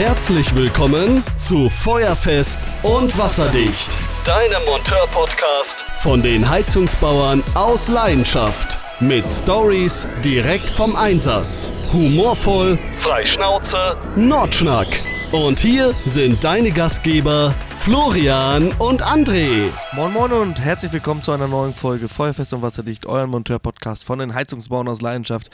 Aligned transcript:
Herzlich 0.00 0.56
willkommen 0.56 1.22
zu 1.36 1.68
Feuerfest 1.68 2.58
und 2.82 3.18
Wasserdicht. 3.18 4.00
Deinem 4.24 4.64
Monteur-Podcast 4.64 5.68
von 5.98 6.22
den 6.22 6.48
Heizungsbauern 6.48 7.42
aus 7.52 7.88
Leidenschaft. 7.88 8.78
Mit 9.00 9.28
Stories 9.28 10.08
direkt 10.24 10.70
vom 10.70 10.96
Einsatz. 10.96 11.70
Humorvoll, 11.92 12.78
frei 13.02 13.26
Schnauze, 13.26 13.98
Nordschnack. 14.16 14.86
Und 15.32 15.58
hier 15.58 15.94
sind 16.06 16.42
deine 16.44 16.70
Gastgeber 16.70 17.54
Florian 17.78 18.72
und 18.78 19.02
André. 19.04 19.68
Moin 19.92 20.14
Moin 20.14 20.32
und 20.32 20.58
herzlich 20.58 20.94
willkommen 20.94 21.22
zu 21.22 21.32
einer 21.32 21.46
neuen 21.46 21.74
Folge 21.74 22.08
Feuerfest 22.08 22.54
und 22.54 22.62
Wasserdicht, 22.62 23.04
euren 23.04 23.28
Monteur-Podcast 23.28 24.06
von 24.06 24.18
den 24.18 24.34
Heizungsbauern 24.34 24.88
aus 24.88 25.02
Leidenschaft. 25.02 25.50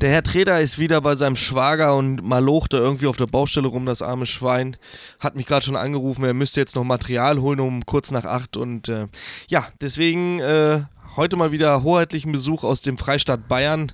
Der 0.00 0.10
Herr 0.10 0.22
Treder 0.22 0.60
ist 0.60 0.78
wieder 0.78 1.00
bei 1.00 1.14
seinem 1.14 1.36
Schwager 1.36 1.96
und 1.96 2.22
malocht 2.22 2.72
da 2.72 2.78
irgendwie 2.78 3.06
auf 3.06 3.16
der 3.16 3.26
Baustelle 3.26 3.68
rum, 3.68 3.86
das 3.86 4.02
arme 4.02 4.26
Schwein. 4.26 4.76
Hat 5.20 5.36
mich 5.36 5.46
gerade 5.46 5.64
schon 5.64 5.76
angerufen, 5.76 6.24
er 6.24 6.34
müsste 6.34 6.60
jetzt 6.60 6.76
noch 6.76 6.84
Material 6.84 7.40
holen 7.40 7.60
um 7.60 7.86
kurz 7.86 8.10
nach 8.10 8.24
acht. 8.24 8.56
Und 8.56 8.88
äh, 8.88 9.06
ja, 9.48 9.66
deswegen 9.80 10.40
äh, 10.40 10.80
heute 11.16 11.36
mal 11.36 11.50
wieder 11.50 11.82
hoheitlichen 11.82 12.30
Besuch 12.30 12.62
aus 12.62 12.82
dem 12.82 12.98
Freistaat 12.98 13.48
Bayern. 13.48 13.92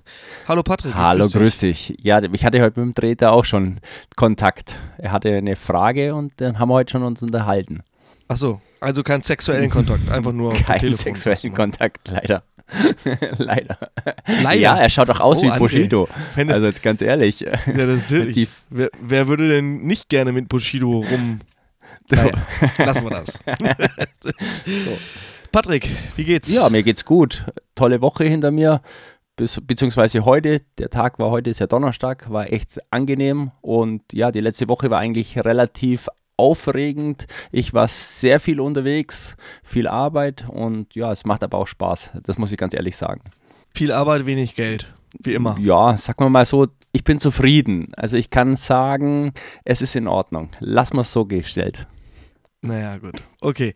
Hallo 0.49 0.63
Patrick. 0.63 0.95
Hallo, 0.95 1.29
grüß 1.29 1.31
dich. 1.31 1.41
grüß 1.41 1.59
dich. 1.59 1.97
Ja, 2.03 2.21
ich 2.23 2.45
hatte 2.45 2.61
heute 2.61 2.81
mit 2.81 2.89
dem 2.89 2.95
Treter 2.95 3.33
auch 3.33 3.45
schon 3.45 3.81
Kontakt. 4.17 4.77
Er 4.99 5.13
hatte 5.13 5.31
eine 5.31 5.57
Frage 5.57 6.15
und 6.15 6.33
dann 6.39 6.59
haben 6.59 6.69
wir 6.69 6.75
heute 6.75 6.93
schon 6.93 7.05
uns 7.05 7.23
unterhalten. 7.23 7.83
Achso, 8.29 8.61
also 8.81 9.03
keinen 9.03 9.23
sexuellen 9.23 9.71
Kontakt, 9.71 10.11
einfach 10.11 10.33
nur 10.33 10.55
Keinen 10.55 10.95
sexuellen 10.95 11.55
Kontakt, 11.55 12.09
leider. 12.09 12.43
Leider. 13.39 13.79
Leider. 14.43 14.61
Ja, 14.61 14.77
er 14.77 14.89
schaut 14.89 15.09
doch 15.09 15.21
aus 15.21 15.39
oh, 15.39 15.43
wie 15.43 15.59
Bushido. 15.59 16.09
André. 16.35 16.53
Also 16.53 16.67
jetzt 16.67 16.83
ganz 16.83 17.03
ehrlich. 17.03 17.41
Ja, 17.41 17.53
das 17.67 18.11
natürlich. 18.11 18.49
Wer, 18.71 18.91
wer, 19.01 19.29
würde 19.29 19.49
denn 19.49 19.83
nicht 19.83 20.09
gerne 20.09 20.33
mit 20.33 20.49
Bushido 20.49 21.05
rum? 21.09 21.41
Naja, 22.11 22.33
lassen 22.79 23.09
wir 23.09 23.11
das. 23.11 23.39
so. 24.67 24.99
Patrick, 25.51 25.89
wie 26.17 26.25
geht's? 26.25 26.53
Ja, 26.53 26.69
mir 26.69 26.83
geht's 26.83 27.07
gut. 27.07 27.47
Tolle 27.75 28.03
Woche 28.03 28.25
hinter 28.25 28.51
mir. 28.51 28.83
Bis, 29.37 29.59
beziehungsweise 29.63 30.27
heute, 30.27 30.61
der 30.77 30.91
Tag 30.91 31.19
war 31.19 31.31
heute, 31.31 31.49
ist 31.49 31.61
ja 31.61 31.67
Donnerstag, 31.67 32.31
war 32.31 32.53
echt 32.53 32.81
angenehm 32.91 33.53
und 33.63 34.03
ja, 34.13 34.31
die 34.31 34.41
letzte 34.41 34.69
Woche 34.69 34.91
war 34.91 34.99
eigentlich 34.99 35.39
relativ 35.39 36.09
aufregend. 36.43 37.27
Ich 37.53 37.73
war 37.73 37.89
sehr 37.89 38.41
viel 38.41 38.61
unterwegs, 38.61 39.37
viel 39.63 39.87
Arbeit 39.87 40.45
und 40.49 40.95
ja, 40.95 41.13
es 41.13 41.25
macht 41.25 41.45
aber 41.45 41.59
auch 41.59 41.69
Spaß. 41.69 42.13
Das 42.25 42.37
muss 42.37 42.51
ich 42.53 42.59
ganz 42.59 42.75
ehrlich 42.75 42.97
sagen. 42.97 43.23
Viel 43.75 43.93
Arbeit, 43.93 44.27
wenig 44.27 44.55
Geld, 44.55 44.93
wie 45.23 45.35
immer. 45.35 45.57
Ja, 45.59 45.97
sagen 45.97 46.25
wir 46.25 46.29
mal 46.29 46.45
so, 46.45 46.67
ich 46.93 47.05
bin 47.05 47.21
zufrieden. 47.21 47.89
Also 47.97 48.17
ich 48.17 48.31
kann 48.31 48.57
sagen, 48.57 49.33
es 49.65 49.81
ist 49.81 49.97
in 49.97 50.09
Ordnung. 50.09 50.51
Lass 50.59 50.93
mal 50.93 51.05
so 51.05 51.25
gestellt. 51.25 51.87
Naja, 52.61 52.99
gut. 52.99 53.23
Okay. 53.41 53.75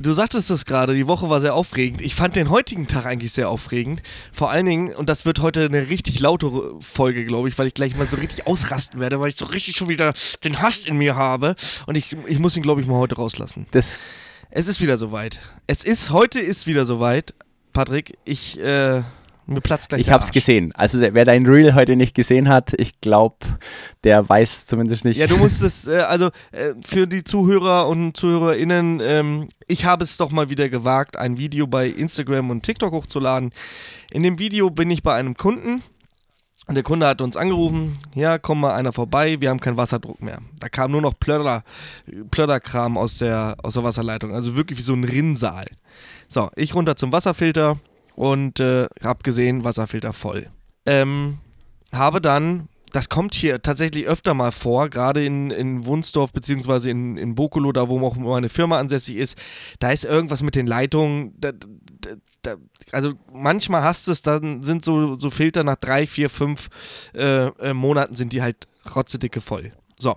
Du 0.00 0.12
sagtest 0.12 0.50
das 0.50 0.64
gerade, 0.64 0.94
die 0.94 1.06
Woche 1.06 1.28
war 1.28 1.40
sehr 1.40 1.54
aufregend. 1.54 2.00
Ich 2.00 2.14
fand 2.14 2.36
den 2.36 2.50
heutigen 2.50 2.86
Tag 2.86 3.04
eigentlich 3.04 3.32
sehr 3.32 3.50
aufregend. 3.50 4.02
Vor 4.32 4.50
allen 4.50 4.66
Dingen, 4.66 4.94
und 4.94 5.08
das 5.08 5.24
wird 5.24 5.40
heute 5.40 5.64
eine 5.64 5.88
richtig 5.88 6.20
laute 6.20 6.50
Folge, 6.80 7.24
glaube 7.24 7.48
ich, 7.48 7.58
weil 7.58 7.66
ich 7.66 7.74
gleich 7.74 7.96
mal 7.96 8.08
so 8.08 8.16
richtig 8.16 8.46
ausrasten 8.46 9.00
werde, 9.00 9.18
weil 9.20 9.30
ich 9.30 9.38
so 9.38 9.46
richtig 9.46 9.76
schon 9.76 9.88
wieder 9.88 10.12
den 10.44 10.60
Hass 10.62 10.84
in 10.84 10.98
mir 10.98 11.16
habe. 11.16 11.56
Und 11.86 11.96
ich, 11.96 12.16
ich 12.26 12.38
muss 12.38 12.56
ihn, 12.56 12.62
glaube 12.62 12.80
ich, 12.80 12.86
mal 12.86 12.98
heute 12.98 13.16
rauslassen. 13.16 13.66
Das 13.72 13.98
es 14.50 14.66
ist 14.66 14.80
wieder 14.80 14.96
soweit. 14.96 15.40
Es 15.66 15.84
ist, 15.84 16.10
heute 16.10 16.40
ist 16.40 16.66
wieder 16.66 16.86
soweit, 16.86 17.34
Patrick. 17.72 18.16
Ich, 18.24 18.58
äh, 18.60 19.02
mir 19.48 19.60
platzt 19.60 19.88
gleich 19.88 20.02
Ich 20.02 20.10
habe 20.10 20.22
es 20.22 20.30
gesehen. 20.30 20.72
Also 20.74 21.00
wer 21.00 21.24
dein 21.24 21.46
Reel 21.46 21.74
heute 21.74 21.96
nicht 21.96 22.14
gesehen 22.14 22.48
hat, 22.48 22.74
ich 22.76 23.00
glaube, 23.00 23.36
der 24.04 24.28
weiß 24.28 24.66
zumindest 24.66 25.04
nicht. 25.04 25.16
Ja, 25.16 25.26
du 25.26 25.36
musst 25.36 25.62
es, 25.62 25.86
äh, 25.88 26.00
also 26.00 26.26
äh, 26.52 26.74
für 26.84 27.06
die 27.06 27.24
Zuhörer 27.24 27.88
und 27.88 28.16
ZuhörerInnen, 28.16 29.00
ähm, 29.02 29.48
ich 29.66 29.84
habe 29.84 30.04
es 30.04 30.16
doch 30.16 30.30
mal 30.30 30.50
wieder 30.50 30.68
gewagt, 30.68 31.16
ein 31.16 31.38
Video 31.38 31.66
bei 31.66 31.88
Instagram 31.88 32.50
und 32.50 32.62
TikTok 32.62 32.92
hochzuladen. 32.92 33.50
In 34.12 34.22
dem 34.22 34.38
Video 34.38 34.70
bin 34.70 34.90
ich 34.90 35.02
bei 35.02 35.14
einem 35.14 35.36
Kunden. 35.36 35.82
Und 36.66 36.74
der 36.74 36.84
Kunde 36.84 37.06
hat 37.06 37.22
uns 37.22 37.34
angerufen, 37.34 37.94
ja, 38.14 38.36
komm 38.36 38.60
mal 38.60 38.74
einer 38.74 38.92
vorbei, 38.92 39.40
wir 39.40 39.48
haben 39.48 39.58
keinen 39.60 39.78
Wasserdruck 39.78 40.20
mehr. 40.20 40.40
Da 40.60 40.68
kam 40.68 40.90
nur 40.90 41.00
noch 41.00 41.18
Plöder, 41.18 41.62
Plöderkram 42.30 42.98
aus 42.98 43.16
der, 43.16 43.56
aus 43.62 43.72
der 43.72 43.84
Wasserleitung, 43.84 44.34
also 44.34 44.54
wirklich 44.54 44.78
wie 44.78 44.82
so 44.82 44.92
ein 44.92 45.04
Rinnsal. 45.04 45.64
So, 46.28 46.50
ich 46.56 46.74
runter 46.74 46.94
zum 46.94 47.10
Wasserfilter, 47.10 47.78
und 48.18 48.58
äh, 48.58 48.88
habe 49.00 49.22
gesehen, 49.22 49.62
Wasserfilter 49.62 50.12
voll. 50.12 50.48
Ähm, 50.86 51.38
habe 51.92 52.20
dann, 52.20 52.68
das 52.92 53.08
kommt 53.08 53.36
hier 53.36 53.62
tatsächlich 53.62 54.08
öfter 54.08 54.34
mal 54.34 54.50
vor, 54.50 54.88
gerade 54.88 55.24
in, 55.24 55.52
in 55.52 55.86
Wunsdorf 55.86 56.32
beziehungsweise 56.32 56.90
in, 56.90 57.16
in 57.16 57.36
Bokolo, 57.36 57.70
da 57.70 57.88
wo 57.88 58.04
auch 58.04 58.16
meine 58.16 58.48
Firma 58.48 58.80
ansässig 58.80 59.18
ist, 59.18 59.38
da 59.78 59.92
ist 59.92 60.04
irgendwas 60.04 60.42
mit 60.42 60.56
den 60.56 60.66
Leitungen, 60.66 61.32
da, 61.38 61.52
da, 61.52 62.10
da, 62.42 62.56
also 62.90 63.12
manchmal 63.32 63.82
hast 63.82 64.08
du 64.08 64.12
es, 64.12 64.22
dann 64.22 64.64
sind 64.64 64.84
so, 64.84 65.14
so 65.14 65.30
Filter 65.30 65.62
nach 65.62 65.76
drei, 65.76 66.04
vier, 66.08 66.28
fünf 66.28 66.70
äh, 67.14 67.46
äh, 67.46 67.72
Monaten 67.72 68.16
sind 68.16 68.32
die 68.32 68.42
halt 68.42 68.66
rotzedicke 68.96 69.40
voll. 69.40 69.72
So. 69.96 70.16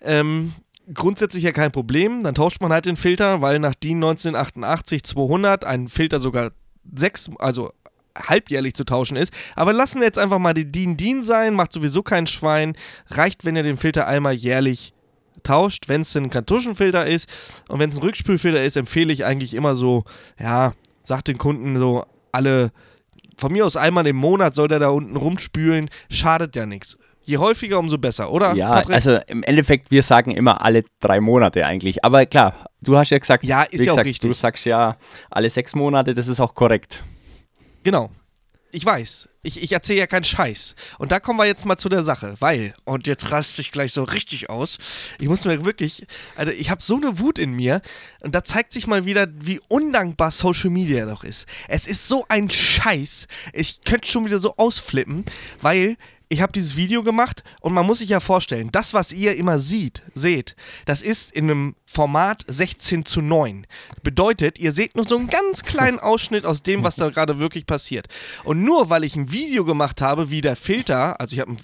Ähm, 0.00 0.54
grundsätzlich 0.94 1.44
ja 1.44 1.52
kein 1.52 1.72
Problem, 1.72 2.24
dann 2.24 2.34
tauscht 2.34 2.62
man 2.62 2.72
halt 2.72 2.86
den 2.86 2.96
Filter, 2.96 3.42
weil 3.42 3.58
nach 3.58 3.74
DIN 3.74 3.98
1988 3.98 5.04
200 5.04 5.66
ein 5.66 5.88
Filter 5.88 6.18
sogar 6.18 6.52
sechs, 6.94 7.30
also 7.38 7.72
halbjährlich 8.16 8.74
zu 8.74 8.84
tauschen 8.84 9.16
ist. 9.16 9.32
Aber 9.56 9.72
lassen 9.72 10.00
wir 10.00 10.06
jetzt 10.06 10.18
einfach 10.18 10.38
mal 10.38 10.54
die 10.54 10.70
DIN 10.70 10.96
DIN 10.96 11.22
sein, 11.22 11.54
macht 11.54 11.72
sowieso 11.72 12.02
kein 12.02 12.26
Schwein. 12.26 12.76
Reicht, 13.08 13.44
wenn 13.44 13.56
ihr 13.56 13.62
den 13.62 13.76
Filter 13.76 14.06
einmal 14.06 14.34
jährlich 14.34 14.94
tauscht, 15.42 15.88
wenn 15.88 16.02
es 16.02 16.14
ein 16.16 16.30
Kartuschenfilter 16.30 17.06
ist. 17.06 17.28
Und 17.68 17.78
wenn 17.78 17.90
es 17.90 17.96
ein 17.96 18.02
Rückspülfilter 18.02 18.62
ist, 18.62 18.76
empfehle 18.76 19.12
ich 19.12 19.24
eigentlich 19.24 19.54
immer 19.54 19.76
so, 19.76 20.04
ja, 20.38 20.72
sagt 21.02 21.28
den 21.28 21.38
Kunden 21.38 21.78
so 21.78 22.04
alle, 22.30 22.70
von 23.36 23.52
mir 23.52 23.66
aus 23.66 23.76
einmal 23.76 24.06
im 24.06 24.16
Monat 24.16 24.54
soll 24.54 24.68
der 24.68 24.78
da 24.78 24.88
unten 24.88 25.16
rumspülen, 25.16 25.90
schadet 26.10 26.54
ja 26.54 26.66
nichts. 26.66 26.98
Je 27.24 27.38
häufiger, 27.38 27.78
umso 27.78 27.98
besser, 27.98 28.32
oder? 28.32 28.54
Ja, 28.54 28.70
Patrick? 28.70 28.94
also 28.94 29.18
im 29.26 29.42
Endeffekt, 29.42 29.90
wir 29.90 30.02
sagen 30.02 30.32
immer 30.32 30.64
alle 30.64 30.84
drei 31.00 31.20
Monate 31.20 31.64
eigentlich. 31.64 32.04
Aber 32.04 32.26
klar, 32.26 32.66
du 32.80 32.96
hast 32.96 33.10
ja 33.10 33.18
gesagt, 33.18 33.44
ja, 33.44 33.62
ist 33.62 33.72
ja 33.72 33.78
gesagt, 33.78 33.98
auch 33.98 34.04
richtig. 34.04 34.30
Du 34.30 34.34
sagst 34.34 34.64
ja 34.64 34.96
alle 35.30 35.48
sechs 35.48 35.74
Monate, 35.74 36.14
das 36.14 36.28
ist 36.28 36.40
auch 36.40 36.54
korrekt. 36.54 37.02
Genau. 37.84 38.10
Ich 38.74 38.86
weiß. 38.86 39.28
Ich, 39.42 39.62
ich 39.62 39.72
erzähle 39.72 39.98
ja 39.98 40.06
keinen 40.06 40.24
Scheiß. 40.24 40.76
Und 40.98 41.12
da 41.12 41.20
kommen 41.20 41.38
wir 41.38 41.44
jetzt 41.44 41.66
mal 41.66 41.76
zu 41.76 41.90
der 41.90 42.04
Sache, 42.04 42.36
weil, 42.38 42.72
und 42.84 43.06
jetzt 43.06 43.30
raste 43.30 43.60
ich 43.60 43.70
gleich 43.70 43.92
so 43.92 44.02
richtig 44.04 44.48
aus, 44.48 44.78
ich 45.20 45.28
muss 45.28 45.44
mir 45.44 45.66
wirklich, 45.66 46.06
also 46.36 46.52
ich 46.52 46.70
habe 46.70 46.82
so 46.82 46.96
eine 46.96 47.18
Wut 47.18 47.38
in 47.38 47.50
mir 47.50 47.82
und 48.20 48.34
da 48.34 48.42
zeigt 48.42 48.72
sich 48.72 48.86
mal 48.86 49.04
wieder, 49.04 49.26
wie 49.30 49.60
undankbar 49.68 50.30
Social 50.30 50.70
Media 50.70 51.04
doch 51.04 51.22
ist. 51.22 51.46
Es 51.68 51.86
ist 51.86 52.08
so 52.08 52.24
ein 52.28 52.48
Scheiß. 52.48 53.26
Ich 53.52 53.82
könnte 53.82 54.08
schon 54.08 54.24
wieder 54.24 54.38
so 54.38 54.54
ausflippen, 54.56 55.26
weil 55.60 55.96
ich 56.32 56.40
habe 56.40 56.52
dieses 56.52 56.76
Video 56.76 57.02
gemacht 57.02 57.44
und 57.60 57.74
man 57.74 57.84
muss 57.84 57.98
sich 57.98 58.08
ja 58.08 58.18
vorstellen, 58.18 58.70
das, 58.72 58.94
was 58.94 59.12
ihr 59.12 59.36
immer 59.36 59.58
sieht, 59.58 60.02
seht, 60.14 60.56
das 60.86 61.02
ist 61.02 61.30
in 61.30 61.50
einem 61.50 61.76
Format 61.84 62.42
16 62.46 63.04
zu 63.04 63.20
9. 63.20 63.66
Bedeutet, 64.02 64.58
ihr 64.58 64.72
seht 64.72 64.96
nur 64.96 65.06
so 65.06 65.18
einen 65.18 65.28
ganz 65.28 65.62
kleinen 65.62 65.98
Ausschnitt 65.98 66.46
aus 66.46 66.62
dem, 66.62 66.84
was 66.84 66.96
da 66.96 67.10
gerade 67.10 67.38
wirklich 67.38 67.66
passiert. 67.66 68.08
Und 68.44 68.62
nur 68.62 68.88
weil 68.88 69.04
ich 69.04 69.14
ein 69.14 69.30
Video 69.30 69.66
gemacht 69.66 70.00
habe, 70.00 70.30
wie 70.30 70.40
der 70.40 70.56
Filter, 70.56 71.20
also 71.20 71.34
ich 71.34 71.40
habe 71.40 71.54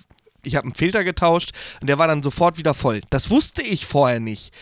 ich 0.42 0.54
hab 0.54 0.64
einen 0.64 0.74
Filter 0.74 1.02
getauscht 1.02 1.52
und 1.80 1.86
der 1.86 1.98
war 1.98 2.06
dann 2.06 2.22
sofort 2.22 2.58
wieder 2.58 2.74
voll. 2.74 3.00
Das 3.08 3.30
wusste 3.30 3.62
ich 3.62 3.86
vorher 3.86 4.20
nicht. 4.20 4.52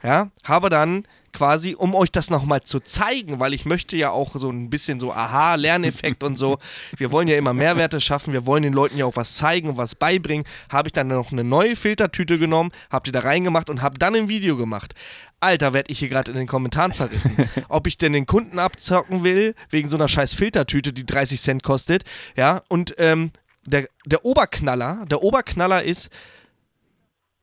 Ja, 0.00 0.30
habe 0.44 0.70
dann 0.70 1.08
quasi, 1.36 1.74
um 1.74 1.94
euch 1.94 2.10
das 2.10 2.30
nochmal 2.30 2.62
zu 2.62 2.80
zeigen, 2.80 3.38
weil 3.40 3.52
ich 3.52 3.66
möchte 3.66 3.94
ja 3.96 4.10
auch 4.10 4.34
so 4.34 4.48
ein 4.48 4.70
bisschen 4.70 4.98
so 4.98 5.12
Aha-Lerneffekt 5.12 6.24
und 6.24 6.36
so. 6.36 6.56
Wir 6.96 7.12
wollen 7.12 7.28
ja 7.28 7.36
immer 7.36 7.52
Mehrwerte 7.52 8.00
schaffen, 8.00 8.32
wir 8.32 8.46
wollen 8.46 8.62
den 8.62 8.72
Leuten 8.72 8.96
ja 8.96 9.04
auch 9.04 9.16
was 9.16 9.34
zeigen 9.34 9.68
und 9.68 9.76
was 9.76 9.94
beibringen. 9.94 10.46
Habe 10.70 10.88
ich 10.88 10.94
dann 10.94 11.08
noch 11.08 11.32
eine 11.32 11.44
neue 11.44 11.76
Filtertüte 11.76 12.38
genommen, 12.38 12.70
habe 12.90 13.04
die 13.04 13.12
da 13.12 13.20
reingemacht 13.20 13.68
und 13.68 13.82
habe 13.82 13.98
dann 13.98 14.14
ein 14.14 14.30
Video 14.30 14.56
gemacht. 14.56 14.94
Alter, 15.40 15.74
werde 15.74 15.92
ich 15.92 15.98
hier 15.98 16.08
gerade 16.08 16.30
in 16.30 16.38
den 16.38 16.46
Kommentaren 16.46 16.94
zerrissen. 16.94 17.36
Ob 17.68 17.86
ich 17.86 17.98
denn 17.98 18.14
den 18.14 18.24
Kunden 18.24 18.58
abzocken 18.58 19.22
will, 19.22 19.54
wegen 19.68 19.90
so 19.90 19.98
einer 19.98 20.08
scheiß 20.08 20.32
Filtertüte, 20.32 20.94
die 20.94 21.04
30 21.04 21.38
Cent 21.38 21.62
kostet, 21.62 22.04
ja, 22.34 22.62
und 22.68 22.94
ähm, 22.96 23.30
der, 23.66 23.86
der 24.06 24.24
Oberknaller, 24.24 25.04
der 25.10 25.22
Oberknaller 25.22 25.82
ist, 25.82 26.08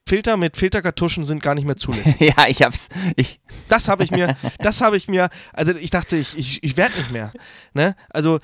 Filter 0.05 0.37
mit 0.37 0.57
Filterkartuschen 0.57 1.25
sind 1.25 1.41
gar 1.41 1.55
nicht 1.55 1.65
mehr 1.65 1.77
zulässig. 1.77 2.19
ja, 2.19 2.47
ich 2.47 2.61
hab's. 2.61 2.89
Ich 3.15 3.39
das 3.69 3.87
habe 3.87 4.03
ich 4.03 4.11
mir, 4.11 4.35
das 4.59 4.81
habe 4.81 4.97
ich 4.97 5.07
mir, 5.07 5.29
also 5.53 5.73
ich 5.73 5.89
dachte, 5.89 6.17
ich, 6.17 6.37
ich, 6.37 6.63
ich 6.63 6.77
werde 6.77 6.97
nicht 6.97 7.11
mehr. 7.11 7.31
Ne? 7.73 7.95
Also 8.09 8.39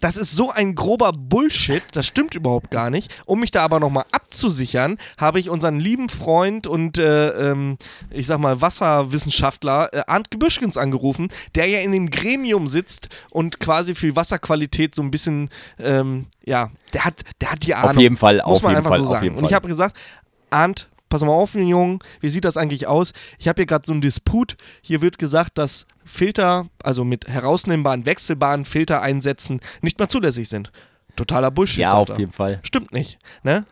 das 0.00 0.16
ist 0.16 0.32
so 0.32 0.50
ein 0.50 0.74
grober 0.74 1.12
Bullshit, 1.12 1.82
das 1.92 2.06
stimmt 2.06 2.34
überhaupt 2.34 2.70
gar 2.70 2.90
nicht. 2.90 3.12
Um 3.26 3.40
mich 3.40 3.50
da 3.50 3.62
aber 3.62 3.80
nochmal 3.80 4.04
abzusichern, 4.12 4.96
habe 5.18 5.40
ich 5.40 5.50
unseren 5.50 5.80
lieben 5.80 6.08
Freund 6.08 6.66
und 6.66 6.98
äh, 6.98 7.50
ähm, 7.50 7.78
ich 8.10 8.26
sag 8.26 8.38
mal 8.38 8.60
Wasserwissenschaftler 8.60 9.92
äh, 9.92 10.02
Arndt 10.06 10.30
Gebüschkens 10.30 10.76
angerufen, 10.76 11.28
der 11.54 11.66
ja 11.66 11.80
in 11.80 11.92
dem 11.92 12.10
Gremium 12.10 12.68
sitzt 12.68 13.08
und 13.30 13.60
quasi 13.60 13.94
für 13.94 14.14
Wasserqualität 14.14 14.94
so 14.94 15.02
ein 15.02 15.10
bisschen, 15.10 15.50
ähm, 15.78 16.26
ja, 16.44 16.70
der 16.92 17.04
hat, 17.04 17.14
der 17.40 17.52
hat 17.52 17.66
die 17.66 17.74
Ahnung. 17.74 17.90
Auf 17.90 17.96
jeden 17.96 18.16
Fall, 18.16 18.42
muss 18.46 18.62
man 18.62 18.76
einfach 18.76 18.90
Fall, 18.90 19.00
so 19.00 19.06
sagen. 19.06 19.36
Und 19.36 19.44
ich 19.44 19.54
habe 19.54 19.68
gesagt, 19.68 19.96
Arndt, 20.52 20.88
pass 21.08 21.22
mal 21.22 21.28
auf, 21.28 21.54
Jungen, 21.54 21.98
wie 22.20 22.30
sieht 22.30 22.44
das 22.44 22.56
eigentlich 22.56 22.86
aus? 22.86 23.12
Ich 23.38 23.48
habe 23.48 23.60
hier 23.60 23.66
gerade 23.66 23.86
so 23.86 23.92
einen 23.92 24.02
Disput. 24.02 24.56
Hier 24.80 25.02
wird 25.02 25.18
gesagt, 25.18 25.58
dass 25.58 25.86
Filter, 26.04 26.68
also 26.82 27.04
mit 27.04 27.28
herausnehmbaren, 27.28 28.06
wechselbaren 28.06 28.64
Filtereinsätzen 28.64 29.60
nicht 29.82 29.98
mehr 29.98 30.08
zulässig 30.08 30.48
sind. 30.48 30.72
Totaler 31.16 31.50
Bullshit. 31.50 31.80
Ja, 31.80 31.92
auf 31.92 32.18
jeden 32.18 32.32
Fall. 32.32 32.60
Stimmt 32.62 32.92
nicht. 32.92 33.18
Ne? 33.42 33.66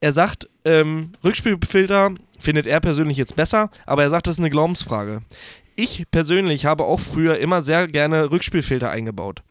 Er 0.00 0.12
sagt, 0.14 0.48
ähm, 0.64 1.12
Rückspielfilter 1.22 2.14
findet 2.38 2.66
er 2.66 2.80
persönlich 2.80 3.18
jetzt 3.18 3.36
besser, 3.36 3.70
aber 3.84 4.02
er 4.02 4.10
sagt, 4.10 4.26
das 4.26 4.36
ist 4.36 4.40
eine 4.40 4.50
Glaubensfrage. 4.50 5.20
Ich 5.76 6.04
persönlich 6.10 6.64
habe 6.64 6.84
auch 6.84 7.00
früher 7.00 7.38
immer 7.38 7.62
sehr 7.62 7.86
gerne 7.86 8.30
Rückspielfilter 8.30 8.90
eingebaut. 8.90 9.42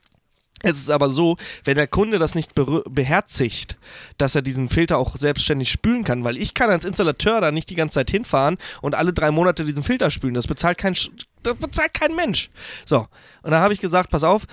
Es 0.62 0.78
ist 0.78 0.90
aber 0.90 1.10
so, 1.10 1.38
wenn 1.64 1.76
der 1.76 1.88
Kunde 1.88 2.20
das 2.20 2.36
nicht 2.36 2.54
beherzigt, 2.54 3.78
dass 4.18 4.36
er 4.36 4.42
diesen 4.42 4.68
Filter 4.70 4.98
auch 4.98 5.16
selbstständig 5.16 5.72
spülen 5.72 6.04
kann, 6.04 6.24
weil 6.24 6.38
ich 6.38 6.54
kann 6.54 6.70
als 6.70 6.86
Installateur 6.86 7.40
da 7.40 7.52
nicht 7.52 7.70
die 7.70 7.76
ganze 7.76 7.96
Zeit 7.96 8.12
hinfahren 8.12 8.58
und 8.82 8.96
alle 8.96 9.14
drei 9.14 9.32
Monate 9.32 9.64
diesen 9.64 9.84
Filter 9.84 10.12
spülen. 10.12 10.34
Das 10.34 10.48
bezahlt 10.48 10.78
kein, 10.78 10.96
das 11.44 11.56
bezahlt 11.56 11.94
kein 11.94 12.16
Mensch. 12.16 12.50
So, 12.86 13.08
und 13.44 13.52
da 13.52 13.60
habe 13.60 13.74
ich 13.74 13.80
gesagt, 13.80 14.10
pass 14.10 14.24
auf, 14.24 14.46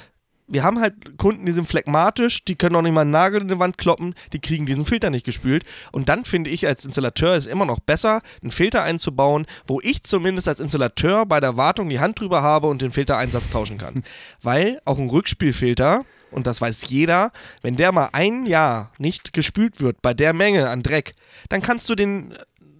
wir 0.48 0.62
haben 0.62 0.80
halt 0.80 1.18
Kunden, 1.18 1.44
die 1.44 1.52
sind 1.52 1.66
phlegmatisch, 1.66 2.44
die 2.44 2.56
können 2.56 2.76
auch 2.76 2.82
nicht 2.82 2.92
mal 2.92 3.02
einen 3.02 3.10
Nagel 3.10 3.42
in 3.42 3.48
die 3.48 3.58
Wand 3.58 3.78
kloppen, 3.78 4.14
die 4.32 4.40
kriegen 4.40 4.66
diesen 4.66 4.84
Filter 4.84 5.10
nicht 5.10 5.26
gespült. 5.26 5.64
Und 5.92 6.08
dann 6.08 6.24
finde 6.24 6.50
ich 6.50 6.66
als 6.66 6.84
Installateur 6.84 7.34
es 7.34 7.46
immer 7.46 7.64
noch 7.64 7.80
besser, 7.80 8.22
einen 8.42 8.52
Filter 8.52 8.82
einzubauen, 8.82 9.46
wo 9.66 9.80
ich 9.82 10.04
zumindest 10.04 10.48
als 10.48 10.60
Installateur 10.60 11.26
bei 11.26 11.40
der 11.40 11.56
Wartung 11.56 11.88
die 11.88 12.00
Hand 12.00 12.20
drüber 12.20 12.42
habe 12.42 12.68
und 12.68 12.82
den 12.82 12.92
Filtereinsatz 12.92 13.50
tauschen 13.50 13.78
kann. 13.78 14.04
Weil 14.42 14.80
auch 14.84 14.98
ein 14.98 15.10
Rückspielfilter, 15.10 16.04
und 16.30 16.46
das 16.46 16.60
weiß 16.60 16.88
jeder, 16.88 17.32
wenn 17.62 17.76
der 17.76 17.92
mal 17.92 18.10
ein 18.12 18.46
Jahr 18.46 18.92
nicht 18.98 19.32
gespült 19.32 19.80
wird, 19.80 20.02
bei 20.02 20.14
der 20.14 20.32
Menge 20.32 20.68
an 20.68 20.82
Dreck, 20.82 21.14
dann 21.48 21.62
kannst 21.62 21.88
du 21.88 21.94
den 21.94 22.34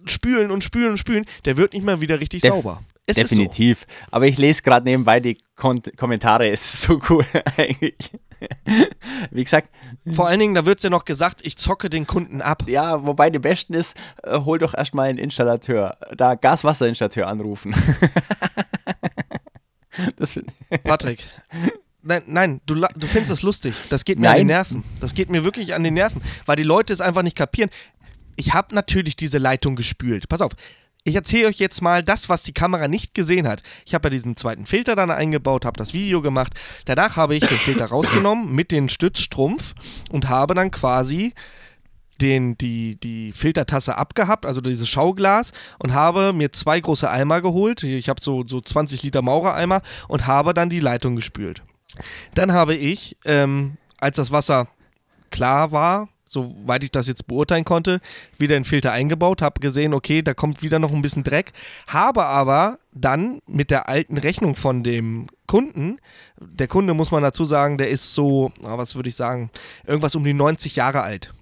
spülen 0.05 0.51
und 0.51 0.63
spülen 0.63 0.91
und 0.91 0.97
spülen, 0.97 1.25
der 1.45 1.57
wird 1.57 1.73
nicht 1.73 1.85
mehr 1.85 1.99
wieder 1.99 2.19
richtig 2.19 2.41
Def 2.41 2.51
sauber. 2.51 2.81
Es 3.09 3.15
Definitiv. 3.15 3.79
So. 3.79 3.85
Aber 4.11 4.27
ich 4.27 4.37
lese 4.37 4.61
gerade 4.61 4.83
nebenbei 4.83 5.21
die 5.21 5.37
Kon 5.55 5.81
Kommentare. 5.95 6.49
Es 6.49 6.73
ist 6.73 6.81
so 6.83 7.01
cool 7.09 7.25
eigentlich. 7.57 8.11
Wie 9.31 9.43
gesagt. 9.43 9.71
Vor 10.11 10.27
allen 10.27 10.39
Dingen, 10.39 10.53
da 10.55 10.65
wird 10.65 10.79
es 10.79 10.83
ja 10.83 10.89
noch 10.89 11.05
gesagt, 11.05 11.39
ich 11.43 11.57
zocke 11.57 11.89
den 11.89 12.05
Kunden 12.05 12.41
ab. 12.41 12.63
Ja, 12.67 13.05
wobei 13.05 13.29
die 13.29 13.39
besten 13.39 13.73
ist, 13.73 13.95
äh, 14.23 14.41
hol 14.41 14.59
doch 14.59 14.73
erstmal 14.73 15.07
einen 15.09 15.19
Installateur. 15.19 15.95
Da 16.15 16.35
Gaswasserinstallateur 16.35 17.27
anrufen. 17.27 17.73
Patrick. 20.83 21.23
Nein, 22.03 22.23
nein, 22.27 22.61
du, 22.65 22.75
du 22.75 23.07
findest 23.07 23.31
das 23.31 23.41
lustig. 23.41 23.73
Das 23.89 24.03
geht 24.05 24.19
mir 24.19 24.27
nein. 24.27 24.33
an 24.33 24.39
die 24.39 24.45
Nerven. 24.45 24.83
Das 24.99 25.13
geht 25.13 25.29
mir 25.29 25.45
wirklich 25.45 25.73
an 25.73 25.83
die 25.83 25.91
Nerven, 25.91 26.21
weil 26.45 26.57
die 26.57 26.63
Leute 26.63 26.93
es 26.93 27.01
einfach 27.01 27.23
nicht 27.23 27.37
kapieren. 27.37 27.69
Ich 28.35 28.53
habe 28.53 28.75
natürlich 28.75 29.15
diese 29.15 29.39
Leitung 29.39 29.75
gespült. 29.75 30.29
Pass 30.29 30.41
auf, 30.41 30.51
ich 31.07 31.15
erzähle 31.15 31.47
euch 31.47 31.57
jetzt 31.57 31.81
mal 31.81 32.03
das, 32.03 32.27
was 32.27 32.43
die 32.43 32.51
Kamera 32.51 32.89
nicht 32.89 33.13
gesehen 33.13 33.47
hat. 33.47 33.63
Ich 33.85 33.93
habe 33.93 34.07
ja 34.07 34.09
diesen 34.09 34.35
zweiten 34.35 34.65
Filter 34.65 34.93
dann 34.95 35.09
eingebaut, 35.09 35.63
habe 35.63 35.77
das 35.77 35.93
Video 35.93 36.21
gemacht. 36.21 36.53
Danach 36.83 37.15
habe 37.15 37.35
ich 37.35 37.47
den 37.47 37.57
Filter 37.57 37.85
rausgenommen 37.85 38.51
mit 38.53 38.73
dem 38.73 38.89
Stützstrumpf 38.89 39.73
und 40.11 40.27
habe 40.27 40.53
dann 40.53 40.69
quasi 40.69 41.33
den, 42.19 42.57
die, 42.57 42.99
die 42.99 43.31
Filtertasse 43.31 43.97
abgehabt, 43.97 44.45
also 44.45 44.59
dieses 44.59 44.89
Schauglas, 44.89 45.53
und 45.79 45.93
habe 45.93 46.33
mir 46.33 46.51
zwei 46.51 46.79
große 46.79 47.09
Eimer 47.09 47.41
geholt. 47.41 47.83
Ich 47.83 48.09
habe 48.09 48.21
so, 48.21 48.45
so 48.45 48.59
20 48.59 49.03
Liter 49.03 49.21
Maurer-Eimer 49.21 49.81
und 50.09 50.27
habe 50.27 50.53
dann 50.53 50.69
die 50.69 50.81
Leitung 50.81 51.15
gespült. 51.15 51.63
Dann 52.33 52.51
habe 52.51 52.75
ich, 52.75 53.15
ähm, 53.23 53.77
als 53.97 54.17
das 54.17 54.31
Wasser 54.31 54.67
klar 55.31 55.71
war, 55.71 56.09
soweit 56.27 56.83
ich 56.83 56.91
das 56.91 57.07
jetzt 57.07 57.27
beurteilen 57.27 57.65
konnte, 57.65 57.99
wieder 58.37 58.55
den 58.55 58.65
Filter 58.65 58.91
eingebaut, 58.91 59.41
habe 59.41 59.59
gesehen, 59.59 59.93
okay, 59.93 60.21
da 60.21 60.33
kommt 60.33 60.61
wieder 60.61 60.79
noch 60.79 60.91
ein 60.91 61.01
bisschen 61.01 61.23
Dreck, 61.23 61.53
habe 61.87 62.25
aber 62.25 62.79
dann 62.93 63.39
mit 63.47 63.71
der 63.71 63.89
alten 63.89 64.17
Rechnung 64.17 64.55
von 64.55 64.83
dem 64.83 65.27
Kunden, 65.47 65.97
der 66.39 66.67
Kunde 66.67 66.93
muss 66.93 67.11
man 67.11 67.23
dazu 67.23 67.45
sagen, 67.45 67.77
der 67.77 67.89
ist 67.89 68.13
so, 68.13 68.51
was 68.61 68.95
würde 68.95 69.09
ich 69.09 69.15
sagen, 69.15 69.49
irgendwas 69.85 70.15
um 70.15 70.23
die 70.23 70.33
90 70.33 70.75
Jahre 70.75 71.01
alt. 71.01 71.33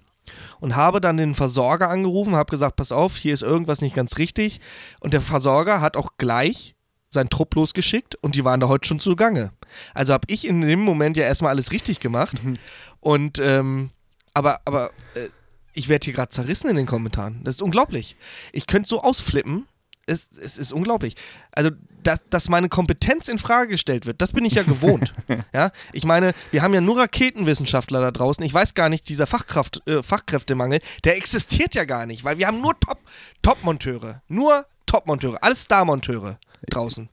Und 0.58 0.74
habe 0.74 1.00
dann 1.00 1.18
den 1.18 1.34
Versorger 1.34 1.90
angerufen, 1.90 2.34
habe 2.34 2.50
gesagt, 2.50 2.76
pass 2.76 2.92
auf, 2.92 3.16
hier 3.16 3.34
ist 3.34 3.42
irgendwas 3.42 3.80
nicht 3.80 3.94
ganz 3.94 4.18
richtig. 4.18 4.60
Und 5.00 5.12
der 5.12 5.20
Versorger 5.20 5.80
hat 5.80 5.96
auch 5.96 6.12
gleich 6.18 6.74
seinen 7.10 7.28
Trupp 7.28 7.54
losgeschickt 7.54 8.16
und 8.16 8.34
die 8.34 8.44
waren 8.44 8.60
da 8.60 8.68
heute 8.68 8.86
schon 8.86 9.00
zugange. 9.00 9.52
Also 9.94 10.12
habe 10.12 10.26
ich 10.28 10.46
in 10.46 10.60
dem 10.60 10.80
Moment 10.80 11.16
ja 11.16 11.24
erstmal 11.24 11.50
alles 11.50 11.72
richtig 11.72 12.00
gemacht. 12.00 12.42
Mhm. 12.42 12.58
Und 13.00 13.38
ähm, 13.38 13.90
aber, 14.36 14.60
aber 14.66 14.90
äh, 15.14 15.28
ich 15.72 15.88
werde 15.88 16.04
hier 16.04 16.12
gerade 16.14 16.28
zerrissen 16.28 16.68
in 16.68 16.76
den 16.76 16.86
Kommentaren. 16.86 17.42
Das 17.42 17.56
ist 17.56 17.62
unglaublich. 17.62 18.16
Ich 18.52 18.66
könnte 18.66 18.88
so 18.88 19.02
ausflippen. 19.02 19.66
Es, 20.04 20.28
es 20.40 20.58
ist 20.58 20.72
unglaublich. 20.72 21.16
Also, 21.52 21.70
dass, 22.02 22.20
dass 22.30 22.48
meine 22.48 22.68
Kompetenz 22.68 23.28
in 23.28 23.38
Frage 23.38 23.70
gestellt 23.70 24.06
wird, 24.06 24.22
das 24.22 24.32
bin 24.32 24.44
ich 24.44 24.54
ja 24.54 24.62
gewohnt. 24.64 25.14
ja? 25.54 25.72
Ich 25.92 26.04
meine, 26.04 26.34
wir 26.50 26.62
haben 26.62 26.74
ja 26.74 26.82
nur 26.82 26.98
Raketenwissenschaftler 26.98 28.00
da 28.00 28.10
draußen. 28.10 28.44
Ich 28.44 28.52
weiß 28.52 28.74
gar 28.74 28.90
nicht, 28.90 29.08
dieser 29.08 29.26
Fachkraft, 29.26 29.82
äh, 29.88 30.02
Fachkräftemangel, 30.02 30.80
der 31.04 31.16
existiert 31.16 31.74
ja 31.74 31.84
gar 31.84 32.04
nicht, 32.04 32.22
weil 32.22 32.36
wir 32.36 32.46
haben 32.46 32.60
nur 32.60 32.78
Top, 32.78 33.00
Top-Monteure. 33.42 34.22
Nur 34.28 34.66
Top-Monteure. 34.84 35.38
Alles 35.42 35.62
Star-Monteure 35.62 36.38
draußen. 36.68 37.08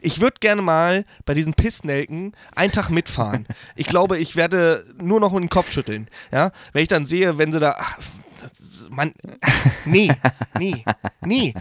Ich 0.00 0.20
würde 0.20 0.36
gerne 0.40 0.62
mal 0.62 1.04
bei 1.24 1.34
diesen 1.34 1.54
Pissnelken 1.54 2.32
einen 2.54 2.72
Tag 2.72 2.90
mitfahren. 2.90 3.46
Ich 3.74 3.86
glaube, 3.86 4.18
ich 4.18 4.36
werde 4.36 4.84
nur 4.96 5.20
noch 5.20 5.32
den 5.32 5.48
Kopf 5.48 5.72
schütteln. 5.72 6.08
Ja? 6.32 6.50
Wenn 6.72 6.82
ich 6.82 6.88
dann 6.88 7.06
sehe, 7.06 7.38
wenn 7.38 7.52
sie 7.52 7.60
da. 7.60 7.74
Ach, 7.78 7.98
Mann, 8.90 9.12
nee, 9.84 10.10
nee, 10.58 10.84
nee. 11.22 11.54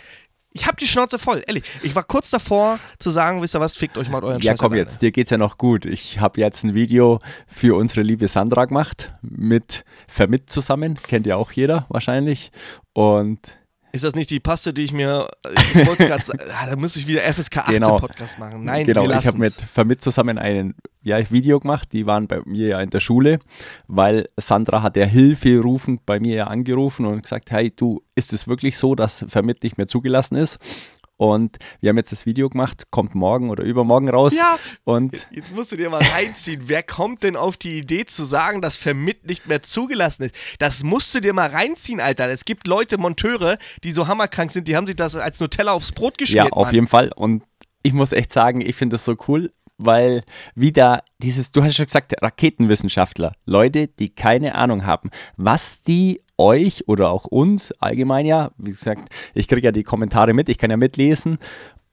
Ich 0.51 0.65
habe 0.67 0.77
die 0.77 0.87
Schnauze 0.87 1.19
voll, 1.19 1.43
ehrlich. 1.47 1.63
Ich 1.83 1.95
war 1.95 2.03
kurz 2.03 2.29
davor 2.29 2.79
zu 2.97 3.09
sagen, 3.09 3.41
wisst 3.41 3.55
ihr 3.55 3.59
was, 3.59 3.75
fickt 3.75 3.97
euch 3.97 4.09
mal 4.09 4.23
euren 4.23 4.39
Ja, 4.41 4.55
komm 4.55 4.71
alleine. 4.71 4.89
jetzt, 4.89 5.01
dir 5.01 5.11
geht's 5.11 5.29
ja 5.29 5.37
noch 5.37 5.57
gut. 5.57 5.83
Ich 5.85 6.19
habe 6.21 6.39
jetzt 6.39 6.63
ein 6.63 6.73
Video 6.73 7.19
für 7.47 7.75
unsere 7.75 8.03
liebe 8.03 8.29
Sandra 8.29 8.63
gemacht 8.63 9.13
mit 9.21 9.83
Vermit 10.07 10.49
zusammen, 10.49 10.97
kennt 11.07 11.25
ja 11.27 11.35
auch 11.35 11.51
jeder 11.51 11.85
wahrscheinlich. 11.89 12.53
Und 12.93 13.57
ist 13.95 14.03
das 14.03 14.13
nicht 14.13 14.29
die 14.29 14.41
Paste, 14.41 14.73
die 14.73 14.83
ich 14.83 14.91
mir. 14.91 15.27
Ich 15.73 15.87
wollte 15.87 16.05
gerade 16.05 16.23
ah, 16.53 16.65
da 16.69 16.75
muss 16.75 16.97
ich 16.97 17.07
wieder 17.07 17.21
FSK 17.21 17.59
18 17.59 17.75
genau. 17.75 17.97
Podcast 17.97 18.37
machen. 18.37 18.65
Nein, 18.65 18.85
genau. 18.85 19.09
ich 19.09 19.25
habe 19.25 19.37
mit 19.37 19.53
Vermit 19.53 20.01
zusammen 20.01 20.37
ein 20.37 20.75
ja, 21.01 21.31
Video 21.31 21.59
gemacht. 21.59 21.93
Die 21.93 22.05
waren 22.05 22.27
bei 22.27 22.41
mir 22.45 22.67
ja 22.67 22.81
in 22.81 22.89
der 22.89 22.99
Schule, 22.99 23.39
weil 23.87 24.27
Sandra 24.37 24.81
hat 24.81 24.97
ja 24.97 25.05
Hilfe 25.05 25.61
rufend 25.61 26.05
bei 26.05 26.19
mir 26.19 26.35
ja 26.35 26.47
angerufen 26.47 27.05
und 27.05 27.23
gesagt: 27.23 27.51
Hey, 27.51 27.71
du, 27.73 28.03
ist 28.15 28.33
es 28.33 28.47
wirklich 28.47 28.77
so, 28.77 28.95
dass 28.95 29.25
Vermit 29.29 29.63
nicht 29.63 29.77
mehr 29.77 29.87
zugelassen 29.87 30.35
ist? 30.35 30.57
Und 31.17 31.57
wir 31.79 31.89
haben 31.89 31.97
jetzt 31.97 32.11
das 32.11 32.25
Video 32.25 32.49
gemacht, 32.49 32.91
kommt 32.91 33.15
morgen 33.15 33.49
oder 33.49 33.63
übermorgen 33.63 34.09
raus. 34.09 34.33
Ja, 34.35 34.59
und 34.83 35.13
jetzt 35.31 35.55
musst 35.55 35.71
du 35.71 35.77
dir 35.77 35.89
mal 35.89 36.01
reinziehen. 36.01 36.63
Wer 36.65 36.83
kommt 36.83 37.23
denn 37.23 37.37
auf 37.37 37.55
die 37.57 37.77
Idee 37.77 38.05
zu 38.05 38.25
sagen, 38.25 38.61
dass 38.61 38.75
Vermit 38.77 39.25
nicht 39.25 39.47
mehr 39.47 39.61
zugelassen 39.61 40.23
ist? 40.23 40.35
Das 40.59 40.83
musst 40.83 41.15
du 41.15 41.21
dir 41.21 41.33
mal 41.33 41.49
reinziehen, 41.49 42.01
Alter. 42.01 42.27
Es 42.29 42.43
gibt 42.43 42.67
Leute, 42.67 42.97
Monteure, 42.97 43.57
die 43.83 43.91
so 43.91 44.07
hammerkrank 44.07 44.51
sind, 44.51 44.67
die 44.67 44.75
haben 44.75 44.87
sich 44.87 44.97
das 44.97 45.15
als 45.15 45.39
Nutella 45.39 45.71
aufs 45.71 45.93
Brot 45.93 46.17
geschmiert. 46.17 46.47
Ja, 46.47 46.51
auf 46.51 46.67
Mann. 46.67 46.75
jeden 46.75 46.87
Fall. 46.87 47.11
Und 47.15 47.43
ich 47.81 47.93
muss 47.93 48.11
echt 48.11 48.33
sagen, 48.33 48.61
ich 48.61 48.75
finde 48.75 48.95
das 48.95 49.05
so 49.05 49.15
cool, 49.27 49.53
weil 49.77 50.23
wieder 50.55 51.03
dieses, 51.19 51.51
du 51.51 51.63
hast 51.63 51.75
schon 51.75 51.85
gesagt, 51.85 52.13
Raketenwissenschaftler, 52.21 53.33
Leute, 53.45 53.87
die 53.87 54.09
keine 54.09 54.55
Ahnung 54.55 54.85
haben, 54.85 55.09
was 55.37 55.83
die 55.83 56.21
euch 56.37 56.87
oder 56.87 57.09
auch 57.09 57.25
uns 57.25 57.71
allgemein 57.73 58.25
ja, 58.25 58.51
wie 58.57 58.71
gesagt, 58.71 59.09
ich 59.33 59.47
kriege 59.47 59.67
ja 59.67 59.71
die 59.71 59.83
Kommentare 59.83 60.33
mit, 60.33 60.49
ich 60.49 60.57
kann 60.57 60.71
ja 60.71 60.77
mitlesen, 60.77 61.37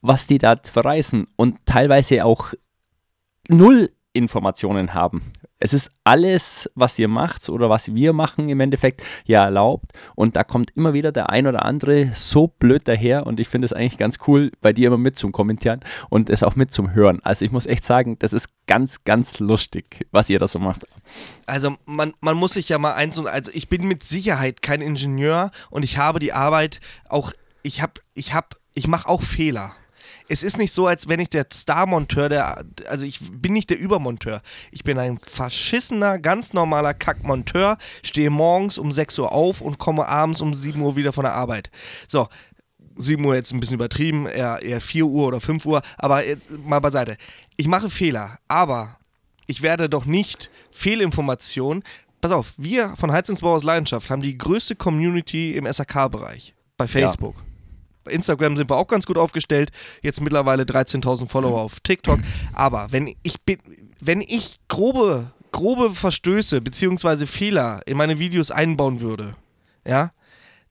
was 0.01 0.27
die 0.27 0.37
da 0.37 0.55
verreißen 0.61 1.27
und 1.35 1.65
teilweise 1.65 2.25
auch 2.25 2.53
null 3.47 3.89
Informationen 4.13 4.93
haben. 4.93 5.31
Es 5.63 5.71
ist 5.71 5.91
alles, 6.03 6.69
was 6.75 6.99
ihr 6.99 7.07
macht 7.07 7.47
oder 7.47 7.69
was 7.69 7.95
wir 7.95 8.11
machen 8.11 8.49
im 8.49 8.59
Endeffekt, 8.59 9.01
ja 9.23 9.45
erlaubt. 9.45 9.93
Und 10.13 10.35
da 10.35 10.43
kommt 10.43 10.71
immer 10.75 10.91
wieder 10.91 11.13
der 11.13 11.29
ein 11.29 11.47
oder 11.47 11.63
andere 11.63 12.11
so 12.13 12.47
blöd 12.47 12.85
daher. 12.85 13.25
Und 13.25 13.39
ich 13.39 13.47
finde 13.47 13.67
es 13.67 13.71
eigentlich 13.71 13.97
ganz 13.97 14.17
cool, 14.27 14.51
bei 14.59 14.73
dir 14.73 14.87
immer 14.87 14.97
mit 14.97 15.17
zum 15.17 15.31
Kommentieren 15.31 15.79
und 16.09 16.29
es 16.29 16.43
auch 16.43 16.57
mit 16.57 16.73
zum 16.73 16.93
Hören. 16.93 17.21
Also 17.23 17.45
ich 17.45 17.53
muss 17.53 17.65
echt 17.65 17.85
sagen, 17.85 18.19
das 18.19 18.33
ist 18.33 18.49
ganz, 18.67 19.05
ganz 19.05 19.39
lustig, 19.39 20.05
was 20.11 20.29
ihr 20.29 20.37
da 20.37 20.49
so 20.49 20.59
macht. 20.59 20.85
Also 21.45 21.77
man, 21.85 22.13
man 22.19 22.35
muss 22.35 22.55
sich 22.55 22.67
ja 22.67 22.77
mal 22.77 22.95
eins 22.95 23.17
und 23.17 23.27
also 23.27 23.49
ich 23.53 23.69
bin 23.69 23.87
mit 23.87 24.03
Sicherheit 24.03 24.61
kein 24.61 24.81
Ingenieur 24.81 25.49
und 25.69 25.83
ich 25.83 25.97
habe 25.97 26.19
die 26.19 26.33
Arbeit 26.33 26.81
auch, 27.07 27.31
ich 27.61 27.81
habe, 27.81 27.93
ich 28.15 28.33
habe, 28.33 28.47
ich 28.73 28.89
mache 28.89 29.07
auch 29.07 29.21
Fehler 29.21 29.71
es 30.27 30.43
ist 30.43 30.57
nicht 30.57 30.73
so, 30.73 30.87
als 30.87 31.07
wenn 31.07 31.19
ich 31.19 31.29
der 31.29 31.45
Star-Monteur, 31.51 32.29
der, 32.29 32.65
also 32.87 33.05
ich 33.05 33.19
bin 33.21 33.53
nicht 33.53 33.69
der 33.69 33.79
Übermonteur. 33.79 34.41
Ich 34.71 34.83
bin 34.83 34.97
ein 34.97 35.17
verschissener, 35.17 36.19
ganz 36.19 36.53
normaler 36.53 36.93
Kackmonteur, 36.93 37.77
stehe 38.03 38.29
morgens 38.29 38.77
um 38.77 38.91
6 38.91 39.19
Uhr 39.19 39.31
auf 39.31 39.61
und 39.61 39.79
komme 39.79 40.07
abends 40.07 40.41
um 40.41 40.53
7 40.53 40.81
Uhr 40.81 40.95
wieder 40.95 41.13
von 41.13 41.23
der 41.23 41.33
Arbeit. 41.33 41.69
So, 42.07 42.27
7 42.95 43.23
Uhr 43.25 43.35
jetzt 43.35 43.53
ein 43.53 43.59
bisschen 43.59 43.75
übertrieben, 43.75 44.27
eher, 44.27 44.61
eher 44.61 44.81
4 44.81 45.05
Uhr 45.05 45.27
oder 45.27 45.41
5 45.41 45.65
Uhr, 45.65 45.81
aber 45.97 46.25
jetzt 46.25 46.49
mal 46.51 46.79
beiseite. 46.79 47.17
Ich 47.57 47.67
mache 47.67 47.89
Fehler, 47.89 48.37
aber 48.47 48.97
ich 49.47 49.61
werde 49.61 49.89
doch 49.89 50.05
nicht 50.05 50.49
Fehlinformationen. 50.71 51.83
Pass 52.21 52.31
auf, 52.31 52.53
wir 52.57 52.95
von 52.95 53.11
Heizungsbau 53.11 53.55
aus 53.55 53.63
Leidenschaft 53.63 54.09
haben 54.09 54.21
die 54.21 54.37
größte 54.37 54.75
Community 54.75 55.55
im 55.55 55.71
SAK-Bereich 55.71 56.55
bei 56.77 56.87
Facebook. 56.87 57.35
Ja. 57.37 57.52
Bei 58.03 58.11
Instagram 58.11 58.57
sind 58.57 58.69
wir 58.69 58.77
auch 58.77 58.87
ganz 58.87 59.05
gut 59.05 59.17
aufgestellt. 59.17 59.71
Jetzt 60.01 60.21
mittlerweile 60.21 60.63
13.000 60.63 61.27
Follower 61.27 61.61
auf 61.61 61.79
TikTok. 61.79 62.19
Aber 62.53 62.87
wenn 62.91 63.13
ich 63.23 63.41
bin, 63.41 63.57
wenn 64.01 64.21
ich 64.21 64.57
grobe, 64.67 65.31
grobe 65.51 65.91
Verstöße 65.91 66.61
bzw. 66.61 67.25
Fehler 67.25 67.81
in 67.85 67.97
meine 67.97 68.19
Videos 68.19 68.51
einbauen 68.51 68.99
würde, 68.99 69.35
ja, 69.87 70.11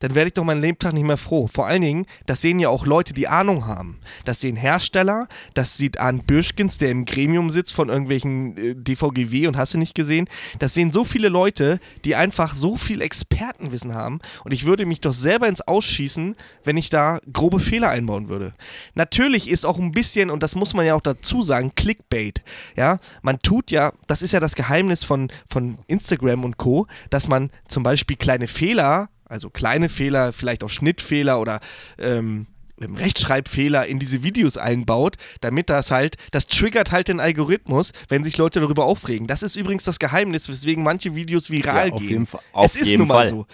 dann 0.02 0.16
werde 0.16 0.28
ich 0.28 0.34
doch 0.34 0.42
meinen 0.42 0.60
Lebtag 0.60 0.94
nicht 0.94 1.06
mehr 1.06 1.16
froh. 1.16 1.46
Vor 1.46 1.66
allen 1.66 1.82
Dingen, 1.82 2.06
das 2.26 2.40
sehen 2.40 2.58
ja 2.58 2.68
auch 2.68 2.86
Leute, 2.86 3.14
die 3.14 3.28
Ahnung 3.28 3.66
haben. 3.66 3.98
Das 4.24 4.40
sehen 4.40 4.56
Hersteller, 4.56 5.28
das 5.54 5.76
sieht 5.76 6.00
Arndt 6.00 6.26
Bürschkens, 6.26 6.76
der 6.76 6.90
im 6.90 7.04
Gremium 7.04 7.52
sitzt 7.52 7.72
von 7.72 7.88
irgendwelchen 7.88 8.56
äh, 8.56 8.74
DVGW 8.74 9.46
und 9.46 9.56
hast 9.56 9.74
du 9.74 9.78
nicht 9.78 9.94
gesehen. 9.94 10.28
Das 10.58 10.74
sehen 10.74 10.90
so 10.90 11.04
viele 11.04 11.28
Leute, 11.28 11.78
die 12.04 12.16
einfach 12.16 12.56
so 12.56 12.76
viel 12.76 13.00
Expertenwissen 13.00 13.94
haben. 13.94 14.18
Und 14.42 14.50
ich 14.50 14.64
würde 14.64 14.86
mich 14.86 15.00
doch 15.00 15.14
selber 15.14 15.46
ins 15.46 15.60
Ausschießen, 15.60 16.34
wenn 16.64 16.76
ich 16.76 16.90
da 16.90 17.20
grobe 17.32 17.60
Fehler 17.60 17.90
einbauen 17.90 18.28
würde. 18.28 18.54
Natürlich 18.94 19.48
ist 19.48 19.64
auch 19.64 19.78
ein 19.78 19.92
bisschen, 19.92 20.30
und 20.30 20.42
das 20.42 20.56
muss 20.56 20.74
man 20.74 20.84
ja 20.84 20.96
auch 20.96 21.00
dazu 21.00 21.42
sagen, 21.42 21.76
Clickbait. 21.76 22.42
Ja, 22.76 22.98
man 23.22 23.38
tut 23.38 23.70
ja, 23.70 23.92
das 24.08 24.22
ist 24.22 24.32
ja 24.32 24.40
das 24.40 24.56
Geheimnis 24.56 25.04
von, 25.04 25.28
von 25.46 25.78
Instagram 25.86 26.42
und 26.44 26.56
Co., 26.56 26.88
dass 27.10 27.28
man 27.28 27.50
zum 27.68 27.84
Beispiel 27.84 28.16
kleine 28.16 28.48
Fehler 28.48 29.08
also 29.32 29.50
kleine 29.50 29.88
Fehler, 29.88 30.32
vielleicht 30.32 30.62
auch 30.62 30.70
Schnittfehler 30.70 31.40
oder 31.40 31.60
ähm, 31.98 32.46
Rechtschreibfehler 32.78 33.86
in 33.86 33.98
diese 33.98 34.22
Videos 34.22 34.56
einbaut, 34.56 35.16
damit 35.40 35.70
das 35.70 35.90
halt, 35.90 36.16
das 36.32 36.46
triggert 36.46 36.92
halt 36.92 37.08
den 37.08 37.20
Algorithmus, 37.20 37.92
wenn 38.08 38.24
sich 38.24 38.36
Leute 38.38 38.60
darüber 38.60 38.84
aufregen. 38.84 39.26
Das 39.26 39.42
ist 39.42 39.56
übrigens 39.56 39.84
das 39.84 39.98
Geheimnis, 39.98 40.48
weswegen 40.48 40.82
manche 40.84 41.14
Videos 41.14 41.50
viral 41.50 41.88
ja, 41.88 41.94
auf 41.94 42.00
gehen. 42.00 42.08
Jeden 42.08 42.26
Fall, 42.26 42.40
auf 42.52 42.66
es 42.66 42.76
ist 42.76 42.88
jeden 42.88 42.98
nun 43.00 43.08
mal 43.08 43.14
Fall. 43.14 43.28
so. 43.28 43.46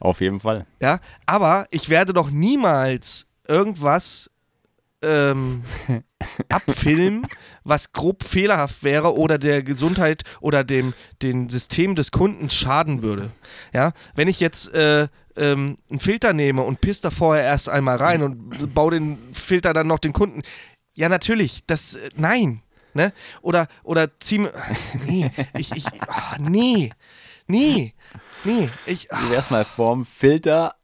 Auf 0.00 0.20
jeden 0.20 0.40
Fall. 0.40 0.66
Ja, 0.80 0.98
aber 1.26 1.66
ich 1.70 1.88
werde 1.88 2.12
doch 2.12 2.30
niemals 2.30 3.28
irgendwas 3.46 4.30
ähm, 5.02 5.62
abfilmen, 6.48 7.26
was 7.64 7.92
grob 7.92 8.22
fehlerhaft 8.22 8.84
wäre 8.84 9.16
oder 9.16 9.38
der 9.38 9.62
Gesundheit 9.62 10.22
oder 10.40 10.64
dem, 10.64 10.94
dem 11.22 11.50
System 11.50 11.94
des 11.94 12.10
Kundens 12.10 12.54
schaden 12.54 13.02
würde. 13.02 13.30
Ja, 13.72 13.92
wenn 14.14 14.28
ich 14.28 14.40
jetzt 14.40 14.72
äh, 14.74 15.08
ähm, 15.36 15.76
einen 15.90 16.00
Filter 16.00 16.32
nehme 16.32 16.62
und 16.62 16.80
piss 16.80 17.00
da 17.00 17.10
vorher 17.10 17.44
erst 17.44 17.68
einmal 17.68 17.96
rein 17.96 18.22
und 18.22 18.74
baue 18.74 18.92
den 18.92 19.18
Filter 19.32 19.72
dann 19.72 19.86
noch 19.86 19.98
den 19.98 20.12
Kunden, 20.12 20.42
ja 20.94 21.08
natürlich, 21.08 21.66
das, 21.66 21.94
äh, 21.94 22.10
nein, 22.16 22.62
ne? 22.94 23.12
Oder, 23.40 23.68
oder 23.82 24.08
zieh 24.20 24.38
mir, 24.38 24.52
nee, 25.06 25.30
ich, 25.56 25.72
ich, 25.72 25.86
ach, 26.06 26.38
nee, 26.38 26.90
nee, 27.46 27.94
nee, 28.44 28.68
ich, 28.86 29.08
Wie 29.10 29.30
wär's 29.30 29.50
mal 29.50 29.64
vorm 29.64 30.04
Filter 30.04 30.74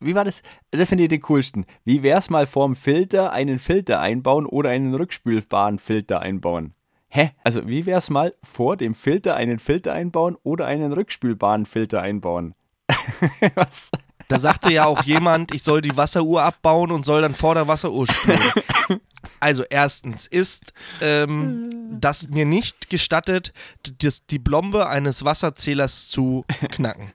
wie 0.00 0.14
war 0.14 0.24
das? 0.24 0.42
Das 0.70 0.88
finde 0.88 1.04
ich 1.04 1.10
den 1.10 1.20
coolsten. 1.22 1.66
Wie 1.84 2.02
wäre 2.02 2.18
es 2.18 2.30
mal 2.30 2.46
vorm 2.46 2.74
Filter 2.74 3.32
einen 3.32 3.58
Filter 3.58 4.00
einbauen 4.00 4.46
oder 4.46 4.70
einen 4.70 4.94
rückspülbaren 4.94 5.78
Filter 5.78 6.20
einbauen? 6.20 6.74
Hä? 7.08 7.30
Also 7.44 7.66
wie 7.66 7.86
wäre 7.86 7.98
es 7.98 8.08
mal 8.08 8.34
vor 8.42 8.76
dem 8.76 8.94
Filter 8.94 9.34
einen 9.34 9.58
Filter 9.58 9.92
einbauen 9.92 10.36
oder 10.42 10.66
einen 10.66 10.92
rückspülbaren 10.92 11.66
Filter 11.66 12.00
einbauen? 12.00 12.54
Was? 13.54 13.90
Da 14.28 14.38
sagte 14.38 14.72
ja 14.72 14.84
auch 14.84 15.02
jemand, 15.02 15.52
ich 15.52 15.64
soll 15.64 15.80
die 15.80 15.96
Wasseruhr 15.96 16.44
abbauen 16.44 16.92
und 16.92 17.04
soll 17.04 17.22
dann 17.22 17.34
vor 17.34 17.54
der 17.54 17.66
Wasseruhr 17.66 18.06
spülen. 18.06 18.38
Also 19.38 19.64
erstens 19.68 20.26
ist 20.26 20.72
ähm, 21.00 21.68
das 22.00 22.28
mir 22.28 22.44
nicht 22.44 22.90
gestattet, 22.90 23.52
das, 23.98 24.26
die 24.26 24.38
Blombe 24.38 24.88
eines 24.88 25.24
Wasserzählers 25.24 26.08
zu 26.08 26.44
knacken. 26.70 27.12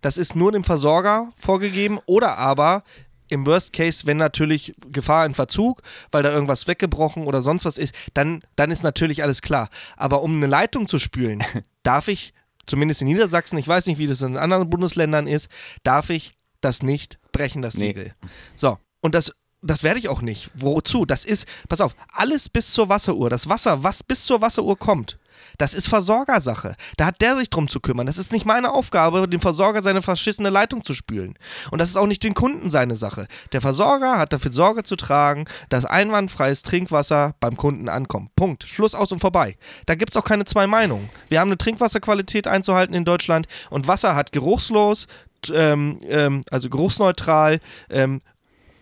Das 0.00 0.16
ist 0.16 0.36
nur 0.36 0.52
dem 0.52 0.64
Versorger 0.64 1.32
vorgegeben 1.36 1.98
oder 2.06 2.38
aber 2.38 2.82
im 3.28 3.46
Worst 3.46 3.72
Case, 3.72 4.06
wenn 4.06 4.18
natürlich 4.18 4.74
Gefahr 4.90 5.24
in 5.24 5.34
Verzug, 5.34 5.82
weil 6.10 6.22
da 6.22 6.30
irgendwas 6.30 6.66
weggebrochen 6.68 7.24
oder 7.26 7.42
sonst 7.42 7.64
was 7.64 7.78
ist, 7.78 7.94
dann, 8.12 8.42
dann 8.56 8.70
ist 8.70 8.82
natürlich 8.82 9.22
alles 9.22 9.40
klar. 9.40 9.70
Aber 9.96 10.22
um 10.22 10.36
eine 10.36 10.46
Leitung 10.46 10.86
zu 10.86 10.98
spülen, 10.98 11.42
darf 11.82 12.08
ich, 12.08 12.34
zumindest 12.66 13.00
in 13.00 13.08
Niedersachsen, 13.08 13.58
ich 13.58 13.66
weiß 13.66 13.86
nicht, 13.86 13.98
wie 13.98 14.06
das 14.06 14.20
in 14.20 14.36
anderen 14.36 14.68
Bundesländern 14.68 15.26
ist, 15.26 15.48
darf 15.82 16.10
ich 16.10 16.34
das 16.60 16.82
nicht 16.82 17.18
brechen, 17.32 17.62
das 17.62 17.74
Siegel. 17.74 18.14
Nee. 18.22 18.28
So, 18.56 18.78
und 19.00 19.14
das 19.14 19.32
das 19.62 19.84
werde 19.84 20.00
ich 20.00 20.08
auch 20.08 20.22
nicht. 20.22 20.50
Wozu? 20.54 21.06
Das 21.06 21.24
ist, 21.24 21.46
pass 21.68 21.80
auf, 21.80 21.94
alles 22.08 22.48
bis 22.48 22.72
zur 22.72 22.88
Wasseruhr. 22.88 23.30
Das 23.30 23.48
Wasser, 23.48 23.82
was 23.84 24.02
bis 24.02 24.24
zur 24.24 24.40
Wasseruhr 24.40 24.76
kommt, 24.76 25.18
das 25.58 25.74
ist 25.74 25.88
Versorgersache. 25.88 26.76
Da 26.96 27.06
hat 27.06 27.20
der 27.20 27.36
sich 27.36 27.50
drum 27.50 27.68
zu 27.68 27.80
kümmern. 27.80 28.06
Das 28.06 28.18
ist 28.18 28.32
nicht 28.32 28.46
meine 28.46 28.72
Aufgabe, 28.72 29.28
dem 29.28 29.40
Versorger 29.40 29.82
seine 29.82 30.02
verschissene 30.02 30.50
Leitung 30.50 30.84
zu 30.84 30.94
spülen. 30.94 31.34
Und 31.70 31.80
das 31.80 31.90
ist 31.90 31.96
auch 31.96 32.06
nicht 32.06 32.24
den 32.24 32.34
Kunden 32.34 32.70
seine 32.70 32.96
Sache. 32.96 33.26
Der 33.52 33.60
Versorger 33.60 34.18
hat 34.18 34.32
dafür 34.32 34.52
Sorge 34.52 34.82
zu 34.84 34.96
tragen, 34.96 35.46
dass 35.68 35.84
einwandfreies 35.84 36.62
Trinkwasser 36.62 37.34
beim 37.40 37.56
Kunden 37.56 37.88
ankommt. 37.88 38.34
Punkt. 38.36 38.64
Schluss 38.64 38.94
aus 38.94 39.12
und 39.12 39.20
vorbei. 39.20 39.56
Da 39.86 39.94
gibt 39.94 40.14
es 40.14 40.20
auch 40.20 40.24
keine 40.24 40.44
zwei 40.44 40.66
Meinungen. 40.66 41.08
Wir 41.28 41.40
haben 41.40 41.48
eine 41.48 41.58
Trinkwasserqualität 41.58 42.46
einzuhalten 42.46 42.94
in 42.94 43.04
Deutschland 43.04 43.46
und 43.70 43.88
Wasser 43.88 44.14
hat 44.14 44.32
geruchslos, 44.32 45.06
ähm, 45.52 46.00
ähm, 46.08 46.42
also 46.50 46.70
geruchsneutral, 46.70 47.60
ähm, 47.90 48.20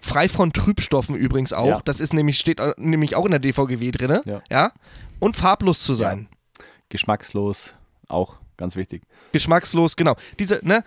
frei 0.00 0.28
von 0.28 0.52
Trübstoffen 0.52 1.14
übrigens 1.14 1.52
auch. 1.52 1.66
Ja. 1.66 1.80
Das 1.84 2.00
ist 2.00 2.12
nämlich, 2.12 2.38
steht 2.38 2.60
nämlich 2.78 3.16
auch 3.16 3.24
in 3.24 3.30
der 3.30 3.40
DVGW 3.40 3.90
drin. 3.90 4.20
Ja. 4.24 4.42
ja? 4.50 4.72
Und 5.18 5.36
farblos 5.36 5.82
zu 5.82 5.94
sein. 5.94 6.28
Geschmackslos, 6.90 7.74
auch 8.08 8.36
ganz 8.58 8.76
wichtig. 8.76 9.02
Geschmackslos, 9.32 9.96
genau. 9.96 10.14
Diese, 10.38 10.60
ne, 10.62 10.84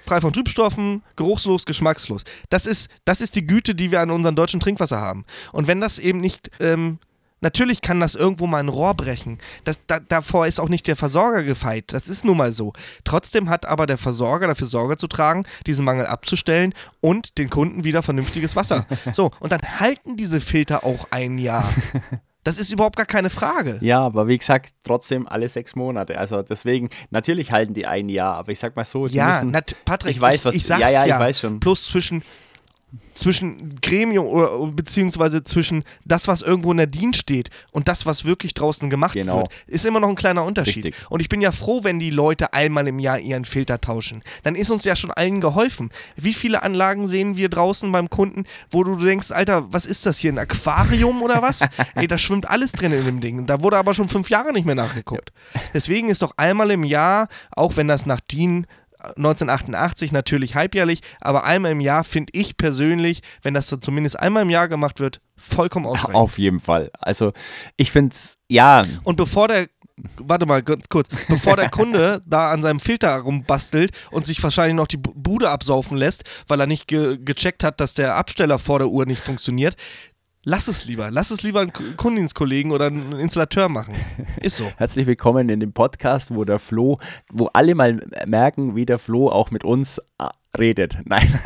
frei 0.00 0.20
von 0.20 0.32
Trübstoffen, 0.32 1.02
geruchslos, 1.16 1.66
geschmackslos. 1.66 2.22
Das 2.48 2.66
ist, 2.66 2.90
das 3.04 3.20
ist 3.20 3.36
die 3.36 3.46
Güte, 3.46 3.74
die 3.74 3.90
wir 3.90 4.00
an 4.00 4.10
unserem 4.10 4.36
deutschen 4.36 4.60
Trinkwasser 4.60 5.00
haben. 5.00 5.24
Und 5.52 5.66
wenn 5.66 5.80
das 5.80 5.98
eben 5.98 6.20
nicht, 6.20 6.50
ähm, 6.60 6.98
natürlich 7.40 7.80
kann 7.80 8.00
das 8.00 8.14
irgendwo 8.14 8.46
mal 8.46 8.58
ein 8.58 8.68
Rohr 8.68 8.94
brechen. 8.94 9.38
Das, 9.64 9.80
da, 9.86 9.98
davor 9.98 10.46
ist 10.46 10.60
auch 10.60 10.68
nicht 10.68 10.86
der 10.86 10.96
Versorger 10.96 11.42
gefeit. 11.42 11.92
Das 11.92 12.08
ist 12.08 12.24
nun 12.24 12.36
mal 12.36 12.52
so. 12.52 12.72
Trotzdem 13.04 13.50
hat 13.50 13.66
aber 13.66 13.86
der 13.86 13.98
Versorger 13.98 14.46
dafür 14.46 14.68
Sorge 14.68 14.96
zu 14.96 15.08
tragen, 15.08 15.44
diesen 15.66 15.84
Mangel 15.84 16.06
abzustellen 16.06 16.74
und 17.00 17.38
den 17.38 17.50
Kunden 17.50 17.82
wieder 17.84 18.02
vernünftiges 18.02 18.56
Wasser. 18.56 18.86
so, 19.12 19.32
und 19.40 19.52
dann 19.52 19.60
halten 19.80 20.16
diese 20.16 20.40
Filter 20.40 20.84
auch 20.84 21.08
ein 21.10 21.38
Jahr. 21.38 21.68
Das 22.42 22.56
ist 22.56 22.72
überhaupt 22.72 22.96
gar 22.96 23.06
keine 23.06 23.28
Frage. 23.28 23.78
Ja, 23.82 24.00
aber 24.00 24.26
wie 24.26 24.38
gesagt, 24.38 24.72
trotzdem 24.82 25.28
alle 25.28 25.48
sechs 25.48 25.76
Monate. 25.76 26.18
Also 26.18 26.42
deswegen, 26.42 26.88
natürlich 27.10 27.52
halten 27.52 27.74
die 27.74 27.86
ein 27.86 28.08
Jahr, 28.08 28.36
aber 28.36 28.52
ich 28.52 28.58
sag 28.58 28.76
mal 28.76 28.84
so, 28.84 29.06
ja, 29.06 29.42
müssen, 29.42 29.60
Patrick, 29.84 30.16
ich 30.16 30.20
weiß, 30.20 30.44
was, 30.46 30.54
ich, 30.54 30.62
ich 30.62 30.66
sag's 30.66 30.80
ja, 30.80 31.04
ja, 31.04 31.14
ich 31.14 31.20
weiß 31.20 31.40
schon. 31.40 31.60
Plus 31.60 31.84
zwischen 31.84 32.22
zwischen 33.14 33.80
Gremium 33.80 34.26
oder 34.26 34.66
beziehungsweise 34.72 35.44
zwischen 35.44 35.84
das, 36.04 36.26
was 36.26 36.42
irgendwo 36.42 36.70
in 36.72 36.78
der 36.78 36.86
DIN 36.86 37.14
steht 37.14 37.50
und 37.70 37.88
das, 37.88 38.06
was 38.06 38.24
wirklich 38.24 38.54
draußen 38.54 38.90
gemacht 38.90 39.14
genau. 39.14 39.38
wird, 39.38 39.48
ist 39.66 39.84
immer 39.84 40.00
noch 40.00 40.08
ein 40.08 40.16
kleiner 40.16 40.44
Unterschied. 40.44 40.86
Richtig. 40.86 41.10
Und 41.10 41.20
ich 41.20 41.28
bin 41.28 41.40
ja 41.40 41.52
froh, 41.52 41.84
wenn 41.84 41.98
die 42.00 42.10
Leute 42.10 42.52
einmal 42.52 42.88
im 42.88 42.98
Jahr 42.98 43.18
ihren 43.18 43.44
Filter 43.44 43.80
tauschen. 43.80 44.22
Dann 44.42 44.54
ist 44.54 44.70
uns 44.70 44.84
ja 44.84 44.96
schon 44.96 45.10
allen 45.10 45.40
geholfen. 45.40 45.90
Wie 46.16 46.34
viele 46.34 46.62
Anlagen 46.62 47.06
sehen 47.06 47.36
wir 47.36 47.48
draußen 47.48 47.90
beim 47.92 48.10
Kunden, 48.10 48.44
wo 48.70 48.82
du 48.82 48.96
denkst, 48.96 49.30
Alter, 49.30 49.72
was 49.72 49.86
ist 49.86 50.06
das 50.06 50.18
hier, 50.18 50.32
ein 50.32 50.38
Aquarium 50.38 51.22
oder 51.22 51.42
was? 51.42 51.60
Ey, 51.94 52.08
da 52.08 52.18
schwimmt 52.18 52.48
alles 52.48 52.72
drin 52.72 52.92
in 52.92 53.04
dem 53.04 53.20
Ding. 53.20 53.46
Da 53.46 53.62
wurde 53.62 53.76
aber 53.76 53.94
schon 53.94 54.08
fünf 54.08 54.30
Jahre 54.30 54.52
nicht 54.52 54.66
mehr 54.66 54.74
nachgeguckt. 54.74 55.32
Deswegen 55.74 56.08
ist 56.08 56.22
doch 56.22 56.32
einmal 56.36 56.70
im 56.70 56.84
Jahr, 56.84 57.28
auch 57.52 57.76
wenn 57.76 57.88
das 57.88 58.06
nach 58.06 58.20
DIN 58.20 58.66
1988 59.02 60.12
natürlich 60.12 60.54
halbjährlich, 60.54 61.00
aber 61.20 61.44
einmal 61.44 61.72
im 61.72 61.80
Jahr 61.80 62.04
finde 62.04 62.32
ich 62.34 62.56
persönlich, 62.56 63.20
wenn 63.42 63.54
das 63.54 63.74
zumindest 63.80 64.18
einmal 64.18 64.42
im 64.42 64.50
Jahr 64.50 64.68
gemacht 64.68 65.00
wird, 65.00 65.20
vollkommen 65.36 65.86
ausreichend. 65.86 66.16
Auf 66.16 66.38
jeden 66.38 66.60
Fall. 66.60 66.90
Also 66.98 67.32
ich 67.76 67.90
finde 67.90 68.14
es, 68.14 68.36
ja. 68.48 68.82
Und 69.04 69.16
bevor 69.16 69.48
der 69.48 69.66
warte 70.16 70.46
mal 70.46 70.62
ganz 70.62 70.88
kurz, 70.88 71.08
bevor 71.28 71.56
der 71.56 71.68
Kunde 71.68 72.20
da 72.26 72.50
an 72.50 72.62
seinem 72.62 72.80
Filter 72.80 73.18
rumbastelt 73.18 73.92
und 74.10 74.26
sich 74.26 74.42
wahrscheinlich 74.42 74.76
noch 74.76 74.86
die 74.86 74.96
Bude 74.96 75.50
absaufen 75.50 75.96
lässt, 75.96 76.24
weil 76.48 76.60
er 76.60 76.66
nicht 76.66 76.86
ge 76.86 77.18
gecheckt 77.20 77.64
hat, 77.64 77.80
dass 77.80 77.94
der 77.94 78.16
Absteller 78.16 78.58
vor 78.58 78.78
der 78.78 78.88
Uhr 78.88 79.06
nicht 79.06 79.20
funktioniert, 79.20 79.76
Lass 80.50 80.66
es 80.66 80.84
lieber. 80.84 81.12
Lass 81.12 81.30
es 81.30 81.44
lieber 81.44 81.60
einen 81.60 81.72
Kundendienstkollegen 81.72 82.72
oder 82.72 82.86
einen 82.86 83.12
Installateur 83.12 83.68
machen. 83.68 83.94
Ist 84.40 84.56
so. 84.56 84.64
Herzlich 84.78 85.06
willkommen 85.06 85.48
in 85.48 85.60
dem 85.60 85.72
Podcast, 85.72 86.34
wo 86.34 86.44
der 86.44 86.58
Flo, 86.58 86.98
wo 87.32 87.46
alle 87.52 87.76
mal 87.76 88.04
merken, 88.26 88.74
wie 88.74 88.84
der 88.84 88.98
Flo 88.98 89.28
auch 89.28 89.52
mit 89.52 89.62
uns 89.62 89.98
äh, 90.18 90.26
redet. 90.58 90.96
Nein. 91.04 91.32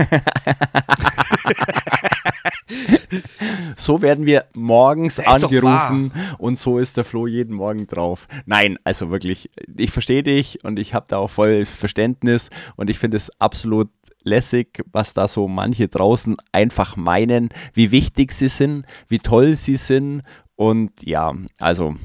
so 3.76 4.00
werden 4.00 4.24
wir 4.24 4.46
morgens 4.54 5.20
angerufen 5.20 6.10
und 6.38 6.58
so 6.58 6.78
ist 6.78 6.96
der 6.96 7.04
Flo 7.04 7.26
jeden 7.26 7.56
Morgen 7.56 7.86
drauf. 7.86 8.26
Nein, 8.46 8.78
also 8.84 9.10
wirklich, 9.10 9.50
ich 9.76 9.90
verstehe 9.90 10.22
dich 10.22 10.64
und 10.64 10.78
ich 10.78 10.94
habe 10.94 11.04
da 11.08 11.18
auch 11.18 11.30
voll 11.30 11.66
Verständnis 11.66 12.48
und 12.76 12.88
ich 12.88 12.98
finde 12.98 13.18
es 13.18 13.30
absolut 13.38 13.90
lässig, 14.24 14.82
was 14.92 15.14
da 15.14 15.28
so 15.28 15.48
manche 15.48 15.88
draußen 15.88 16.36
einfach 16.52 16.96
meinen, 16.96 17.50
wie 17.72 17.90
wichtig 17.90 18.32
sie 18.32 18.48
sind, 18.48 18.86
wie 19.08 19.20
toll 19.20 19.56
sie 19.56 19.76
sind 19.76 20.22
und 20.56 20.90
ja, 21.02 21.34
also, 21.58 21.96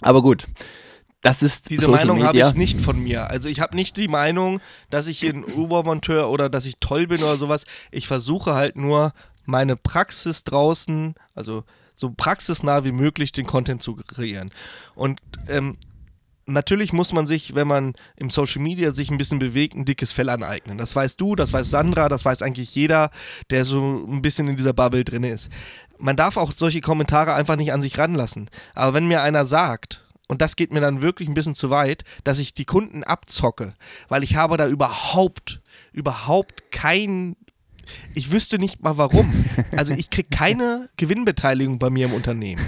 aber 0.00 0.22
gut. 0.22 0.46
das 1.20 1.42
ist 1.42 1.70
Diese 1.70 1.82
Social 1.82 2.06
Meinung 2.06 2.24
habe 2.24 2.38
ich 2.38 2.54
nicht 2.54 2.80
von 2.80 3.02
mir. 3.02 3.28
Also 3.30 3.48
ich 3.48 3.60
habe 3.60 3.76
nicht 3.76 3.96
die 3.96 4.08
Meinung, 4.08 4.60
dass 4.90 5.08
ich 5.08 5.18
hier 5.18 5.34
ein 5.34 5.44
Ubermonteur 5.44 6.30
oder 6.30 6.48
dass 6.48 6.66
ich 6.66 6.78
toll 6.80 7.06
bin 7.06 7.22
oder 7.22 7.36
sowas. 7.36 7.64
Ich 7.90 8.06
versuche 8.06 8.54
halt 8.54 8.76
nur 8.76 9.12
meine 9.44 9.76
Praxis 9.76 10.44
draußen, 10.44 11.14
also 11.34 11.64
so 11.94 12.12
praxisnah 12.16 12.84
wie 12.84 12.92
möglich 12.92 13.32
den 13.32 13.46
Content 13.46 13.82
zu 13.82 13.96
kreieren. 13.96 14.50
Und 14.94 15.20
ähm, 15.48 15.76
natürlich 16.48 16.92
muss 16.92 17.12
man 17.12 17.26
sich, 17.26 17.54
wenn 17.54 17.68
man 17.68 17.92
im 18.16 18.30
Social 18.30 18.62
Media 18.62 18.92
sich 18.94 19.10
ein 19.10 19.18
bisschen 19.18 19.38
bewegt, 19.38 19.74
ein 19.74 19.84
dickes 19.84 20.12
Fell 20.12 20.28
aneignen. 20.28 20.78
Das 20.78 20.96
weißt 20.96 21.20
du, 21.20 21.36
das 21.36 21.52
weiß 21.52 21.70
Sandra, 21.70 22.08
das 22.08 22.24
weiß 22.24 22.42
eigentlich 22.42 22.74
jeder, 22.74 23.10
der 23.50 23.64
so 23.64 24.04
ein 24.06 24.22
bisschen 24.22 24.48
in 24.48 24.56
dieser 24.56 24.72
Bubble 24.72 25.04
drin 25.04 25.24
ist. 25.24 25.50
Man 25.98 26.16
darf 26.16 26.36
auch 26.36 26.52
solche 26.52 26.80
Kommentare 26.80 27.34
einfach 27.34 27.56
nicht 27.56 27.72
an 27.72 27.82
sich 27.82 27.98
ranlassen. 27.98 28.48
Aber 28.74 28.94
wenn 28.94 29.08
mir 29.08 29.22
einer 29.22 29.46
sagt, 29.46 30.04
und 30.28 30.42
das 30.42 30.56
geht 30.56 30.72
mir 30.72 30.80
dann 30.80 31.02
wirklich 31.02 31.28
ein 31.28 31.34
bisschen 31.34 31.54
zu 31.54 31.70
weit, 31.70 32.04
dass 32.24 32.38
ich 32.38 32.54
die 32.54 32.66
Kunden 32.66 33.02
abzocke, 33.02 33.74
weil 34.08 34.22
ich 34.22 34.36
habe 34.36 34.56
da 34.56 34.68
überhaupt, 34.68 35.60
überhaupt 35.92 36.70
ich 38.14 38.32
wüsste 38.32 38.58
nicht 38.58 38.82
mal 38.82 38.96
warum. 38.96 39.32
Also 39.76 39.94
ich 39.94 40.10
kriege 40.10 40.28
keine 40.30 40.88
Gewinnbeteiligung 40.96 41.78
bei 41.78 41.90
mir 41.90 42.06
im 42.06 42.12
Unternehmen. 42.12 42.64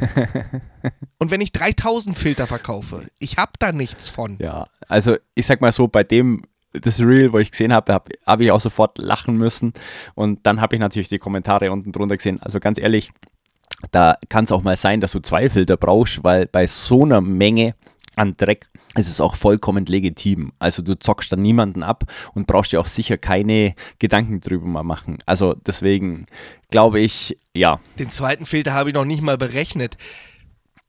Und 1.18 1.30
wenn 1.30 1.40
ich 1.40 1.52
3000 1.52 2.18
Filter 2.18 2.46
verkaufe, 2.46 3.06
ich 3.18 3.36
habe 3.36 3.52
da 3.58 3.72
nichts 3.72 4.08
von. 4.08 4.36
Ja, 4.38 4.68
also 4.88 5.16
ich 5.34 5.46
sag 5.46 5.60
mal 5.60 5.72
so, 5.72 5.88
bei 5.88 6.04
dem, 6.04 6.44
das 6.72 7.00
Reel, 7.00 7.32
wo 7.32 7.38
ich 7.38 7.50
gesehen 7.50 7.72
habe, 7.72 7.92
habe 7.92 8.12
hab 8.26 8.40
ich 8.40 8.50
auch 8.50 8.60
sofort 8.60 8.98
lachen 8.98 9.36
müssen. 9.36 9.72
Und 10.14 10.46
dann 10.46 10.60
habe 10.60 10.76
ich 10.76 10.80
natürlich 10.80 11.08
die 11.08 11.18
Kommentare 11.18 11.70
unten 11.72 11.92
drunter 11.92 12.16
gesehen. 12.16 12.40
Also 12.42 12.60
ganz 12.60 12.78
ehrlich, 12.78 13.10
da 13.90 14.16
kann 14.28 14.44
es 14.44 14.52
auch 14.52 14.62
mal 14.62 14.76
sein, 14.76 15.00
dass 15.00 15.12
du 15.12 15.20
zwei 15.20 15.48
Filter 15.48 15.76
brauchst, 15.76 16.22
weil 16.22 16.46
bei 16.46 16.66
so 16.66 17.04
einer 17.04 17.20
Menge 17.20 17.74
an 18.20 18.36
Dreck 18.36 18.68
ist 18.96 19.08
es 19.08 19.20
auch 19.20 19.34
vollkommen 19.34 19.86
legitim. 19.86 20.52
Also 20.58 20.82
du 20.82 20.98
zockst 20.98 21.32
dann 21.32 21.40
niemanden 21.40 21.82
ab 21.82 22.04
und 22.34 22.46
brauchst 22.46 22.72
dir 22.72 22.80
auch 22.80 22.86
sicher 22.86 23.16
keine 23.16 23.74
Gedanken 23.98 24.40
drüber 24.40 24.66
mal 24.66 24.82
machen. 24.82 25.18
Also 25.24 25.54
deswegen 25.54 26.26
glaube 26.70 27.00
ich, 27.00 27.38
ja. 27.54 27.80
Den 27.98 28.10
zweiten 28.10 28.44
Filter 28.44 28.74
habe 28.74 28.90
ich 28.90 28.94
noch 28.94 29.06
nicht 29.06 29.22
mal 29.22 29.38
berechnet. 29.38 29.96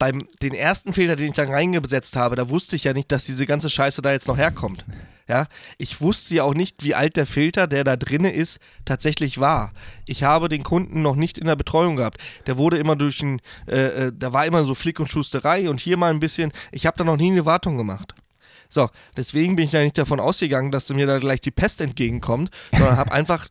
Beim 0.02 0.24
den 0.42 0.56
ersten 0.56 0.94
Filter, 0.94 1.16
den 1.16 1.28
ich 1.28 1.34
dann 1.34 1.52
reingesetzt 1.52 2.16
habe, 2.16 2.36
da 2.36 2.50
wusste 2.50 2.76
ich 2.76 2.86
ja 2.86 2.94
nicht, 2.94 3.12
dass 3.12 3.26
diese 3.26 3.46
ganze 3.46 3.70
Scheiße 3.70 4.02
da 4.02 4.12
jetzt 4.12 4.28
noch 4.28 4.38
herkommt. 4.38 4.84
Ja, 5.28 5.46
ich 5.78 6.02
wusste 6.02 6.34
ja 6.34 6.44
auch 6.44 6.56
nicht, 6.56 6.84
wie 6.84 6.96
alt 6.96 7.18
der 7.18 7.28
Filter, 7.28 7.68
der 7.68 7.84
da 7.84 7.98
drinne 7.98 8.34
ist, 8.34 8.58
tatsächlich 8.84 9.40
war. 9.40 9.74
Ich 10.08 10.24
habe 10.24 10.50
den 10.50 10.64
Kunden 10.64 11.04
noch 11.04 11.16
nicht 11.16 11.38
in 11.38 11.46
der 11.46 11.56
Betreuung 11.56 11.98
gehabt. 11.98 12.20
Der 12.48 12.58
wurde 12.58 12.80
immer 12.80 12.96
durch 12.96 13.22
ein, 13.22 13.42
äh, 13.68 14.08
äh, 14.08 14.12
da 14.12 14.34
war 14.34 14.48
immer 14.48 14.64
so 14.64 14.74
Flick 14.74 15.00
und 15.00 15.12
Schusterei 15.12 15.70
und 15.70 15.80
hier 15.80 15.98
mal 15.98 16.10
ein 16.10 16.20
bisschen. 16.20 16.52
Ich 16.72 16.88
habe 16.88 16.98
da 16.98 17.04
noch 17.04 17.18
nie 17.18 17.32
eine 17.32 17.46
Wartung 17.46 17.78
gemacht. 17.78 18.16
So, 18.70 18.90
deswegen 19.16 19.56
bin 19.56 19.66
ich 19.66 19.72
da 19.72 19.84
nicht 19.84 20.00
davon 20.00 20.20
ausgegangen, 20.20 20.72
dass 20.72 20.90
mir 20.90 21.06
da 21.06 21.20
gleich 21.20 21.42
die 21.42 21.52
Pest 21.52 21.80
entgegenkommt, 21.80 22.50
sondern 22.72 22.98
habe 22.98 23.12
einfach 23.14 23.50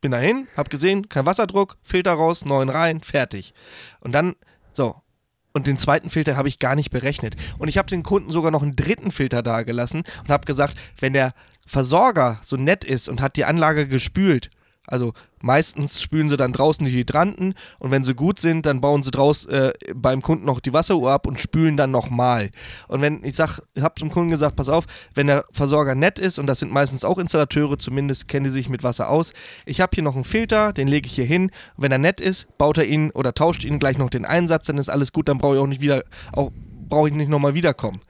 bin 0.00 0.10
dahin, 0.10 0.48
hab 0.56 0.70
gesehen, 0.70 1.08
kein 1.08 1.24
Wasserdruck, 1.24 1.78
Filter 1.82 2.14
raus, 2.14 2.44
neuen 2.44 2.68
rein, 2.68 3.00
fertig. 3.00 3.54
Und 4.00 4.10
dann, 4.10 4.34
so. 4.72 5.03
Und 5.56 5.68
den 5.68 5.78
zweiten 5.78 6.10
Filter 6.10 6.36
habe 6.36 6.48
ich 6.48 6.58
gar 6.58 6.74
nicht 6.74 6.90
berechnet. 6.90 7.36
Und 7.58 7.68
ich 7.68 7.78
habe 7.78 7.88
den 7.88 8.02
Kunden 8.02 8.32
sogar 8.32 8.50
noch 8.50 8.64
einen 8.64 8.74
dritten 8.74 9.12
Filter 9.12 9.40
da 9.40 9.62
gelassen 9.62 10.02
und 10.22 10.28
habe 10.28 10.46
gesagt, 10.46 10.76
wenn 10.98 11.12
der 11.12 11.32
Versorger 11.64 12.40
so 12.42 12.56
nett 12.56 12.84
ist 12.84 13.08
und 13.08 13.22
hat 13.22 13.36
die 13.36 13.44
Anlage 13.44 13.86
gespült, 13.86 14.50
also 14.86 15.12
meistens 15.40 16.02
spülen 16.02 16.28
sie 16.28 16.36
dann 16.36 16.52
draußen 16.52 16.84
die 16.84 16.92
Hydranten 16.92 17.54
und 17.78 17.90
wenn 17.90 18.04
sie 18.04 18.14
gut 18.14 18.38
sind, 18.38 18.66
dann 18.66 18.80
bauen 18.80 19.02
sie 19.02 19.10
draus 19.10 19.46
äh, 19.46 19.72
beim 19.94 20.22
Kunden 20.22 20.44
noch 20.44 20.60
die 20.60 20.72
Wasseruhr 20.72 21.10
ab 21.10 21.26
und 21.26 21.40
spülen 21.40 21.76
dann 21.76 21.90
nochmal. 21.90 22.50
Und 22.88 23.00
wenn 23.00 23.24
ich 23.24 23.34
sag, 23.34 23.60
ich 23.74 23.82
habe 23.82 23.94
zum 23.96 24.10
Kunden 24.10 24.30
gesagt, 24.30 24.56
pass 24.56 24.68
auf, 24.68 24.84
wenn 25.14 25.26
der 25.26 25.44
Versorger 25.50 25.94
nett 25.94 26.18
ist 26.18 26.38
und 26.38 26.46
das 26.46 26.58
sind 26.58 26.72
meistens 26.72 27.04
auch 27.04 27.18
Installateure, 27.18 27.78
zumindest 27.78 28.28
kennen 28.28 28.44
die 28.44 28.50
sich 28.50 28.68
mit 28.68 28.82
Wasser 28.82 29.08
aus. 29.08 29.32
Ich 29.64 29.80
habe 29.80 29.90
hier 29.94 30.04
noch 30.04 30.14
einen 30.14 30.24
Filter, 30.24 30.72
den 30.72 30.88
lege 30.88 31.06
ich 31.06 31.14
hier 31.14 31.24
hin. 31.24 31.50
Wenn 31.76 31.92
er 31.92 31.98
nett 31.98 32.20
ist, 32.20 32.56
baut 32.58 32.78
er 32.78 32.86
ihn 32.86 33.10
oder 33.10 33.34
tauscht 33.34 33.64
ihn 33.64 33.78
gleich 33.78 33.98
noch 33.98 34.10
den 34.10 34.24
Einsatz, 34.24 34.66
dann 34.66 34.78
ist 34.78 34.88
alles 34.90 35.12
gut, 35.12 35.28
dann 35.28 35.38
brauche 35.38 35.56
ich 35.56 35.60
auch 35.60 35.66
nicht 35.66 35.80
wieder, 35.80 36.04
auch 36.32 36.50
brauche 36.88 37.08
ich 37.08 37.14
nicht 37.14 37.28
nochmal 37.28 37.54
wiederkommen. 37.54 38.00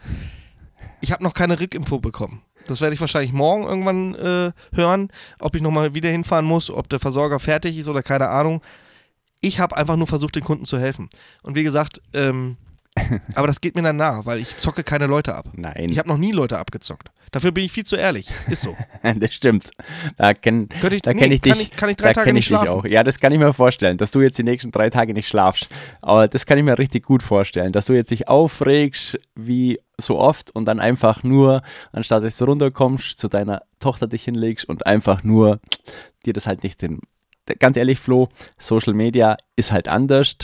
Ich 1.01 1.13
habe 1.13 1.23
noch 1.23 1.35
keine 1.35 1.61
Rückinfo 1.61 1.99
bekommen. 2.01 2.43
Das 2.67 2.81
werde 2.81 2.95
ich 2.95 3.01
wahrscheinlich 3.01 3.33
morgen 3.33 3.65
irgendwann 3.65 4.15
äh, 4.15 4.53
hören, 4.75 5.09
ob 5.39 5.55
ich 5.57 5.63
nochmal 5.63 5.95
wieder 5.95 6.11
hinfahren 6.11 6.47
muss, 6.47 6.71
ob 6.71 6.89
der 6.89 7.01
Versorger 7.01 7.41
fertig 7.41 7.79
ist 7.79 7.89
oder 7.89 8.03
keine 8.03 8.29
Ahnung. 8.29 8.63
Ich 9.41 9.61
habe 9.61 9.77
einfach 9.77 9.97
nur 9.97 10.07
versucht, 10.07 10.37
den 10.37 10.45
Kunden 10.45 10.65
zu 10.65 10.79
helfen. 10.79 11.09
Und 11.43 11.55
wie 11.55 11.65
gesagt, 11.65 12.01
ähm, 12.15 12.57
aber 13.35 13.47
das 13.47 13.61
geht 13.61 13.77
mir 13.77 13.83
dann 13.83 13.97
nah, 13.97 14.25
weil 14.25 14.39
ich 14.39 14.57
zocke 14.57 14.85
keine 14.85 15.07
Leute 15.07 15.35
ab. 15.35 15.47
Nein. 15.53 15.89
Ich 15.91 15.99
habe 15.99 16.09
noch 16.09 16.19
nie 16.19 16.33
Leute 16.33 16.59
abgezockt. 16.59 17.11
Dafür 17.35 17.51
bin 17.51 17.65
ich 17.65 17.73
viel 17.73 17.83
zu 17.85 17.97
ehrlich. 17.97 18.29
Ist 18.49 18.63
so. 18.63 18.77
das 19.17 19.35
stimmt. 19.35 19.71
Da 20.17 20.35
kenne 20.35 20.69
ich- 20.93 21.03
da 21.03 21.13
nee, 21.13 21.19
kenn 21.19 21.33
ich 21.33 21.41
dich. 21.41 21.53
kann 21.53 21.61
ich- 21.63 21.71
kann 21.73 21.91
ich 21.91 21.97
drei 21.97 22.13
da 22.13 22.21
Tage 22.21 22.33
nicht 22.33 22.47
schlafen. 22.47 22.69
auch. 22.69 22.85
Ja, 22.85 23.03
das 23.03 23.19
kann 23.19 23.33
ich 23.33 23.41
mir 23.41 23.53
vorstellen, 23.53 23.97
dass 23.99 24.13
du 24.13 24.21
jetzt 24.21 24.39
die 24.39 24.45
nächsten 24.45 24.71
drei 24.71 24.89
Tage 24.89 25.13
nicht 25.15 25.27
schlafst. 25.27 25.69
Aber 26.01 26.29
das 26.29 26.47
kann 26.47 26.59
ich 26.59 26.65
mir 26.65 26.79
richtig 26.79 27.05
gut 27.05 27.25
vorstellen, 27.25 27.73
dass 27.73 27.87
du 27.87 27.93
jetzt 27.93 28.13
dich 28.13 28.29
aufregst 28.29 29.19
wie 29.35 29.81
so 29.99 30.19
oft 30.19 30.55
und 30.55 30.67
dann 30.67 30.79
einfach 30.79 31.25
nur, 31.25 31.63
anstatt 31.91 32.23
dass 32.23 32.37
du 32.37 32.45
runterkommst, 32.45 33.19
zu 33.19 33.27
deiner 33.29 33.63
Tochter 33.81 34.07
dich 34.07 34.23
hinlegst 34.25 34.65
und 34.69 34.87
einfach 34.87 35.25
nur 35.25 35.59
dir 36.25 36.33
das 36.35 36.47
halt 36.47 36.63
nicht 36.63 36.81
hin. 36.81 37.01
Ganz 37.59 37.77
ehrlich, 37.77 37.99
Flo, 37.99 38.29
Social 38.59 38.95
Media 38.95 39.37
ist 39.57 39.73
halt 39.73 39.89
anders 39.89 40.37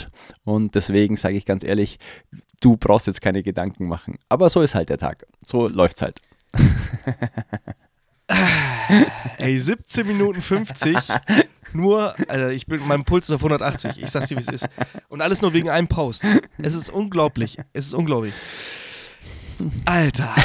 und 0.43 0.75
deswegen 0.75 1.15
sage 1.15 1.35
ich 1.37 1.45
ganz 1.45 1.63
ehrlich, 1.63 1.99
du 2.59 2.75
brauchst 2.77 3.07
jetzt 3.07 3.21
keine 3.21 3.43
Gedanken 3.43 3.87
machen. 3.87 4.17
Aber 4.29 4.49
so 4.49 4.61
ist 4.61 4.75
halt 4.75 4.89
der 4.89 4.97
Tag. 4.99 5.25
So 5.45 5.67
läuft's 5.69 6.01
halt. 6.01 6.19
Ey, 9.37 9.57
17 9.59 10.07
Minuten 10.07 10.41
50. 10.41 10.97
Nur, 11.73 12.13
Alter, 12.27 12.51
ich 12.51 12.65
bin, 12.67 12.85
mein 12.87 13.05
Puls 13.05 13.29
ist 13.29 13.35
auf 13.35 13.41
180. 13.41 14.03
Ich 14.03 14.11
sag's 14.11 14.27
dir, 14.27 14.37
wie 14.37 14.41
es 14.41 14.47
ist. 14.47 14.69
Und 15.07 15.21
alles 15.21 15.41
nur 15.41 15.53
wegen 15.53 15.69
einem 15.69 15.87
Post. 15.87 16.25
Es 16.57 16.75
ist 16.75 16.89
unglaublich. 16.89 17.57
Es 17.73 17.85
ist 17.87 17.93
unglaublich. 17.93 18.33
Alter. 19.85 20.35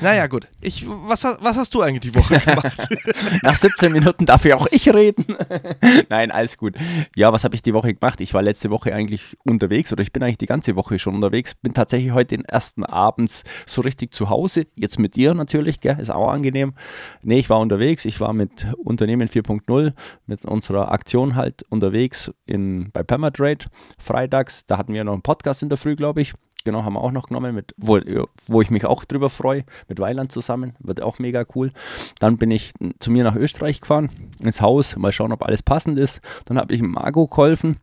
Naja, 0.00 0.26
gut. 0.28 0.46
Ich, 0.60 0.86
was, 0.86 1.24
was 1.24 1.56
hast 1.56 1.74
du 1.74 1.82
eigentlich 1.82 2.00
die 2.00 2.14
Woche 2.14 2.38
gemacht? 2.38 2.88
Nach 3.42 3.56
17 3.56 3.92
Minuten 3.92 4.26
darf 4.26 4.44
ja 4.44 4.56
auch 4.56 4.68
ich 4.70 4.88
reden. 4.92 5.24
Nein, 6.08 6.30
alles 6.30 6.56
gut. 6.56 6.76
Ja, 7.16 7.32
was 7.32 7.44
habe 7.44 7.54
ich 7.56 7.62
die 7.62 7.74
Woche 7.74 7.92
gemacht? 7.94 8.20
Ich 8.20 8.32
war 8.32 8.42
letzte 8.42 8.70
Woche 8.70 8.94
eigentlich 8.94 9.36
unterwegs 9.44 9.92
oder 9.92 10.02
ich 10.02 10.12
bin 10.12 10.22
eigentlich 10.22 10.38
die 10.38 10.46
ganze 10.46 10.76
Woche 10.76 10.98
schon 10.98 11.16
unterwegs. 11.16 11.54
Bin 11.54 11.74
tatsächlich 11.74 12.12
heute 12.12 12.36
den 12.36 12.44
ersten 12.44 12.84
abends 12.84 13.42
so 13.66 13.80
richtig 13.80 14.14
zu 14.14 14.30
Hause. 14.30 14.66
Jetzt 14.76 14.98
mit 14.98 15.16
dir 15.16 15.34
natürlich, 15.34 15.80
gell? 15.80 15.98
ist 15.98 16.10
auch 16.10 16.28
angenehm. 16.28 16.74
Nee, 17.22 17.40
ich 17.40 17.50
war 17.50 17.58
unterwegs. 17.58 18.04
Ich 18.04 18.20
war 18.20 18.32
mit 18.32 18.66
Unternehmen 18.76 19.28
4.0, 19.28 19.92
mit 20.26 20.44
unserer 20.44 20.92
Aktion 20.92 21.34
halt 21.34 21.64
unterwegs 21.70 22.30
in, 22.46 22.90
bei 22.92 23.02
Permatrade 23.02 23.66
freitags. 23.98 24.64
Da 24.66 24.78
hatten 24.78 24.94
wir 24.94 25.02
noch 25.02 25.12
einen 25.12 25.22
Podcast 25.22 25.62
in 25.62 25.68
der 25.68 25.78
Früh, 25.78 25.96
glaube 25.96 26.20
ich. 26.20 26.34
Genau, 26.64 26.84
haben 26.84 26.94
wir 26.94 27.00
auch 27.00 27.12
noch 27.12 27.28
genommen, 27.28 27.54
mit, 27.54 27.72
wo, 27.76 27.98
wo 28.46 28.60
ich 28.60 28.70
mich 28.70 28.84
auch 28.84 29.04
drüber 29.04 29.30
freue, 29.30 29.64
mit 29.88 30.00
Weiland 30.00 30.32
zusammen. 30.32 30.74
Wird 30.80 31.00
auch 31.00 31.18
mega 31.18 31.44
cool. 31.54 31.72
Dann 32.18 32.36
bin 32.36 32.50
ich 32.50 32.72
zu 32.98 33.10
mir 33.10 33.24
nach 33.24 33.36
Österreich 33.36 33.80
gefahren, 33.80 34.10
ins 34.42 34.60
Haus, 34.60 34.96
mal 34.96 35.12
schauen, 35.12 35.32
ob 35.32 35.42
alles 35.44 35.62
passend 35.62 35.98
ist. 35.98 36.20
Dann 36.44 36.58
habe 36.58 36.74
ich 36.74 36.82
Marco 36.82 37.26
geholfen. 37.26 37.78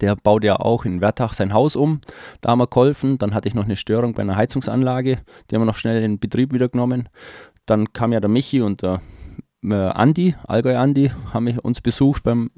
Der 0.00 0.16
baut 0.16 0.42
ja 0.42 0.56
auch 0.56 0.84
in 0.84 1.00
Wertach 1.00 1.32
sein 1.32 1.52
Haus 1.52 1.76
um. 1.76 2.00
Da 2.40 2.50
haben 2.50 2.58
wir 2.58 2.66
geholfen. 2.66 3.18
Dann 3.18 3.34
hatte 3.34 3.48
ich 3.48 3.54
noch 3.54 3.64
eine 3.64 3.76
Störung 3.76 4.14
bei 4.14 4.22
einer 4.22 4.36
Heizungsanlage. 4.36 5.18
Die 5.48 5.54
haben 5.54 5.62
wir 5.62 5.66
noch 5.66 5.76
schnell 5.76 6.02
in 6.02 6.18
Betrieb 6.18 6.52
wieder 6.52 6.68
genommen. 6.68 7.08
Dann 7.66 7.92
kam 7.92 8.12
ja 8.12 8.20
der 8.20 8.28
Michi 8.28 8.62
und 8.62 8.82
der 8.82 9.00
äh, 9.62 9.74
Andi, 9.74 10.34
Allgäu 10.46 10.76
Andi, 10.76 11.12
haben 11.32 11.58
uns 11.60 11.80
besucht 11.80 12.24
beim 12.24 12.50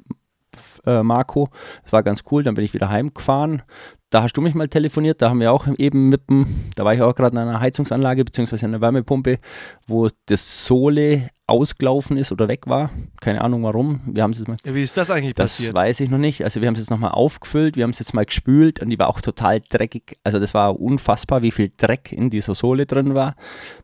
äh, 0.86 1.02
Marco. 1.02 1.50
Das 1.82 1.92
war 1.92 2.02
ganz 2.02 2.24
cool. 2.30 2.42
Dann 2.42 2.54
bin 2.54 2.64
ich 2.64 2.74
wieder 2.74 2.88
heimgefahren. 2.88 3.62
Da 4.10 4.22
hast 4.22 4.32
du 4.34 4.40
mich 4.40 4.54
mal 4.54 4.68
telefoniert. 4.68 5.20
Da 5.20 5.30
haben 5.30 5.40
wir 5.40 5.52
auch 5.52 5.66
eben 5.76 6.08
mit 6.08 6.28
dem, 6.30 6.46
da 6.76 6.84
war 6.84 6.94
ich 6.94 7.02
auch 7.02 7.14
gerade 7.14 7.38
an 7.38 7.48
einer 7.48 7.60
Heizungsanlage 7.60 8.24
beziehungsweise 8.24 8.66
einer 8.66 8.80
Wärmepumpe, 8.80 9.38
wo 9.86 10.08
das 10.26 10.64
Sohle 10.64 11.30
ausgelaufen 11.48 12.16
ist 12.18 12.30
oder 12.30 12.46
weg 12.46 12.66
war. 12.66 12.90
Keine 13.20 13.40
Ahnung 13.40 13.64
warum. 13.64 14.00
Wir 14.06 14.22
haben 14.22 14.32
es 14.32 14.38
jetzt 14.38 14.48
mal 14.48 14.56
Wie 14.64 14.82
ist 14.82 14.96
das 14.96 15.10
eigentlich 15.10 15.34
das 15.34 15.56
passiert? 15.56 15.74
weiß 15.74 16.00
ich 16.00 16.10
noch 16.10 16.18
nicht. 16.18 16.44
Also 16.44 16.60
wir 16.60 16.68
haben 16.68 16.74
es 16.74 16.80
jetzt 16.80 16.90
nochmal 16.90 17.12
aufgefüllt, 17.12 17.76
wir 17.76 17.84
haben 17.84 17.90
es 17.90 17.98
jetzt 17.98 18.12
mal 18.12 18.26
gespült 18.26 18.80
und 18.80 18.90
die 18.90 18.98
war 18.98 19.08
auch 19.08 19.20
total 19.22 19.60
dreckig. 19.66 20.18
Also 20.24 20.38
das 20.38 20.52
war 20.52 20.78
unfassbar, 20.78 21.40
wie 21.42 21.50
viel 21.50 21.72
Dreck 21.76 22.12
in 22.12 22.28
dieser 22.28 22.54
Sohle 22.54 22.84
drin 22.84 23.14
war. 23.14 23.34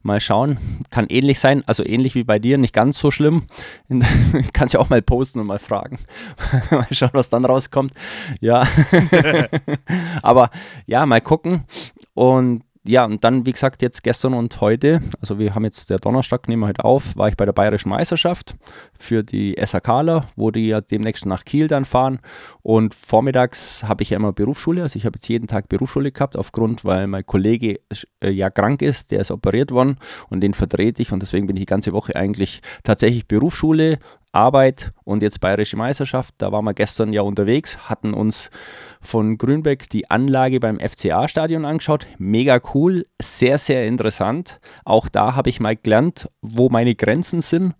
Mal 0.03 0.20
schauen. 0.20 0.59
Kann 0.90 1.07
ähnlich 1.09 1.40
sein, 1.40 1.64
also 1.66 1.85
ähnlich 1.85 2.14
wie 2.14 2.24
bei 2.24 2.38
dir, 2.38 2.59
nicht 2.59 2.74
ganz 2.74 2.98
so 2.98 3.11
schlimm. 3.11 3.44
Kannst 4.53 4.74
ja 4.74 4.81
auch 4.81 4.90
mal 4.90 5.00
posten 5.00 5.40
und 5.40 5.46
mal 5.46 5.59
fragen. 5.59 5.98
mal 6.70 6.87
schauen, 6.90 7.11
was 7.14 7.31
dann 7.31 7.46
rauskommt. 7.46 7.92
Ja. 8.40 8.64
Aber 10.22 10.50
ja, 10.87 11.07
mal 11.07 11.22
gucken. 11.22 11.64
Und 12.12 12.62
ja, 12.87 13.07
und 13.07 13.25
dann, 13.25 13.47
wie 13.47 13.53
gesagt, 13.53 13.81
jetzt 13.81 14.03
gestern 14.03 14.35
und 14.35 14.61
heute, 14.61 15.01
also 15.18 15.38
wir 15.38 15.55
haben 15.55 15.64
jetzt 15.64 15.88
der 15.88 15.99
Donnerstag, 15.99 16.49
nehmen 16.49 16.62
wir 16.62 16.68
heute 16.68 16.85
auf, 16.85 17.16
war 17.16 17.29
ich 17.29 17.37
bei 17.37 17.47
der 17.47 17.55
Bayerischen 17.55 17.88
Meisterschaft 17.88 18.57
für 18.99 19.23
die 19.23 19.57
SAKler, 19.59 20.29
wo 20.37 20.51
die 20.51 20.66
ja 20.66 20.83
demnächst 20.83 21.25
nach 21.25 21.47
Kiel 21.47 21.66
dann 21.66 21.87
fahren. 21.87 22.20
Und 22.61 22.92
vormittags 22.94 23.85
habe 23.85 24.03
ich 24.03 24.11
ja 24.11 24.16
immer 24.16 24.35
Berufsschule, 24.35 24.83
also 24.83 24.99
ich 24.99 25.07
habe 25.07 25.16
jetzt 25.16 25.29
jeden 25.29 25.47
Tag 25.47 25.70
Berufsschule 25.70 26.12
gehabt, 26.12 26.37
aufgrund, 26.37 26.85
weil 26.85 27.07
mein 27.07 27.25
Kollege 27.25 27.81
äh, 28.20 28.31
ja 28.31 28.51
krank 28.51 28.83
ist, 28.83 29.12
der 29.12 29.20
ist 29.20 29.31
operiert 29.31 29.70
worden 29.70 29.97
und 30.29 30.42
den 30.42 30.53
vertrete 30.53 31.01
ich 31.01 31.11
und 31.11 31.23
deswegen 31.23 31.47
bin 31.47 31.57
ich 31.57 31.62
die 31.62 31.66
ganze 31.66 31.94
Woche 31.94 32.14
eigentlich 32.16 32.61
tatsächlich 32.83 33.27
Berufsschule, 33.27 33.99
Arbeit 34.35 34.92
und 35.05 35.23
jetzt 35.23 35.40
Bayerische 35.40 35.77
Meisterschaft. 35.77 36.35
Da 36.38 36.53
waren 36.53 36.64
wir 36.64 36.75
gestern 36.75 37.12
ja 37.12 37.23
unterwegs, 37.23 37.88
hatten 37.88 38.14
uns 38.14 38.51
von 39.01 39.38
Grünbeck 39.38 39.88
die 39.90 40.11
Anlage 40.11 40.61
beim 40.61 40.81
FCA-Stadion 40.81 41.64
angeschaut. 41.64 42.07
Mega 42.18 42.61
cool, 42.75 43.07
sehr, 43.20 43.59
sehr 43.59 43.87
interessant. 43.87 44.61
Auch 44.85 45.09
da 45.09 45.37
habe 45.37 45.51
ich 45.51 45.61
mal 45.61 45.77
gelernt, 45.77 46.29
wo 46.40 46.68
meine 46.68 46.94
Grenzen 46.94 47.40
sind 47.40 47.75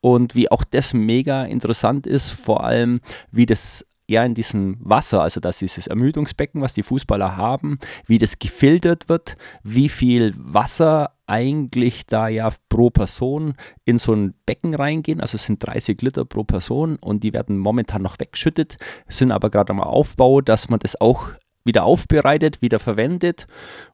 und 0.00 0.34
wie 0.34 0.50
auch 0.50 0.64
das 0.64 0.94
mega 0.94 1.44
interessant 1.44 2.06
ist, 2.06 2.30
vor 2.30 2.64
allem 2.64 3.00
wie 3.30 3.46
das 3.46 3.86
ja 4.10 4.24
in 4.24 4.34
diesem 4.34 4.76
Wasser, 4.80 5.22
also 5.22 5.40
das 5.40 5.56
ist 5.56 5.76
dieses 5.76 5.86
Ermüdungsbecken, 5.86 6.60
was 6.60 6.74
die 6.74 6.82
Fußballer 6.82 7.36
haben, 7.36 7.78
wie 8.06 8.18
das 8.18 8.38
gefiltert 8.38 9.08
wird, 9.08 9.36
wie 9.62 9.88
viel 9.88 10.34
Wasser 10.36 11.12
eigentlich 11.26 12.06
da 12.06 12.26
ja 12.26 12.50
pro 12.68 12.90
Person 12.90 13.54
in 13.84 13.98
so 13.98 14.12
ein 14.12 14.34
Becken 14.46 14.74
reingehen. 14.74 15.20
Also 15.20 15.36
es 15.36 15.46
sind 15.46 15.64
30 15.64 16.02
Liter 16.02 16.24
pro 16.24 16.42
Person 16.42 16.96
und 16.96 17.22
die 17.22 17.32
werden 17.32 17.56
momentan 17.56 18.02
noch 18.02 18.18
weggeschüttet, 18.18 18.76
sind 19.06 19.30
aber 19.30 19.48
gerade 19.48 19.70
am 19.70 19.80
Aufbau, 19.80 20.40
dass 20.40 20.68
man 20.68 20.80
das 20.80 21.00
auch 21.00 21.28
wieder 21.64 21.84
aufbereitet, 21.84 22.62
wieder 22.62 22.78
verwendet. 22.78 23.46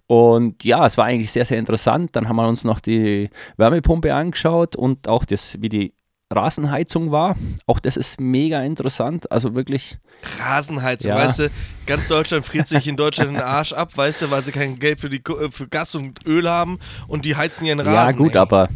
Und 0.06 0.64
ja, 0.64 0.86
es 0.86 0.96
war 0.96 1.04
eigentlich 1.04 1.32
sehr, 1.32 1.44
sehr 1.44 1.58
interessant. 1.58 2.14
Dann 2.14 2.28
haben 2.28 2.36
wir 2.36 2.48
uns 2.48 2.64
noch 2.64 2.80
die 2.80 3.28
Wärmepumpe 3.56 4.14
angeschaut 4.14 4.76
und 4.76 5.08
auch 5.08 5.24
das, 5.24 5.60
wie 5.60 5.68
die 5.68 5.95
Rasenheizung 6.32 7.12
war. 7.12 7.36
Auch 7.66 7.78
das 7.78 7.96
ist 7.96 8.20
mega 8.20 8.60
interessant. 8.62 9.30
Also 9.30 9.54
wirklich. 9.54 9.98
Rasenheizung, 10.40 11.10
ja. 11.10 11.16
weißt 11.16 11.38
du, 11.38 11.50
ganz 11.86 12.08
Deutschland 12.08 12.44
friert 12.44 12.66
sich 12.66 12.88
in 12.88 12.96
Deutschland 12.96 13.30
den 13.30 13.40
Arsch 13.40 13.72
ab, 13.72 13.96
weißt 13.96 14.22
du, 14.22 14.30
weil 14.30 14.42
sie 14.42 14.50
kein 14.50 14.78
Geld 14.78 14.98
für, 14.98 15.08
die, 15.08 15.22
für 15.50 15.68
Gas 15.68 15.94
und 15.94 16.26
Öl 16.26 16.48
haben 16.50 16.78
und 17.06 17.24
die 17.24 17.36
heizen 17.36 17.64
ihren 17.66 17.80
Rasen. 17.80 18.18
Ja, 18.18 18.24
gut, 18.24 18.32
ey. 18.32 18.38
aber 18.38 18.68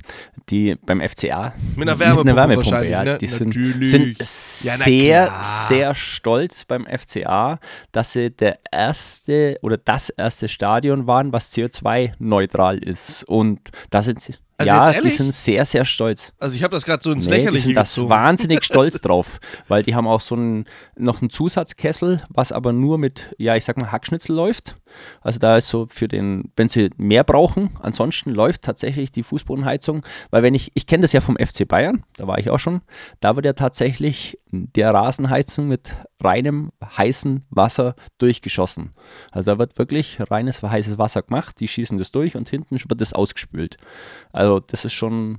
die 0.49 0.77
beim 0.87 1.01
FCA. 1.01 1.55
Mit 1.77 1.89
einer 1.89 1.99
Wärmepumpe, 1.99 2.25
mit 2.25 2.29
einer 2.29 2.37
Wärmepumpe 2.37 2.57
wahrscheinlich. 2.57 2.93
Ja, 2.93 3.05
ne? 3.05 3.19
die 3.19 3.27
sind, 3.27 3.53
sind 3.53 4.19
ja, 4.63 4.77
sehr, 4.77 5.33
sehr 5.69 5.95
stolz 5.95 6.65
beim 6.65 6.87
FCA, 6.87 7.59
dass 7.91 8.13
sie 8.13 8.31
der 8.31 8.59
erste 8.71 9.59
oder 9.63 9.77
das 9.77 10.11
erste 10.11 10.49
Stadion 10.49 11.07
waren, 11.07 11.33
was 11.33 11.53
CO2-neutral 11.53 12.79
ist. 12.79 13.25
Und 13.25 13.61
da 13.91 14.03
sind 14.03 14.21
sie 14.21 14.35
also 14.61 14.93
ja, 14.93 15.03
die 15.03 15.11
sind 15.11 15.35
sehr, 15.35 15.65
sehr 15.65 15.85
stolz. 15.85 16.33
Also 16.39 16.57
ich 16.57 16.63
habe 16.63 16.75
das 16.75 16.85
gerade 16.85 17.03
so 17.03 17.13
ins 17.13 17.27
nee, 17.27 17.37
Lächerliche 17.37 17.69
die 17.69 17.75
sind 17.75 17.77
das 17.77 17.99
wahnsinnig 17.99 18.65
stolz 18.65 19.01
drauf, 19.03 19.41
weil 19.69 19.83
die 19.83 19.95
haben 19.95 20.07
auch 20.07 20.21
so 20.21 20.35
einen, 20.35 20.67
noch 21.01 21.21
einen 21.21 21.31
Zusatzkessel, 21.31 22.23
was 22.29 22.53
aber 22.53 22.73
nur 22.73 22.99
mit, 22.99 23.35
ja, 23.39 23.57
ich 23.57 23.65
sag 23.65 23.77
mal, 23.77 23.93
Hackschnitzel 23.93 24.35
läuft. 24.35 24.77
Also 25.21 25.39
da 25.39 25.57
ist 25.57 25.69
so 25.69 25.87
für 25.89 26.09
den, 26.09 26.53
wenn 26.57 26.69
sie 26.69 26.91
mehr 26.97 27.25
brauchen, 27.25 27.71
ansonsten 27.81 28.31
läuft 28.31 28.63
tatsächlich 28.63 29.11
die 29.11 29.23
Fußbodenheizung, 29.23 30.05
weil 30.31 30.43
wenn 30.43 30.55
ich, 30.55 30.73
ich 30.75 30.87
kenne 30.87 31.03
das 31.03 31.13
ja 31.13 31.21
vom 31.21 31.37
FC 31.37 31.67
Bayern, 31.67 32.05
da 32.17 32.27
war 32.27 32.39
ich 32.39 32.51
auch 32.51 32.59
schon, 32.59 32.83
da 33.21 33.37
wird 33.37 33.47
ja 33.47 33.53
tatsächlich 33.53 34.39
der 34.53 34.93
Rasenheizung 34.93 35.69
mit 35.69 35.95
reinem 36.23 36.73
heißen 36.83 37.45
Wasser 37.51 37.95
durchgeschossen. 38.19 38.91
Also 39.31 39.53
da 39.53 39.59
wird 39.59 39.79
wirklich 39.79 40.19
reines 40.31 40.63
heißes 40.63 40.99
Wasser 40.99 41.23
gemacht, 41.23 41.61
die 41.61 41.69
schießen 41.69 41.99
das 41.99 42.11
durch 42.11 42.37
und 42.37 42.49
hinten 42.49 42.79
wird 42.79 43.01
das 43.01 43.13
ausgespült. 43.13 43.77
Also 44.33 44.61
das 44.61 44.85
ist 44.85 44.93
schon 44.93 45.39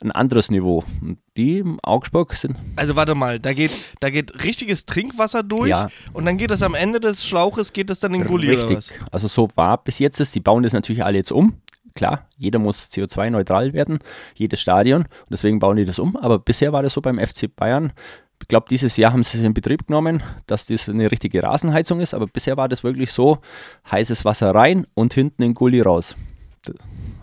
ein 0.00 0.12
anderes 0.12 0.50
Niveau. 0.50 0.84
Und 1.00 1.18
die 1.36 1.58
im 1.58 1.80
Augsburg 1.82 2.34
sind. 2.34 2.56
Also 2.76 2.96
warte 2.96 3.14
mal, 3.14 3.38
da 3.38 3.52
geht, 3.52 3.72
da 4.00 4.10
geht 4.10 4.44
richtiges 4.44 4.84
Trinkwasser 5.02 5.42
durch 5.42 5.70
ja. 5.70 5.88
und 6.12 6.24
dann 6.24 6.36
geht 6.36 6.50
das 6.50 6.62
am 6.62 6.74
Ende 6.74 7.00
des 7.00 7.26
Schlauches, 7.26 7.72
geht 7.72 7.90
das 7.90 8.00
dann 8.00 8.14
in 8.14 8.24
Gulli 8.24 8.50
Richtig. 8.50 8.66
oder 8.66 8.76
was? 8.76 8.90
Also 9.10 9.28
so 9.28 9.48
war 9.54 9.82
bis 9.82 9.98
jetzt 9.98 10.20
ist, 10.20 10.34
die 10.34 10.40
bauen 10.40 10.62
das 10.62 10.72
natürlich 10.72 11.04
alle 11.04 11.18
jetzt 11.18 11.32
um. 11.32 11.54
Klar, 11.94 12.26
jeder 12.38 12.58
muss 12.58 12.90
CO2-neutral 12.90 13.74
werden, 13.74 13.98
jedes 14.34 14.60
Stadion. 14.60 15.02
Und 15.02 15.30
deswegen 15.30 15.58
bauen 15.58 15.76
die 15.76 15.84
das 15.84 15.98
um. 15.98 16.16
Aber 16.16 16.38
bisher 16.38 16.72
war 16.72 16.82
das 16.82 16.94
so 16.94 17.02
beim 17.02 17.18
FC 17.18 17.54
Bayern. 17.54 17.92
Ich 18.40 18.48
glaube, 18.48 18.66
dieses 18.70 18.96
Jahr 18.96 19.12
haben 19.12 19.22
sie 19.22 19.38
es 19.38 19.44
in 19.44 19.52
Betrieb 19.52 19.86
genommen, 19.86 20.22
dass 20.46 20.66
das 20.66 20.88
eine 20.88 21.10
richtige 21.10 21.42
Rasenheizung 21.42 22.00
ist. 22.00 22.14
Aber 22.14 22.26
bisher 22.26 22.56
war 22.56 22.68
das 22.68 22.82
wirklich 22.82 23.12
so: 23.12 23.40
heißes 23.90 24.24
Wasser 24.24 24.54
rein 24.54 24.86
und 24.94 25.12
hinten 25.12 25.42
in 25.42 25.52
Gully 25.52 25.82
raus. 25.82 26.16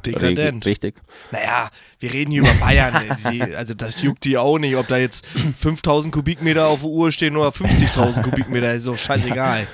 Dekadent. 0.06 0.66
Richtig. 0.66 0.96
Naja, 1.32 1.70
wir 2.00 2.14
reden 2.14 2.32
hier 2.32 2.42
über 2.42 2.54
Bayern. 2.54 2.94
die, 3.32 3.42
also 3.42 3.74
das 3.74 4.02
juckt 4.02 4.24
die 4.24 4.38
auch 4.38 4.58
nicht, 4.58 4.76
ob 4.76 4.88
da 4.88 4.98
jetzt 4.98 5.26
5000 5.26 6.14
Kubikmeter 6.14 6.68
auf 6.68 6.82
der 6.82 6.90
Uhr 6.90 7.12
stehen 7.12 7.36
oder 7.38 7.50
50.000 7.50 8.22
Kubikmeter, 8.24 8.74
ist 8.74 8.84
so 8.84 8.96
scheißegal. 8.96 9.68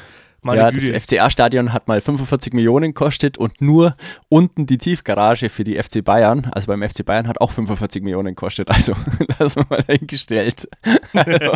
Meine 0.45 0.61
ja, 0.61 0.69
Güte. 0.69 0.91
das 0.91 1.03
FCA-Stadion 1.03 1.73
hat 1.73 1.87
mal 1.87 1.99
45 2.01 2.53
Millionen 2.53 2.93
gekostet 2.93 3.35
und 3.39 3.61
nur 3.61 3.95
unten 4.29 4.67
die 4.67 4.77
Tiefgarage 4.77 5.49
für 5.49 5.63
die 5.63 5.81
FC 5.81 6.03
Bayern, 6.03 6.45
also 6.51 6.67
beim 6.67 6.87
FC 6.87 7.03
Bayern 7.03 7.27
hat 7.27 7.41
auch 7.41 7.49
45 7.49 8.03
Millionen 8.03 8.35
gekostet, 8.35 8.69
also 8.69 8.93
das 9.39 9.55
mal 9.55 9.83
eingestellt. 9.87 10.69
also, 11.13 11.51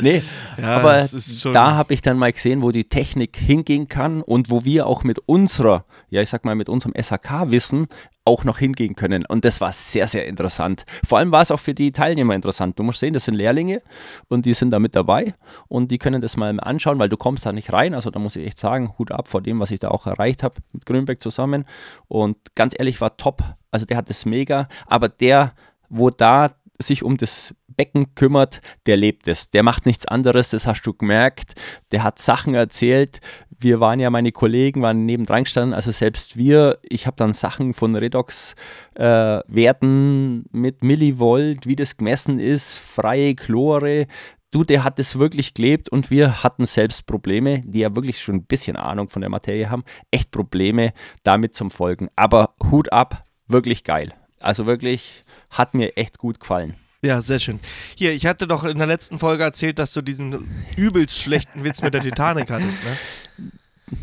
nee, 0.00 0.22
ja, 0.56 0.76
aber 0.76 1.06
da 1.52 1.74
habe 1.74 1.92
ich 1.92 2.00
dann 2.00 2.16
mal 2.16 2.32
gesehen, 2.32 2.62
wo 2.62 2.70
die 2.70 2.84
Technik 2.84 3.36
hingehen 3.36 3.88
kann 3.88 4.22
und 4.22 4.50
wo 4.50 4.64
wir 4.64 4.86
auch 4.86 5.04
mit 5.04 5.18
unserer, 5.26 5.84
ja 6.08 6.22
ich 6.22 6.30
sag 6.30 6.46
mal 6.46 6.54
mit 6.54 6.70
unserem 6.70 6.94
SHK-Wissen 6.98 7.88
auch 8.24 8.44
noch 8.44 8.58
hingehen 8.58 8.94
können. 8.94 9.24
Und 9.26 9.44
das 9.44 9.60
war 9.60 9.72
sehr, 9.72 10.06
sehr 10.06 10.26
interessant. 10.26 10.84
Vor 11.06 11.18
allem 11.18 11.32
war 11.32 11.42
es 11.42 11.50
auch 11.50 11.60
für 11.60 11.74
die 11.74 11.92
Teilnehmer 11.92 12.34
interessant. 12.34 12.78
Du 12.78 12.82
musst 12.82 13.00
sehen, 13.00 13.14
das 13.14 13.24
sind 13.24 13.34
Lehrlinge 13.34 13.82
und 14.28 14.46
die 14.46 14.54
sind 14.54 14.70
da 14.70 14.78
mit 14.78 14.94
dabei 14.94 15.34
und 15.68 15.90
die 15.90 15.98
können 15.98 16.20
das 16.20 16.36
mal 16.36 16.58
anschauen, 16.60 16.98
weil 16.98 17.08
du 17.08 17.16
kommst 17.16 17.44
da 17.46 17.52
nicht 17.52 17.72
rein. 17.72 17.94
Also 17.94 18.10
da 18.10 18.18
muss 18.18 18.36
ich 18.36 18.46
echt 18.46 18.58
sagen, 18.58 18.94
Hut 18.98 19.10
ab 19.10 19.28
vor 19.28 19.42
dem, 19.42 19.58
was 19.58 19.70
ich 19.70 19.80
da 19.80 19.88
auch 19.88 20.06
erreicht 20.06 20.42
habe 20.42 20.56
mit 20.72 20.86
Grünberg 20.86 21.20
zusammen. 21.20 21.64
Und 22.06 22.36
ganz 22.54 22.74
ehrlich, 22.78 23.00
war 23.00 23.16
top. 23.16 23.42
Also 23.70 23.86
der 23.86 23.96
hat 23.96 24.08
das 24.08 24.24
mega. 24.24 24.68
Aber 24.86 25.08
der, 25.08 25.52
wo 25.88 26.10
da 26.10 26.50
sich 26.78 27.02
um 27.02 27.16
das 27.16 27.54
Becken 27.68 28.14
kümmert, 28.14 28.60
der 28.86 28.96
lebt 28.96 29.28
es. 29.28 29.50
Der 29.50 29.62
macht 29.62 29.86
nichts 29.86 30.06
anderes, 30.06 30.50
das 30.50 30.66
hast 30.66 30.82
du 30.82 30.92
gemerkt. 30.92 31.54
Der 31.90 32.02
hat 32.02 32.20
Sachen 32.20 32.54
erzählt, 32.54 33.20
wir 33.62 33.80
waren 33.80 34.00
ja, 34.00 34.10
meine 34.10 34.32
Kollegen 34.32 34.82
waren 34.82 35.06
nebendran 35.06 35.44
gestanden, 35.44 35.72
also 35.74 35.90
selbst 35.90 36.36
wir, 36.36 36.78
ich 36.82 37.06
habe 37.06 37.16
dann 37.16 37.32
Sachen 37.32 37.72
von 37.74 37.96
Redox-Werten 37.96 40.44
äh, 40.44 40.48
mit 40.56 40.82
Millivolt, 40.82 41.66
wie 41.66 41.76
das 41.76 41.96
gemessen 41.96 42.40
ist, 42.40 42.78
freie 42.78 43.34
Chlore, 43.34 44.06
du, 44.52 44.62
der 44.64 44.84
hat 44.84 44.98
es 44.98 45.18
wirklich 45.18 45.54
gelebt 45.54 45.88
und 45.88 46.10
wir 46.10 46.42
hatten 46.44 46.66
selbst 46.66 47.06
Probleme, 47.06 47.62
die 47.64 47.78
ja 47.80 47.96
wirklich 47.96 48.20
schon 48.20 48.36
ein 48.36 48.44
bisschen 48.44 48.76
Ahnung 48.76 49.08
von 49.08 49.22
der 49.22 49.30
Materie 49.30 49.70
haben, 49.70 49.84
echt 50.10 50.30
Probleme 50.30 50.92
damit 51.24 51.54
zum 51.54 51.70
Folgen. 51.70 52.10
Aber 52.14 52.54
Hut 52.70 52.92
ab, 52.92 53.24
wirklich 53.48 53.82
geil. 53.82 54.12
Also 54.38 54.66
wirklich 54.66 55.24
hat 55.50 55.74
mir 55.74 55.96
echt 55.96 56.18
gut 56.18 56.40
gefallen. 56.40 56.76
Ja, 57.04 57.20
sehr 57.20 57.40
schön. 57.40 57.58
Hier, 57.96 58.12
ich 58.12 58.26
hatte 58.26 58.46
doch 58.46 58.62
in 58.62 58.78
der 58.78 58.86
letzten 58.86 59.18
Folge 59.18 59.42
erzählt, 59.42 59.80
dass 59.80 59.92
du 59.92 60.02
diesen 60.02 60.48
übelst 60.76 61.18
schlechten 61.18 61.64
Witz 61.64 61.82
mit 61.82 61.94
der 61.94 62.00
Titanic 62.00 62.48
hattest, 62.48 62.84
ne? 62.84 62.96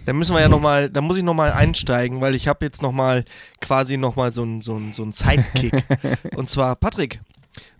Da 0.05 0.13
müssen 0.13 0.35
wir 0.35 0.41
ja 0.41 0.49
nochmal, 0.49 0.89
da 0.89 1.01
muss 1.01 1.17
ich 1.17 1.23
nochmal 1.23 1.51
einsteigen, 1.51 2.21
weil 2.21 2.35
ich 2.35 2.47
habe 2.47 2.65
jetzt 2.65 2.81
nochmal 2.81 3.25
quasi 3.61 3.97
nochmal 3.97 4.33
so 4.33 4.43
einen 4.43 4.61
so 4.61 4.79
so 4.91 5.03
ein 5.03 5.11
Sidekick. 5.11 5.83
Und 6.35 6.49
zwar, 6.49 6.75
Patrick, 6.75 7.21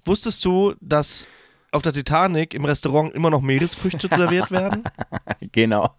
wusstest 0.05 0.43
du, 0.45 0.73
dass 0.81 1.27
auf 1.71 1.81
der 1.81 1.93
Titanic 1.93 2.53
im 2.53 2.65
Restaurant 2.65 3.13
immer 3.13 3.29
noch 3.29 3.41
Meeresfrüchte 3.41 4.07
serviert 4.07 4.51
werden? 4.51 4.83
Genau. 5.51 5.95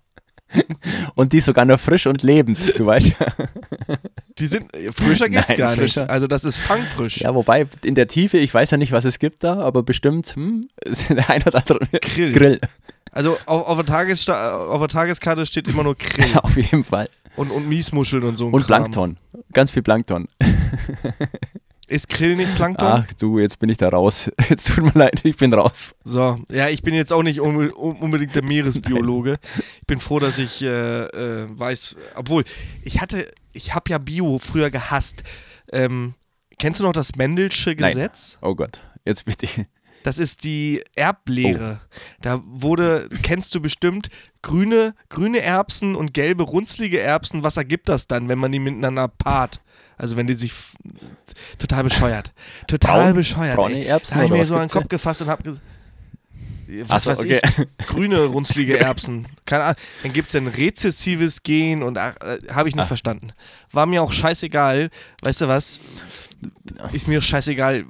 Und 1.14 1.33
die 1.33 1.40
sogar 1.40 1.64
noch 1.64 1.79
frisch 1.79 2.07
und 2.07 2.23
lebend, 2.23 2.59
du 2.79 2.87
weißt. 2.87 3.14
Die 4.38 4.46
sind, 4.46 4.70
frischer 4.92 5.29
geht's 5.29 5.51
Nein, 5.51 5.59
gar 5.59 5.75
frischer. 5.75 6.03
nicht. 6.03 6.11
Also 6.11 6.27
das 6.27 6.44
ist 6.44 6.59
fangfrisch. 6.59 7.18
Ja, 7.20 7.35
wobei 7.35 7.66
in 7.85 7.94
der 7.94 8.09
Tiefe, 8.09 8.38
ich 8.38 8.53
weiß 8.53 8.70
ja 8.70 8.77
nicht, 8.79 8.92
was 8.92 9.05
es 9.05 9.18
gibt 9.18 9.44
da, 9.44 9.61
aber 9.61 9.83
bestimmt 9.83 10.35
hm, 10.35 10.68
der 11.09 11.29
ein 11.31 11.42
oder 11.42 11.59
andere 11.59 11.87
Grill. 12.01 12.33
Grill. 12.33 12.61
Also 13.12 13.37
auf, 13.46 13.66
auf, 13.66 13.85
der 13.85 14.61
auf, 14.70 14.79
der 14.79 14.88
Tageskarte 14.88 15.46
steht 15.46 15.68
immer 15.68 15.83
nur 15.83 15.96
Grill. 15.96 16.38
auf 16.42 16.57
jeden 16.57 16.85
Fall. 16.85 17.09
Und, 17.37 17.51
und 17.51 17.68
Miesmuscheln 17.68 18.25
und 18.25 18.37
so. 18.37 18.49
Und 18.49 18.66
Kram. 18.66 18.90
Plankton. 18.90 19.16
Ganz 19.53 19.70
viel 19.70 19.83
Plankton. 19.83 20.29
Ist 21.90 22.09
Krill 22.09 22.37
nicht 22.37 22.55
Plankton? 22.55 22.87
Ach 22.87 23.12
du, 23.14 23.40
jetzt 23.40 23.59
bin 23.59 23.68
ich 23.68 23.77
da 23.77 23.88
raus. 23.88 24.31
Jetzt 24.49 24.68
tut 24.68 24.85
mir 24.85 24.92
leid, 24.94 25.25
ich 25.25 25.37
bin 25.37 25.53
raus. 25.53 25.96
So, 26.05 26.38
ja, 26.49 26.68
ich 26.68 26.83
bin 26.83 26.94
jetzt 26.94 27.12
auch 27.12 27.25
nicht 27.25 27.40
unbedingt 27.40 28.33
der 28.37 28.44
Meeresbiologe. 28.44 29.38
Ich 29.81 29.87
bin 29.88 29.99
froh, 29.99 30.20
dass 30.20 30.38
ich 30.38 30.62
äh, 30.62 30.68
äh, 30.68 31.49
weiß, 31.51 31.96
obwohl, 32.14 32.44
ich 32.85 33.01
hatte, 33.01 33.29
ich 33.53 33.75
habe 33.75 33.90
ja 33.90 33.99
Bio 33.99 34.38
früher 34.38 34.70
gehasst. 34.70 35.25
Ähm, 35.73 36.14
kennst 36.61 36.79
du 36.79 36.85
noch 36.85 36.92
das 36.92 37.16
Mendelsche 37.16 37.75
Gesetz? 37.75 38.38
Nein. 38.40 38.51
Oh 38.53 38.55
Gott, 38.55 38.81
jetzt 39.05 39.25
bitte. 39.25 39.49
Das 40.02 40.18
ist 40.18 40.44
die 40.44 40.82
Erblehre. 40.94 41.80
Oh. 41.82 41.98
Da 42.22 42.42
wurde, 42.44 43.08
kennst 43.22 43.54
du 43.54 43.60
bestimmt, 43.60 44.08
grüne, 44.42 44.94
grüne 45.08 45.40
Erbsen 45.40 45.94
und 45.94 46.14
gelbe, 46.14 46.44
runzlige 46.44 47.00
Erbsen. 47.00 47.42
Was 47.42 47.56
ergibt 47.56 47.88
das 47.88 48.06
dann, 48.06 48.28
wenn 48.28 48.38
man 48.38 48.52
die 48.52 48.58
miteinander 48.58 49.08
paart? 49.08 49.60
Also 49.96 50.16
wenn 50.16 50.26
die 50.26 50.34
sich 50.34 50.52
total 51.58 51.84
bescheuert. 51.84 52.32
Total 52.66 53.04
Braun, 53.04 53.14
bescheuert. 53.14 53.56
Braune 53.56 53.84
Erbsen 53.84 54.14
da 54.14 54.22
habe 54.22 54.34
ich 54.34 54.40
mir 54.40 54.46
so 54.46 54.54
an 54.54 54.62
den 54.62 54.70
Kopf 54.70 54.88
gefasst 54.88 55.20
und 55.20 55.28
habe 55.28 55.42
gesagt, 55.42 55.62
was 56.84 57.04
so, 57.04 57.10
weiß 57.10 57.20
okay. 57.20 57.40
ich, 57.44 57.86
grüne, 57.86 58.24
runzlige 58.24 58.78
Erbsen. 58.78 59.26
Keine 59.44 59.64
Ahnung. 59.64 59.76
Dann 60.02 60.12
gibt 60.12 60.28
es 60.28 60.36
ein 60.36 60.46
rezessives 60.46 61.42
Gen 61.42 61.82
und 61.82 61.96
äh, 61.96 62.12
habe 62.50 62.68
ich 62.68 62.74
nicht 62.74 62.84
ah. 62.84 62.86
verstanden. 62.86 63.32
War 63.72 63.86
mir 63.86 64.02
auch 64.02 64.12
scheißegal. 64.12 64.90
Weißt 65.22 65.40
du 65.40 65.48
was? 65.48 65.80
Ist 66.92 67.09
mir 67.09 67.20
scheißegal. 67.20 67.85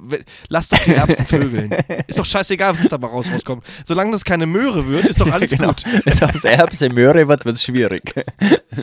Lass 0.49 0.69
doch 0.69 0.79
die 0.79 0.95
Erbsen 0.95 1.27
vögeln. 1.27 1.71
ist 2.07 2.19
doch 2.19 2.25
scheißegal, 2.25 2.79
was 2.79 2.89
da 2.89 2.99
mal 2.99 3.09
raus 3.09 3.31
rauskommt. 3.33 3.65
Solange 3.85 4.13
das 4.13 4.25
keine 4.25 4.47
Möhre 4.47 4.87
wird, 4.87 5.07
ist 5.07 5.21
doch 5.21 5.31
alles 5.31 5.51
genau. 5.57 5.69
gut. 5.69 5.85
Wenn 6.05 6.29
aus 6.29 6.43
der 6.43 6.53
Erbse 6.53 6.89
Möhre 6.89 7.29
wird, 7.29 7.45
wird 7.45 7.57
es 7.57 7.63
schwierig. 7.63 8.15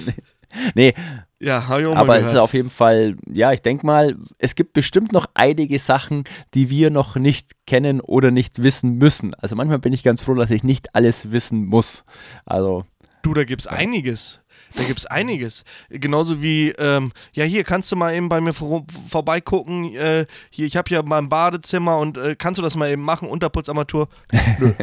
nee. 0.76 0.94
Ja, 1.40 1.68
habe 1.68 1.82
ich 1.82 1.88
auch 1.88 1.94
mal 1.94 2.00
Aber 2.02 2.14
gehört. 2.16 2.26
es 2.26 2.34
ist 2.34 2.40
auf 2.40 2.54
jeden 2.54 2.72
Fall, 2.72 3.16
ja, 3.32 3.52
ich 3.52 3.62
denke 3.62 3.86
mal, 3.86 4.18
es 4.40 4.56
gibt 4.56 4.74
bestimmt 4.74 5.12
noch 5.14 5.28
einige 5.36 5.78
Sachen, 5.78 6.24
die 6.56 6.70
wir 6.72 6.90
noch 6.90 7.16
nicht 7.16 7.52
kennen 7.68 8.02
oder 8.02 8.32
nicht 8.32 8.64
wissen 8.64 8.98
müssen. 8.98 9.36
Also 9.36 9.56
manchmal 9.56 9.78
bin 9.78 9.94
ich 9.94 10.02
ganz 10.02 10.24
froh, 10.24 10.34
dass 10.34 10.50
ich 10.50 10.64
nicht 10.64 10.96
alles 10.96 11.32
wissen 11.32 11.66
muss. 11.66 12.06
Also. 12.46 12.86
Du, 13.22 13.36
da 13.36 13.44
gibt 13.44 13.62
es 13.62 13.68
einiges. 13.68 14.42
Da 14.78 14.84
gibt 14.84 15.00
es 15.00 15.06
einiges. 15.08 15.64
Genauso 15.90 16.42
wie, 16.42 16.70
ähm, 16.78 17.12
ja, 17.34 17.44
hier 17.44 17.64
kannst 17.64 17.92
du 17.92 17.96
mal 17.96 18.14
eben 18.14 18.30
bei 18.30 18.40
mir 18.40 18.54
vor, 18.54 18.86
vorbeigucken. 19.10 19.96
Äh, 19.96 20.28
hier, 20.52 20.68
ich 20.68 20.78
habe 20.78 20.88
hier 20.88 21.04
mein 21.04 21.30
Badezimmer 21.30 21.98
und 21.98 22.18
äh, 22.18 22.36
kannst 22.38 22.60
du 22.60 22.62
das 22.62 22.76
mal 22.76 22.90
eben 22.90 23.02
machen, 23.02 23.28
Unterputzarmatur? 23.28 24.08
Nö. 24.60 24.74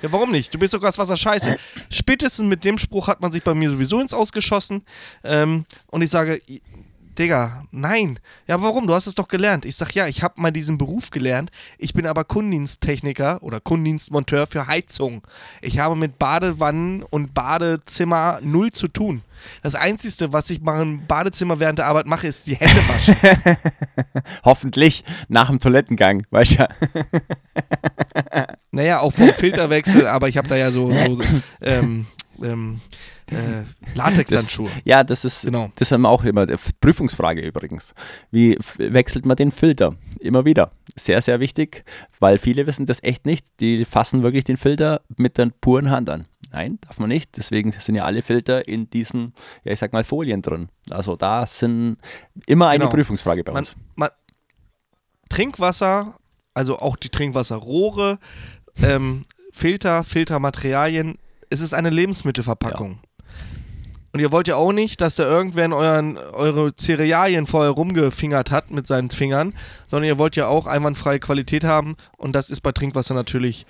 Ja, 0.00 0.12
warum 0.12 0.30
nicht? 0.30 0.54
Du 0.54 0.58
bist 0.58 0.74
doch 0.74 0.80
Gaswasser 0.80 1.16
scheiße. 1.16 1.56
Spätestens 1.90 2.46
mit 2.46 2.64
dem 2.64 2.78
Spruch 2.78 3.08
hat 3.08 3.20
man 3.20 3.32
sich 3.32 3.42
bei 3.42 3.54
mir 3.54 3.70
sowieso 3.70 4.00
ins 4.00 4.14
Ausgeschossen. 4.14 4.84
Ähm, 5.24 5.64
und 5.88 6.02
ich 6.02 6.10
sage, 6.10 6.40
Digga, 7.18 7.64
nein. 7.70 8.18
Ja, 8.46 8.62
warum? 8.62 8.86
Du 8.86 8.94
hast 8.94 9.06
es 9.06 9.14
doch 9.14 9.28
gelernt. 9.28 9.64
Ich 9.64 9.76
sag, 9.76 9.92
ja, 9.92 10.06
ich 10.06 10.22
habe 10.22 10.40
mal 10.40 10.50
diesen 10.50 10.78
Beruf 10.78 11.10
gelernt. 11.10 11.50
Ich 11.78 11.92
bin 11.92 12.06
aber 12.06 12.24
Kundendiensttechniker 12.24 13.42
oder 13.42 13.60
Kundendienstmonteur 13.60 14.46
für 14.46 14.66
Heizung. 14.66 15.22
Ich 15.60 15.78
habe 15.78 15.94
mit 15.94 16.18
Badewannen 16.18 17.02
und 17.02 17.34
Badezimmer 17.34 18.38
null 18.42 18.72
zu 18.72 18.88
tun. 18.88 19.22
Das 19.62 19.74
Einzige, 19.74 20.32
was 20.32 20.48
ich 20.50 20.60
im 20.62 21.06
Badezimmer 21.06 21.60
während 21.60 21.78
der 21.78 21.86
Arbeit 21.86 22.06
mache, 22.06 22.28
ist 22.28 22.46
die 22.46 22.54
Hände 22.54 22.80
waschen. 22.88 23.16
Hoffentlich 24.44 25.04
nach 25.28 25.48
dem 25.48 25.58
Toilettengang, 25.58 26.26
weißt 26.30 26.60
du? 26.60 26.68
naja, 28.70 29.00
auch 29.00 29.12
vom 29.12 29.28
Filterwechsel, 29.34 30.06
aber 30.06 30.28
ich 30.28 30.38
habe 30.38 30.48
da 30.48 30.56
ja 30.56 30.70
so, 30.70 30.92
so 30.92 31.20
ähm, 31.60 32.06
ähm, 32.42 32.80
äh, 33.34 33.64
Latexhandschuhe. 33.94 34.70
Ja, 34.84 35.04
das 35.04 35.24
ist, 35.24 35.44
genau. 35.44 35.70
das 35.76 35.90
haben 35.92 36.02
wir 36.02 36.08
auch 36.08 36.24
immer, 36.24 36.46
Prüfungsfrage 36.80 37.40
übrigens. 37.40 37.94
Wie 38.30 38.56
wechselt 38.78 39.26
man 39.26 39.36
den 39.36 39.50
Filter? 39.50 39.96
Immer 40.20 40.44
wieder. 40.44 40.72
Sehr, 40.96 41.20
sehr 41.22 41.40
wichtig, 41.40 41.84
weil 42.20 42.38
viele 42.38 42.66
wissen 42.66 42.86
das 42.86 43.02
echt 43.02 43.26
nicht. 43.26 43.46
Die 43.60 43.84
fassen 43.84 44.22
wirklich 44.22 44.44
den 44.44 44.56
Filter 44.56 45.02
mit 45.16 45.38
der 45.38 45.50
puren 45.60 45.90
Hand 45.90 46.10
an. 46.10 46.26
Nein, 46.52 46.78
darf 46.82 46.98
man 46.98 47.08
nicht. 47.08 47.36
Deswegen 47.36 47.72
sind 47.72 47.94
ja 47.94 48.04
alle 48.04 48.22
Filter 48.22 48.68
in 48.68 48.90
diesen, 48.90 49.32
ja, 49.64 49.72
ich 49.72 49.78
sag 49.78 49.92
mal, 49.92 50.04
Folien 50.04 50.42
drin. 50.42 50.68
Also 50.90 51.16
da 51.16 51.46
sind 51.46 51.96
immer 52.46 52.68
eine 52.68 52.80
genau. 52.80 52.90
Prüfungsfrage 52.90 53.42
bei 53.42 53.52
uns. 53.52 53.74
Man, 53.96 54.08
man, 54.08 54.10
Trinkwasser, 55.30 56.16
also 56.52 56.78
auch 56.78 56.96
die 56.96 57.08
Trinkwasserrohre, 57.08 58.18
ähm, 58.82 59.22
Filter, 59.52 60.04
Filtermaterialien, 60.04 61.18
es 61.48 61.60
ist 61.60 61.74
eine 61.74 61.90
Lebensmittelverpackung. 61.90 62.92
Ja. 62.92 63.08
Und 64.12 64.20
ihr 64.20 64.30
wollt 64.30 64.48
ja 64.48 64.56
auch 64.56 64.72
nicht, 64.72 65.00
dass 65.00 65.16
da 65.16 65.24
irgendwer 65.24 65.64
in 65.64 65.72
euren, 65.72 66.18
eure 66.18 66.74
Cerealien 66.76 67.46
vorher 67.46 67.72
rumgefingert 67.72 68.50
hat 68.50 68.70
mit 68.70 68.86
seinen 68.86 69.10
Fingern, 69.10 69.54
sondern 69.86 70.06
ihr 70.06 70.18
wollt 70.18 70.36
ja 70.36 70.48
auch 70.48 70.66
einwandfreie 70.66 71.18
Qualität 71.18 71.64
haben 71.64 71.96
und 72.18 72.34
das 72.34 72.50
ist 72.50 72.60
bei 72.60 72.72
Trinkwasser 72.72 73.14
natürlich, 73.14 73.66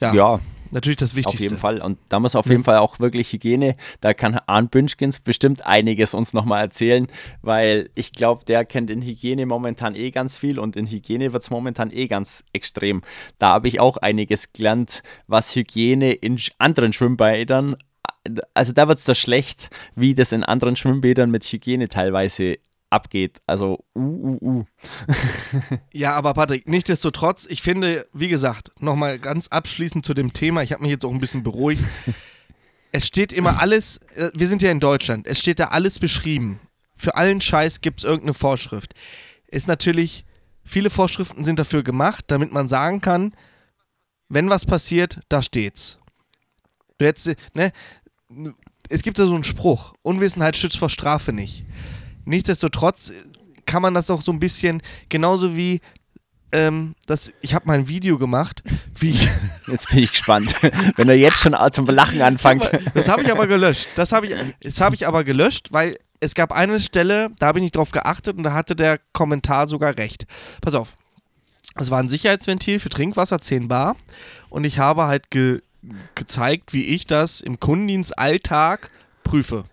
ja, 0.00 0.14
ja 0.14 0.40
natürlich 0.72 0.96
das 0.96 1.14
Wichtigste. 1.14 1.38
Auf 1.38 1.50
jeden 1.50 1.58
Fall. 1.58 1.80
Und 1.80 1.98
da 2.08 2.18
muss 2.18 2.34
auf 2.34 2.46
jeden 2.46 2.64
Fall 2.64 2.78
auch 2.78 2.98
wirklich 2.98 3.32
Hygiene. 3.32 3.76
Da 4.00 4.14
kann 4.14 4.40
Arndt 4.46 4.70
Bünschkens 4.70 5.20
bestimmt 5.20 5.64
einiges 5.64 6.14
uns 6.14 6.32
nochmal 6.32 6.62
erzählen, 6.62 7.06
weil 7.42 7.90
ich 7.94 8.12
glaube, 8.12 8.44
der 8.44 8.64
kennt 8.64 8.90
in 8.90 9.02
Hygiene 9.02 9.46
momentan 9.46 9.94
eh 9.94 10.10
ganz 10.10 10.36
viel 10.36 10.58
und 10.58 10.76
in 10.76 10.86
Hygiene 10.86 11.32
wird 11.32 11.42
es 11.42 11.50
momentan 11.50 11.90
eh 11.92 12.06
ganz 12.06 12.44
extrem. 12.52 13.02
Da 13.38 13.50
habe 13.50 13.68
ich 13.68 13.80
auch 13.80 13.98
einiges 13.98 14.52
gelernt, 14.52 15.02
was 15.26 15.54
Hygiene 15.54 16.12
in 16.12 16.40
anderen 16.58 16.92
Schwimmbädern 16.92 17.76
also 18.54 18.72
da 18.72 18.88
wird 18.88 18.98
es 18.98 19.04
da 19.04 19.14
schlecht, 19.14 19.70
wie 19.94 20.14
das 20.14 20.32
in 20.32 20.44
anderen 20.44 20.76
Schwimmbädern 20.76 21.30
mit 21.30 21.44
Hygiene 21.44 21.88
teilweise 21.88 22.58
abgeht. 22.92 23.40
Also, 23.46 23.84
uh, 23.94 24.00
uh, 24.00 24.38
uh. 24.42 24.64
ja, 25.92 26.12
aber 26.12 26.34
Patrick, 26.34 26.68
nichtsdestotrotz, 26.68 27.46
ich 27.48 27.62
finde, 27.62 28.06
wie 28.12 28.28
gesagt, 28.28 28.70
nochmal 28.80 29.18
ganz 29.18 29.48
abschließend 29.48 30.04
zu 30.04 30.14
dem 30.14 30.32
Thema, 30.32 30.62
ich 30.62 30.72
habe 30.72 30.82
mich 30.82 30.90
jetzt 30.90 31.04
auch 31.04 31.12
ein 31.12 31.20
bisschen 31.20 31.42
beruhigt. 31.42 31.82
es 32.92 33.06
steht 33.06 33.32
immer 33.32 33.60
alles, 33.60 33.98
äh, 34.14 34.30
wir 34.34 34.46
sind 34.46 34.62
ja 34.62 34.70
in 34.70 34.80
Deutschland, 34.80 35.26
es 35.26 35.40
steht 35.40 35.58
da 35.58 35.68
alles 35.68 35.98
beschrieben. 35.98 36.60
Für 36.94 37.16
allen 37.16 37.40
Scheiß 37.40 37.80
gibt 37.80 38.00
es 38.00 38.04
irgendeine 38.04 38.34
Vorschrift. 38.34 38.92
Ist 39.48 39.66
natürlich, 39.66 40.24
viele 40.62 40.90
Vorschriften 40.90 41.44
sind 41.44 41.58
dafür 41.58 41.82
gemacht, 41.82 42.26
damit 42.28 42.52
man 42.52 42.68
sagen 42.68 43.00
kann, 43.00 43.32
wenn 44.28 44.48
was 44.48 44.64
passiert, 44.64 45.20
da 45.28 45.42
steht's. 45.42 45.98
Du 46.98 47.06
hättest, 47.06 47.34
ne, 47.54 47.72
es 48.88 49.02
gibt 49.02 49.18
ja 49.18 49.26
so 49.26 49.34
einen 49.34 49.44
Spruch, 49.44 49.94
Unwissenheit 50.02 50.56
schützt 50.56 50.78
vor 50.78 50.90
Strafe 50.90 51.32
nicht. 51.32 51.64
Nichtsdestotrotz 52.24 53.12
kann 53.66 53.82
man 53.82 53.94
das 53.94 54.10
auch 54.10 54.22
so 54.22 54.32
ein 54.32 54.38
bisschen, 54.38 54.82
genauso 55.08 55.56
wie 55.56 55.80
ähm, 56.52 56.94
das, 57.06 57.32
ich 57.40 57.54
habe 57.54 57.66
mal 57.66 57.78
ein 57.78 57.88
Video 57.88 58.18
gemacht, 58.18 58.62
wie 58.98 59.18
Jetzt 59.66 59.88
bin 59.88 60.00
ich 60.00 60.10
gespannt, 60.10 60.54
wenn 60.96 61.08
er 61.08 61.16
jetzt 61.16 61.38
schon 61.38 61.56
zum 61.72 61.86
Lachen 61.86 62.20
anfängt. 62.20 62.70
Das 62.94 63.08
habe 63.08 63.22
ich 63.22 63.32
aber 63.32 63.46
gelöscht. 63.46 63.88
Das 63.96 64.12
habe 64.12 64.26
ich, 64.26 64.34
das 64.60 64.80
habe 64.80 64.94
ich 64.94 65.06
aber 65.06 65.24
gelöscht, 65.24 65.68
weil 65.72 65.98
es 66.20 66.34
gab 66.34 66.52
eine 66.52 66.78
Stelle, 66.78 67.30
da 67.38 67.46
habe 67.46 67.58
ich 67.58 67.62
nicht 67.62 67.76
drauf 67.76 67.90
geachtet 67.90 68.36
und 68.36 68.42
da 68.44 68.52
hatte 68.52 68.76
der 68.76 69.00
Kommentar 69.12 69.66
sogar 69.66 69.96
recht. 69.96 70.26
Pass 70.60 70.74
auf. 70.74 70.94
Es 71.74 71.90
war 71.90 72.00
ein 72.00 72.08
Sicherheitsventil 72.08 72.78
für 72.78 72.90
Trinkwasser 72.90 73.40
10 73.40 73.68
Bar 73.68 73.96
und 74.50 74.64
ich 74.64 74.78
habe 74.78 75.06
halt 75.06 75.30
ge 75.30 75.62
gezeigt, 76.14 76.72
wie 76.72 76.84
ich 76.84 77.06
das 77.06 77.40
im 77.40 77.60
Kundendienstalltag 77.60 78.90
prüfe. 79.24 79.64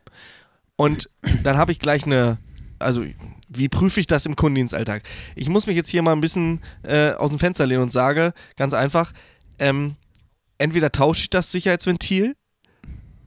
Und 0.76 1.10
dann 1.44 1.58
habe 1.58 1.72
ich 1.72 1.80
gleich 1.80 2.06
eine, 2.06 2.38
also 2.80 3.04
wie 3.50 3.70
prüfe 3.70 4.00
ich 4.00 4.08
das 4.08 4.26
im 4.26 4.36
Kundendienstalltag? 4.36 5.04
Ich 5.36 5.50
muss 5.50 5.68
mich 5.68 5.76
jetzt 5.76 5.90
hier 5.90 6.02
mal 6.02 6.14
ein 6.14 6.22
bisschen 6.22 6.62
äh, 6.84 7.12
aus 7.12 7.32
dem 7.32 7.40
Fenster 7.40 7.66
lehnen 7.66 7.84
und 7.84 7.92
sage 7.92 8.34
ganz 8.56 8.74
einfach, 8.74 9.12
ähm, 9.58 9.96
entweder 10.58 10.92
tausche 10.92 11.24
ich 11.24 11.30
das 11.30 11.52
Sicherheitsventil 11.52 12.36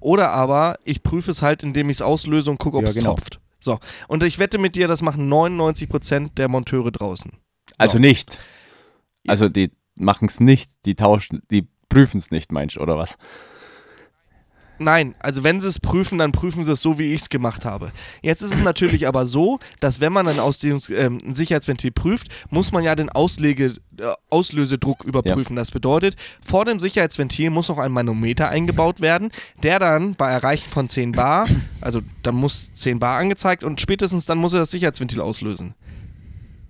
oder 0.01 0.31
aber 0.31 0.79
ich 0.85 1.03
prüfe 1.03 1.31
es 1.31 1.43
halt, 1.43 1.63
indem 1.63 1.91
ich 1.91 1.99
es 1.99 2.03
auslöse 2.03 2.51
und 2.51 2.59
gucke, 2.59 2.79
ob 2.79 2.85
ja, 2.85 2.91
es 2.91 2.97
genau. 2.97 3.15
tropft. 3.15 3.41
So, 3.61 3.79
und 4.09 4.23
ich 4.25 4.39
wette 4.39 4.59
mit 4.59 4.75
dir, 4.75 4.89
das 4.89 5.03
machen 5.03 5.33
99% 5.33 6.35
der 6.35 6.49
Monteure 6.49 6.91
draußen. 6.91 7.31
So. 7.31 7.75
Also 7.79 7.99
nicht. 7.99 8.39
Also 9.29 9.49
die 9.49 9.71
machen 9.95 10.27
es 10.27 10.41
nicht, 10.41 10.71
die 10.85 10.97
tauschen, 10.97 11.43
die 11.51 11.69
prüfen 11.93 12.19
es 12.19 12.31
nicht, 12.31 12.53
meinst 12.53 12.77
du, 12.77 12.81
oder 12.81 12.97
was? 12.97 13.17
Nein, 14.79 15.15
also 15.21 15.45
wenn 15.45 15.61
sie 15.61 15.69
es 15.69 15.79
prüfen, 15.79 16.19
dann 16.19 16.33
prüfen 16.33 16.65
sie 16.65 16.73
es 16.73 16.83
so, 16.83 16.99
wie 16.99 17.13
ich 17.13 17.23
es 17.23 17.29
gemacht 17.29 17.65
habe. 17.65 17.93
Jetzt 18.21 18.43
ist 18.43 18.55
es 18.55 18.61
natürlich 18.61 19.07
aber 19.07 19.27
so, 19.27 19.61
dass 19.81 20.01
wenn 20.01 20.13
man 20.13 20.27
ein, 20.27 20.41
Ausdehnungs 20.41 20.89
äh, 20.91 21.07
ein 21.07 21.35
Sicherheitsventil 21.35 21.93
prüft, 21.93 22.29
muss 22.51 22.73
man 22.73 22.83
ja 22.83 22.97
den 22.97 23.11
Auslege, 23.11 23.77
äh, 23.99 24.13
Auslösedruck 24.31 25.05
überprüfen. 25.05 25.55
Ja. 25.55 25.61
Das 25.61 25.71
bedeutet, 25.71 26.17
vor 26.45 26.65
dem 26.65 26.81
Sicherheitsventil 26.81 27.51
muss 27.51 27.69
noch 27.69 27.79
ein 27.79 27.93
Manometer 27.93 28.49
eingebaut 28.49 29.01
werden, 29.01 29.31
der 29.63 29.79
dann 29.79 30.15
bei 30.15 30.31
Erreichen 30.31 30.69
von 30.69 30.89
10 30.89 31.13
Bar, 31.13 31.47
also 31.81 32.01
dann 32.23 32.35
muss 32.35 32.73
10 32.73 32.99
Bar 32.99 33.19
angezeigt 33.19 33.63
und 33.63 33.81
spätestens 33.81 34.27
dann 34.27 34.39
muss 34.39 34.55
er 34.55 34.61
das 34.61 34.71
Sicherheitsventil 34.71 35.21
auslösen 35.21 35.75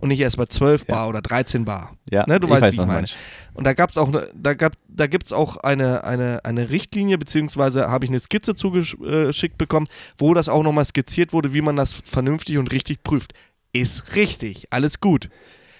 und 0.03 0.09
nicht 0.09 0.21
erst 0.21 0.37
bei 0.37 0.47
12 0.47 0.87
Bar 0.87 1.05
ja. 1.05 1.09
oder 1.09 1.23
13 1.23 1.65
Bar. 1.65 1.93
Ja, 2.11 2.25
ne, 2.27 2.41
du 2.41 2.51
weißt, 2.51 2.62
weiß, 2.62 2.73
wie 2.73 2.81
ich 2.81 2.87
meine. 2.87 3.07
Und 3.55 3.65
da 3.65 3.73
gab's 3.73 3.97
auch 3.97 4.11
ne, 4.11 4.29
da 4.35 4.55
gab 4.55 4.73
da 4.88 5.07
gibt's 5.07 5.33
auch 5.33 5.59
eine, 5.59 6.03
eine, 6.03 6.45
eine 6.45 6.71
Richtlinie 6.71 7.19
beziehungsweise 7.19 7.88
habe 7.88 8.05
ich 8.05 8.11
eine 8.11 8.19
Skizze 8.19 8.57
zugeschickt 8.57 9.59
bekommen, 9.59 9.87
wo 10.19 10.35
das 10.35 10.49
auch 10.49 10.65
nochmal 10.65 10.85
skizziert 10.85 11.33
wurde, 11.33 11.55
wie 11.55 11.62
man 11.62 11.77
das 11.77 11.95
vernünftig 11.95 12.59
und 12.59 12.73
richtig 12.73 13.05
prüft. 13.05 13.33
Ist 13.73 14.17
richtig, 14.17 14.67
alles 14.71 14.99
gut. 14.99 15.31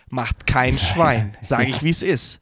Macht 0.09 0.47
kein 0.47 0.79
Schwein, 0.79 1.37
sage 1.43 1.71
ich, 1.71 1.83
wie 1.83 1.91
es 1.91 2.03
ist 2.03 2.42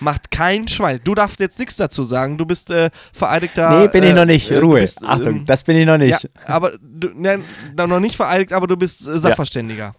macht 0.00 0.30
kein 0.30 0.66
Schwein. 0.68 1.00
Du 1.04 1.14
darfst 1.14 1.40
jetzt 1.40 1.58
nichts 1.58 1.76
dazu 1.76 2.04
sagen. 2.04 2.38
Du 2.38 2.46
bist 2.46 2.70
äh, 2.70 2.90
vereidigter. 3.12 3.78
Nee, 3.80 3.88
bin 3.88 4.02
ich 4.04 4.14
noch 4.14 4.24
nicht. 4.24 4.50
Äh, 4.50 4.58
Ruhe. 4.58 4.80
Bist, 4.80 5.04
Achtung, 5.04 5.36
ähm, 5.36 5.46
das 5.46 5.62
bin 5.62 5.76
ich 5.76 5.86
noch 5.86 5.98
nicht. 5.98 6.22
Ja, 6.22 6.30
aber 6.46 6.72
du, 6.80 7.08
ne, 7.14 7.40
noch 7.76 8.00
nicht 8.00 8.16
vereidigt, 8.16 8.52
aber 8.52 8.66
du 8.66 8.76
bist 8.76 9.06
äh, 9.06 9.18
Sachverständiger. 9.18 9.94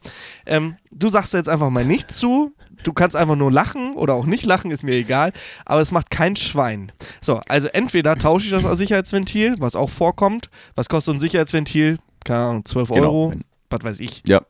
Ja. 0.48 0.54
Ähm, 0.58 0.76
du 0.92 1.10
sagst 1.10 1.34
jetzt 1.34 1.50
einfach 1.50 1.70
mal 1.70 1.86
nichts 1.86 2.18
zu. 2.18 2.54
du 2.84 2.94
kannst 2.94 3.16
einfach 3.16 3.36
nur 3.36 3.52
lachen 3.52 3.94
oder 3.96 4.16
auch 4.16 4.26
nicht 4.26 4.46
lachen, 4.46 4.72
ist 4.72 4.84
mir 4.84 4.96
egal, 4.96 5.32
aber 5.66 5.82
es 5.82 5.92
macht 5.92 6.10
kein 6.10 6.36
Schwein. 6.36 6.92
So, 7.22 7.40
also 7.48 7.68
entweder 7.68 8.18
tausche 8.18 8.48
ich 8.56 8.64
das 8.64 8.78
Sicherheitsventil, 8.78 9.56
was 9.60 9.76
auch 9.76 9.90
vorkommt. 9.90 10.50
Was 10.76 10.90
kostet 10.90 11.16
ein 11.16 11.20
Sicherheitsventil? 11.20 12.00
Keine 12.24 12.40
Ahnung, 12.40 12.66
12 12.66 12.90
Genau. 12.90 13.04
Euro, 13.04 13.34
was 13.70 13.84
weiß 13.84 14.00
ich. 14.00 14.24
Ja. 14.28 14.42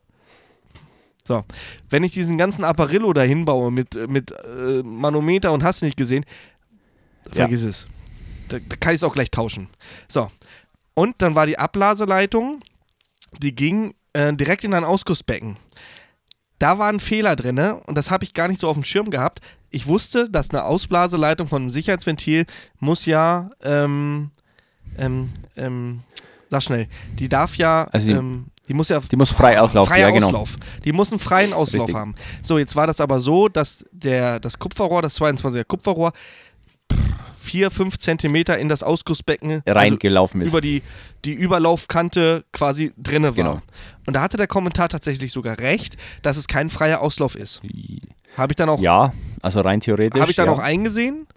So, 1.23 1.43
wenn 1.89 2.03
ich 2.03 2.13
diesen 2.13 2.37
ganzen 2.37 2.63
Apparillo 2.63 3.13
da 3.13 3.21
hinbaue 3.21 3.71
mit, 3.71 3.95
mit 4.09 4.31
äh, 4.31 4.81
Manometer 4.83 5.51
und 5.51 5.63
hast 5.63 5.81
nicht 5.83 5.97
gesehen, 5.97 6.25
vergiss 7.31 7.63
es. 7.63 7.87
Da, 8.49 8.57
da 8.59 8.75
kann 8.75 8.93
ich 8.93 8.99
es 8.99 9.03
auch 9.03 9.13
gleich 9.13 9.31
tauschen. 9.31 9.67
So, 10.07 10.29
und 10.93 11.21
dann 11.21 11.35
war 11.35 11.45
die 11.45 11.59
Ablaseleitung, 11.59 12.59
die 13.41 13.55
ging 13.55 13.93
äh, 14.13 14.33
direkt 14.33 14.63
in 14.63 14.73
ein 14.73 14.83
Ausgussbecken. 14.83 15.57
Da 16.59 16.77
war 16.77 16.89
ein 16.89 16.99
Fehler 16.99 17.35
drin 17.35 17.57
und 17.59 17.97
das 17.97 18.11
habe 18.11 18.23
ich 18.23 18.33
gar 18.33 18.47
nicht 18.47 18.59
so 18.59 18.67
auf 18.67 18.75
dem 18.75 18.83
Schirm 18.83 19.09
gehabt. 19.09 19.39
Ich 19.69 19.87
wusste, 19.87 20.29
dass 20.29 20.49
eine 20.49 20.65
Ausblaseleitung 20.65 21.47
von 21.47 21.61
einem 21.63 21.69
Sicherheitsventil 21.69 22.45
muss 22.79 23.05
ja, 23.05 23.49
ähm, 23.63 24.31
ähm, 24.97 25.29
ähm, 25.55 26.01
sag 26.49 26.61
schnell, 26.63 26.87
die 27.13 27.29
darf 27.29 27.55
ja, 27.57 27.85
Also 27.91 28.07
die- 28.07 28.13
ähm, 28.13 28.47
die 28.71 28.77
muss 28.77 28.87
ja 28.87 29.01
Die 29.01 29.17
muss 29.17 29.31
frei 29.33 29.59
auslaufen. 29.59 29.91
Freier 29.93 30.07
ja, 30.07 30.13
genau. 30.13 30.27
Auslauf. 30.27 30.55
Die 30.85 30.93
muss 30.93 31.11
einen 31.11 31.19
freien 31.19 31.51
Auslauf 31.51 31.87
Richtig. 31.89 31.95
haben. 31.97 32.15
So, 32.41 32.57
jetzt 32.57 32.77
war 32.77 32.87
das 32.87 33.01
aber 33.01 33.19
so, 33.19 33.49
dass 33.49 33.83
der, 33.91 34.39
das 34.39 34.59
Kupferrohr, 34.59 35.01
das 35.01 35.19
22er 35.19 35.65
Kupferrohr, 35.65 36.13
4, 37.35 37.69
5 37.69 37.97
Zentimeter 37.97 38.57
in 38.57 38.69
das 38.69 38.81
Ausgussbecken 38.81 39.61
also 39.65 39.77
Reingelaufen 39.77 40.39
ist. 40.41 40.47
über 40.47 40.61
die, 40.61 40.83
die 41.25 41.33
Überlaufkante 41.33 42.45
quasi 42.53 42.93
drinne 42.95 43.35
war. 43.35 43.43
Genau. 43.43 43.61
Und 44.07 44.13
da 44.15 44.21
hatte 44.21 44.37
der 44.37 44.47
Kommentar 44.47 44.87
tatsächlich 44.87 45.33
sogar 45.33 45.59
recht, 45.59 45.97
dass 46.21 46.37
es 46.37 46.47
kein 46.47 46.69
freier 46.69 47.01
Auslauf 47.01 47.35
ist. 47.35 47.61
Habe 48.37 48.53
ich 48.53 48.55
dann 48.55 48.69
auch, 48.69 48.79
Ja, 48.79 49.11
also 49.41 49.59
rein 49.59 49.81
theoretisch. 49.81 50.21
habe 50.21 50.31
ich 50.31 50.37
dann 50.37 50.45
ja. 50.47 50.53
auch 50.53 50.59
eingesehen? 50.59 51.27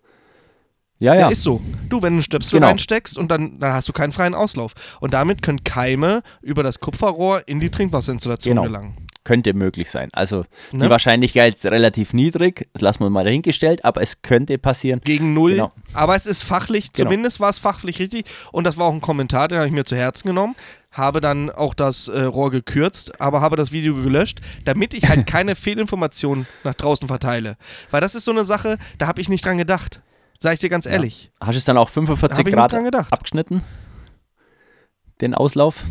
Ja, 0.99 1.15
Ja. 1.15 1.21
ja. 1.23 1.29
ist 1.29 1.43
so. 1.43 1.61
Du, 1.89 1.97
wenn 2.03 2.13
du 2.13 2.17
einen 2.17 2.23
Stöpsel 2.23 2.59
Genau. 2.59 2.69
reinsteckst 2.69 3.19
und 3.19 3.31
dann, 3.31 3.59
dann 3.59 3.73
hast 3.73 3.89
du 3.89 3.93
keinen 3.93 4.13
freien 4.13 4.35
Auslauf. 4.35 4.73
Und 5.01 5.13
damit 5.15 5.43
können 5.43 5.65
Keime 5.65 6.23
über 6.41 6.63
das 6.63 6.81
Kupferrohr 6.81 7.43
in 7.47 7.61
die 7.61 7.71
Trinkwasserinstallation 7.71 8.55
Genau. 8.57 8.67
gelangen. 8.67 8.97
könnte 9.27 9.55
möglich 9.55 9.91
sein. 9.91 10.11
Also 10.13 10.45
Ne? 10.73 10.85
die 10.85 10.91
Wahrscheinlichkeit 10.91 11.55
ist 11.55 11.71
relativ 11.71 12.13
niedrig, 12.13 12.69
das 12.75 12.83
lassen 12.83 13.01
wir 13.01 13.09
mal 13.09 13.25
dahingestellt, 13.25 13.83
aber 13.83 14.03
es 14.03 14.21
könnte 14.21 14.59
passieren. 14.59 15.01
Gegen 15.03 15.33
null. 15.33 15.53
Genau. 15.53 15.73
Aber 15.95 16.15
es 16.15 16.27
ist 16.27 16.43
fachlich, 16.43 16.93
Genau. 16.93 17.09
zumindest 17.09 17.41
war 17.41 17.49
es 17.49 17.59
fachlich 17.59 18.01
richtig. 18.01 18.27
Und 18.53 18.65
das 18.65 18.77
war 18.77 18.85
auch 18.85 18.93
ein 18.93 19.01
Kommentar, 19.01 19.49
den 19.49 19.57
habe 19.57 19.67
ich 19.67 19.73
mir 19.73 19.85
zu 19.85 19.97
Herzen 19.97 20.29
genommen. 20.29 20.55
Habe 20.93 21.23
dann 21.23 21.49
auch 21.49 21.73
das 21.73 22.09
äh, 22.09 22.25
Rohr 22.25 22.51
gekürzt, 22.51 23.19
aber 23.19 23.41
habe 23.41 23.57
das 23.57 23.73
Video 23.73 23.95
gelöscht, 23.95 24.43
damit 24.67 24.93
ich 24.93 25.09
halt 25.09 25.27
keine 25.27 25.57
Fehlinformationen 25.57 26.47
nach 26.63 26.75
draußen 26.75 27.09
verteile. 27.09 27.57
Weil 27.91 28.03
das 28.03 28.15
ist 28.15 28.27
so 28.27 28.31
eine 28.31 28.45
Sache, 28.45 28.77
da 28.99 29.07
habe 29.07 29.23
ich 29.23 29.31
nicht 29.31 29.43
dran 29.47 29.57
gedacht. 29.57 30.03
Sag 30.39 30.55
ich 30.55 30.61
dir 30.61 30.69
ganz 30.69 30.87
ehrlich. 30.87 31.31
Hast 31.41 31.53
du 31.53 31.59
es 31.59 31.65
dann 31.65 31.79
auch 31.79 31.89
Da 31.89 31.93
45 31.95 32.39
hab 32.39 32.39
ich 32.47 32.55
nicht 32.55 32.93
Grad 32.93 33.13
abgeschnitten? 33.13 33.63
Den 35.21 35.35
Auslauf? 35.35 35.85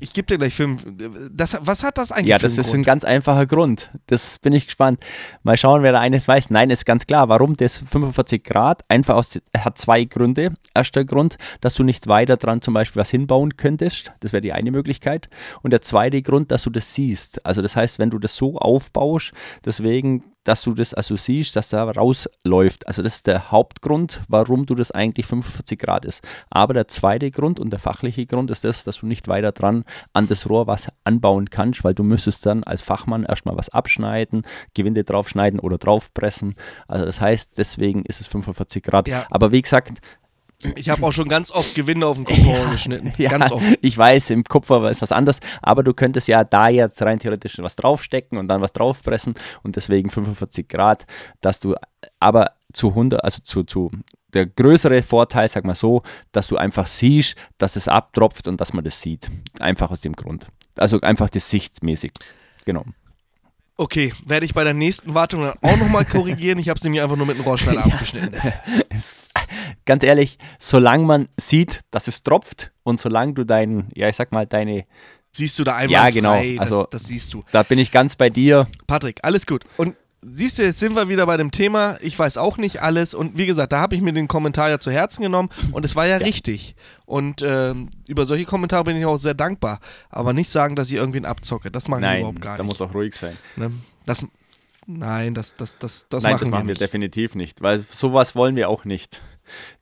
Ich 0.00 0.12
gebe 0.12 0.26
dir 0.26 0.36
gleich 0.36 0.54
fünf. 0.54 0.84
Das, 1.32 1.56
was 1.62 1.82
hat 1.82 1.96
das 1.96 2.12
eigentlich 2.12 2.28
Ja, 2.28 2.38
das 2.38 2.58
ist 2.58 2.68
ein 2.68 2.72
Grund? 2.72 2.86
ganz 2.86 3.04
einfacher 3.04 3.46
Grund. 3.46 3.90
Das 4.06 4.38
bin 4.38 4.52
ich 4.52 4.66
gespannt. 4.66 5.02
Mal 5.44 5.56
schauen, 5.56 5.82
wer 5.82 5.92
da 5.92 6.00
eines 6.00 6.28
weiß. 6.28 6.50
Nein, 6.50 6.68
ist 6.68 6.84
ganz 6.84 7.06
klar. 7.06 7.30
Warum 7.30 7.56
das 7.56 7.76
45 7.78 8.44
Grad? 8.44 8.82
Einfach 8.88 9.14
aus, 9.14 9.40
hat 9.56 9.78
zwei 9.78 10.04
Gründe. 10.04 10.54
Erster 10.74 11.06
Grund, 11.06 11.38
dass 11.62 11.72
du 11.74 11.84
nicht 11.84 12.06
weiter 12.06 12.36
dran 12.36 12.60
zum 12.60 12.74
Beispiel 12.74 13.00
was 13.00 13.08
hinbauen 13.08 13.56
könntest. 13.56 14.12
Das 14.20 14.32
wäre 14.34 14.42
die 14.42 14.52
eine 14.52 14.72
Möglichkeit. 14.72 15.30
Und 15.62 15.70
der 15.72 15.80
zweite 15.80 16.20
Grund, 16.20 16.50
dass 16.50 16.64
du 16.64 16.70
das 16.70 16.92
siehst. 16.92 17.46
Also 17.46 17.62
das 17.62 17.74
heißt, 17.74 17.98
wenn 17.98 18.10
du 18.10 18.18
das 18.18 18.36
so 18.36 18.58
aufbaust, 18.58 19.32
deswegen, 19.64 20.24
dass 20.44 20.62
du 20.62 20.74
das 20.74 20.94
also 20.94 21.16
siehst, 21.16 21.56
dass 21.56 21.70
da 21.70 21.84
rausläuft. 21.84 22.86
Also 22.86 23.02
das 23.02 23.16
ist 23.16 23.26
der 23.26 23.50
Hauptgrund, 23.50 24.20
warum 24.28 24.66
du 24.66 24.74
das 24.74 24.90
eigentlich 24.90 25.26
45 25.26 25.78
Grad 25.78 26.04
ist. 26.04 26.22
Aber 26.50 26.74
der 26.74 26.88
zweite 26.88 27.30
Grund 27.30 27.58
und 27.58 27.70
der 27.70 27.80
fachliche 27.80 28.26
Grund 28.26 28.50
ist 28.50 28.64
das, 28.64 28.84
dass 28.84 28.98
du 28.98 29.06
nicht 29.06 29.28
weiter 29.28 29.52
dran 29.52 29.84
an 30.12 30.26
das 30.26 30.48
Rohr 30.48 30.66
was 30.66 30.88
anbauen 31.04 31.50
kannst, 31.50 31.82
weil 31.84 31.94
du 31.94 32.02
müsstest 32.02 32.46
dann 32.46 32.62
als 32.64 32.82
Fachmann 32.82 33.24
erstmal 33.24 33.56
was 33.56 33.70
abschneiden, 33.70 34.42
Gewinde 34.74 35.04
draufschneiden 35.04 35.58
oder 35.58 35.78
draufpressen. 35.78 36.54
Also 36.86 37.04
das 37.04 37.20
heißt, 37.20 37.58
deswegen 37.58 38.04
ist 38.04 38.20
es 38.20 38.26
45 38.26 38.82
Grad. 38.82 39.08
Ja. 39.08 39.26
Aber 39.30 39.52
wie 39.52 39.62
gesagt, 39.62 40.00
Ich 40.76 40.88
habe 40.88 41.04
auch 41.06 41.12
schon 41.12 41.28
ganz 41.28 41.50
oft 41.50 41.74
Gewinde 41.74 42.06
auf 42.06 42.16
dem 42.16 42.24
Kupferrohr 42.24 42.68
geschnitten. 42.72 43.12
ja, 43.18 43.30
Ganz 43.30 43.50
oft. 43.50 43.64
ich 43.80 43.96
weiß, 43.96 44.30
im 44.30 44.44
Kupfer 44.44 44.90
ist 44.90 45.02
was 45.02 45.12
anderes, 45.12 45.40
aber 45.62 45.82
du 45.82 45.94
könntest 45.94 46.28
ja 46.28 46.44
da 46.44 46.68
jetzt 46.68 47.00
rein 47.02 47.18
theoretisch 47.18 47.58
was 47.58 47.76
draufstecken 47.76 48.38
und 48.38 48.48
dann 48.48 48.60
was 48.60 48.72
draufpressen 48.72 49.34
und 49.62 49.76
deswegen 49.76 50.10
45 50.10 50.68
Grad, 50.68 51.06
dass 51.40 51.60
du 51.60 51.74
aber 52.20 52.52
zu 52.72 52.88
100, 52.88 53.22
also 53.24 53.40
zu, 53.42 53.64
zu 53.64 53.90
der 54.32 54.46
größere 54.46 55.02
Vorteil, 55.02 55.48
sag 55.48 55.64
mal 55.64 55.74
so, 55.76 56.02
dass 56.32 56.48
du 56.48 56.56
einfach 56.56 56.86
siehst, 56.86 57.36
dass 57.58 57.76
es 57.76 57.88
abtropft 57.88 58.48
und 58.48 58.60
dass 58.60 58.72
man 58.72 58.84
das 58.84 59.00
sieht. 59.00 59.28
Einfach 59.60 59.90
aus 59.90 60.00
dem 60.00 60.14
Grund. 60.14 60.48
Also 60.76 61.00
einfach 61.00 61.30
das 61.30 61.48
sichtmäßig. 61.50 62.12
Genau. 62.64 62.84
Okay, 63.76 64.12
werde 64.24 64.46
ich 64.46 64.54
bei 64.54 64.62
der 64.62 64.74
nächsten 64.74 65.14
Wartung 65.14 65.42
dann 65.42 65.54
auch 65.60 65.76
nochmal 65.76 66.04
korrigieren. 66.10 66.58
Ich 66.58 66.68
habe 66.68 66.76
es 66.78 66.84
nämlich 66.84 67.02
einfach 67.02 67.16
nur 67.16 67.26
mit 67.26 67.36
einem 67.36 67.44
Rohrschneider 67.44 67.84
abgeschnitten. 67.84 68.32
Es, 68.88 69.28
ganz 69.86 70.02
ehrlich, 70.04 70.38
solange 70.58 71.04
man 71.04 71.28
sieht, 71.38 71.80
dass 71.90 72.08
es 72.08 72.22
tropft 72.22 72.72
und 72.82 73.00
solange 73.00 73.34
du 73.34 73.44
deinen, 73.44 73.88
ja, 73.94 74.08
ich 74.08 74.16
sag 74.16 74.32
mal, 74.32 74.46
deine, 74.46 74.84
Siehst 75.36 75.58
du 75.58 75.64
da 75.64 75.74
einmal 75.74 75.90
Ja, 75.90 76.10
genau. 76.10 76.30
frei, 76.34 76.56
Also- 76.60 76.82
das, 76.84 76.90
das 77.02 77.08
siehst 77.08 77.34
du. 77.34 77.42
da 77.50 77.64
bin 77.64 77.80
ich 77.80 77.90
ganz 77.90 78.14
bei 78.14 78.30
dir. 78.30 78.68
Patrick, 78.86 79.18
alles 79.24 79.46
gut. 79.48 79.64
Und 79.76 79.96
siehst 80.22 80.58
du, 80.58 80.62
jetzt 80.62 80.78
sind 80.78 80.94
wir 80.94 81.08
wieder 81.08 81.26
bei 81.26 81.36
dem 81.36 81.50
Thema, 81.50 81.98
ich 82.00 82.16
weiß 82.16 82.38
auch 82.38 82.56
nicht 82.56 82.82
alles. 82.82 83.14
Und 83.14 83.36
wie 83.36 83.46
gesagt, 83.46 83.72
da 83.72 83.80
habe 83.80 83.96
ich 83.96 84.00
mir 84.00 84.12
den 84.12 84.28
Kommentar 84.28 84.70
ja 84.70 84.78
zu 84.78 84.92
Herzen 84.92 85.22
genommen 85.22 85.48
und 85.72 85.84
es 85.84 85.96
war 85.96 86.06
ja, 86.06 86.18
richtig. 86.18 86.76
Und 87.04 87.42
ähm, 87.42 87.90
über 88.06 88.26
solche 88.26 88.44
Kommentare 88.44 88.84
bin 88.84 88.96
ich 88.96 89.04
auch 89.06 89.18
sehr 89.18 89.34
dankbar. 89.34 89.80
Aber 90.08 90.32
nicht 90.32 90.50
sagen, 90.50 90.76
dass 90.76 90.86
ich 90.88 90.94
irgendwen 90.94 91.24
abzocke. 91.26 91.68
Das 91.72 91.88
mache 91.88 91.98
ich 92.02 92.06
Nein, 92.06 92.18
überhaupt 92.20 92.40
gar 92.40 92.56
da 92.56 92.62
nicht. 92.62 92.68
muss 92.68 92.80
auch 92.80 92.94
ruhig 92.94 93.16
sein. 93.16 93.36
Ne? 93.56 93.72
Das, 94.06 94.24
nein, 94.86 95.34
das, 95.34 95.56
das, 95.56 95.78
das, 95.78 96.06
das 96.08 96.22
Nein, 96.22 96.34
machen, 96.34 96.44
das 96.44 96.50
machen 96.50 96.66
wir 96.66 96.72
nicht. 96.72 96.80
definitiv 96.80 97.34
nicht, 97.34 97.62
weil 97.62 97.78
sowas 97.78 98.34
wollen 98.34 98.56
wir 98.56 98.68
auch 98.68 98.84
nicht. 98.84 99.22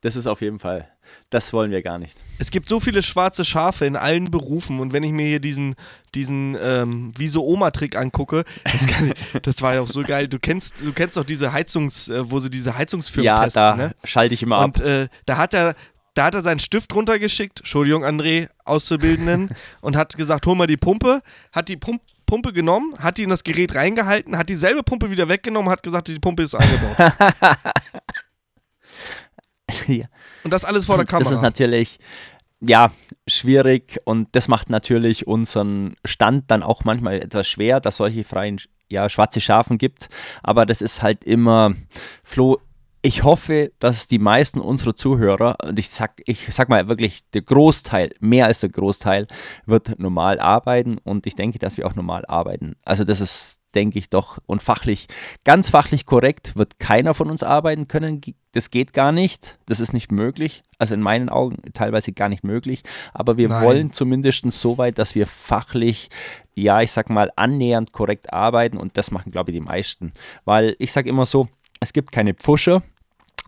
Das 0.01 0.15
ist 0.15 0.27
auf 0.27 0.41
jeden 0.41 0.59
Fall, 0.59 0.89
das 1.29 1.53
wollen 1.53 1.71
wir 1.71 1.81
gar 1.81 1.97
nicht. 1.97 2.17
Es 2.37 2.51
gibt 2.51 2.69
so 2.69 2.79
viele 2.79 3.01
schwarze 3.01 3.45
Schafe 3.45 3.85
in 3.85 3.95
allen 3.95 4.29
Berufen 4.29 4.79
und 4.79 4.93
wenn 4.93 5.03
ich 5.03 5.11
mir 5.11 5.25
hier 5.25 5.39
diesen, 5.39 5.75
diesen 6.15 6.57
ähm, 6.61 7.13
Wieso-Oma-Trick 7.17 7.95
angucke, 7.95 8.43
das, 8.63 8.87
kann 8.87 9.13
das 9.41 9.61
war 9.61 9.75
ja 9.75 9.81
auch 9.81 9.87
so 9.87 10.03
geil. 10.03 10.27
Du 10.27 10.39
kennst, 10.39 10.81
du 10.81 10.93
kennst 10.93 11.17
doch 11.17 11.23
diese 11.23 11.53
Heizungs, 11.53 12.09
äh, 12.09 12.29
wo 12.29 12.39
sie 12.39 12.49
diese 12.49 12.77
Heizungsfirmen 12.77 13.25
ja, 13.25 13.43
testen, 13.43 13.61
da 13.61 13.75
ne? 13.75 13.95
schalte 14.03 14.33
ich 14.33 14.43
immer 14.43 14.57
ab. 14.57 14.65
Und 14.65 14.79
äh, 14.81 15.07
da 15.25 15.37
hat 15.37 15.53
er, 15.53 15.75
da 16.13 16.25
hat 16.25 16.35
er 16.35 16.41
seinen 16.41 16.59
Stift 16.59 16.93
runtergeschickt, 16.93 17.61
Entschuldigung, 17.61 18.03
André, 18.03 18.49
Auszubildenden, 18.65 19.49
und 19.81 19.95
hat 19.95 20.15
gesagt, 20.15 20.45
hol 20.45 20.55
mal 20.55 20.67
die 20.67 20.77
Pumpe, 20.77 21.21
hat 21.51 21.69
die 21.69 21.77
Pump 21.77 22.01
Pumpe 22.25 22.53
genommen, 22.53 22.97
hat 22.99 23.17
die 23.17 23.23
in 23.23 23.29
das 23.29 23.43
Gerät 23.43 23.75
reingehalten, 23.75 24.37
hat 24.37 24.49
dieselbe 24.49 24.83
Pumpe 24.83 25.11
wieder 25.11 25.29
weggenommen, 25.29 25.71
hat 25.71 25.83
gesagt, 25.83 26.07
die 26.07 26.19
Pumpe 26.19 26.43
ist 26.43 26.55
eingebaut. 26.55 26.97
ja. 29.87 30.05
Und 30.43 30.51
das 30.51 30.65
alles 30.65 30.85
vor 30.85 30.97
der 30.97 31.05
Das 31.09 31.21
ist 31.21 31.27
Kamera. 31.27 31.41
natürlich, 31.41 31.99
ja, 32.59 32.91
schwierig 33.27 33.99
und 34.05 34.29
das 34.33 34.47
macht 34.47 34.69
natürlich 34.69 35.27
unseren 35.27 35.95
Stand 36.05 36.49
dann 36.49 36.63
auch 36.63 36.83
manchmal 36.83 37.21
etwas 37.21 37.47
schwer, 37.47 37.79
dass 37.79 37.97
solche 37.97 38.23
freien, 38.23 38.59
ja, 38.87 39.09
schwarze 39.09 39.41
Schafen 39.41 39.77
gibt. 39.77 40.09
Aber 40.43 40.65
das 40.65 40.81
ist 40.81 41.01
halt 41.01 41.23
immer, 41.23 41.73
Flo, 42.23 42.59
ich 43.05 43.23
hoffe, 43.23 43.73
dass 43.79 44.07
die 44.07 44.17
meisten 44.17 44.61
unserer 44.61 44.95
Zuhörer, 44.95 45.57
und 45.61 45.77
ich 45.77 45.89
sag, 45.89 46.21
ich 46.25 46.47
sag 46.51 46.69
mal 46.69 46.87
wirklich, 46.87 47.29
der 47.31 47.41
Großteil, 47.41 48.11
mehr 48.21 48.45
als 48.45 48.61
der 48.61 48.69
Großteil, 48.69 49.27
wird 49.65 49.99
normal 49.99 50.39
arbeiten 50.39 50.97
und 51.03 51.27
ich 51.27 51.35
denke, 51.35 51.59
dass 51.59 51.75
wir 51.75 51.85
auch 51.85 51.95
normal 51.95 52.23
arbeiten. 52.25 52.77
Also 52.85 53.03
das 53.03 53.19
ist, 53.19 53.59
denke 53.75 53.99
ich 53.99 54.09
doch, 54.09 54.37
und 54.45 54.63
fachlich, 54.63 55.07
ganz 55.43 55.69
fachlich 55.69 56.05
korrekt 56.05 56.55
wird 56.55 56.79
keiner 56.79 57.13
von 57.13 57.29
uns 57.29 57.43
arbeiten 57.43 57.89
können. 57.89 58.21
Das 58.53 58.71
geht 58.71 58.93
gar 58.93 59.11
nicht. 59.11 59.59
Das 59.65 59.81
ist 59.81 59.91
nicht 59.91 60.13
möglich. 60.13 60.63
Also 60.77 60.93
in 60.93 61.01
meinen 61.01 61.27
Augen 61.27 61.57
teilweise 61.73 62.13
gar 62.13 62.29
nicht 62.29 62.45
möglich. 62.45 62.83
Aber 63.13 63.35
wir 63.35 63.49
Nein. 63.49 63.65
wollen 63.65 63.91
zumindest 63.91 64.49
so 64.51 64.77
weit, 64.77 64.97
dass 64.97 65.13
wir 65.13 65.27
fachlich, 65.27 66.09
ja, 66.55 66.81
ich 66.81 66.93
sag 66.93 67.09
mal, 67.09 67.33
annähernd 67.35 67.91
korrekt 67.91 68.31
arbeiten 68.31 68.77
und 68.77 68.95
das 68.95 69.11
machen, 69.11 69.33
glaube 69.33 69.51
ich, 69.51 69.57
die 69.57 69.65
meisten. 69.65 70.13
Weil 70.45 70.77
ich 70.79 70.93
sage 70.93 71.09
immer 71.09 71.25
so, 71.25 71.49
es 71.83 71.93
gibt 71.93 72.11
keine 72.11 72.33
Pfuscher, 72.33 72.81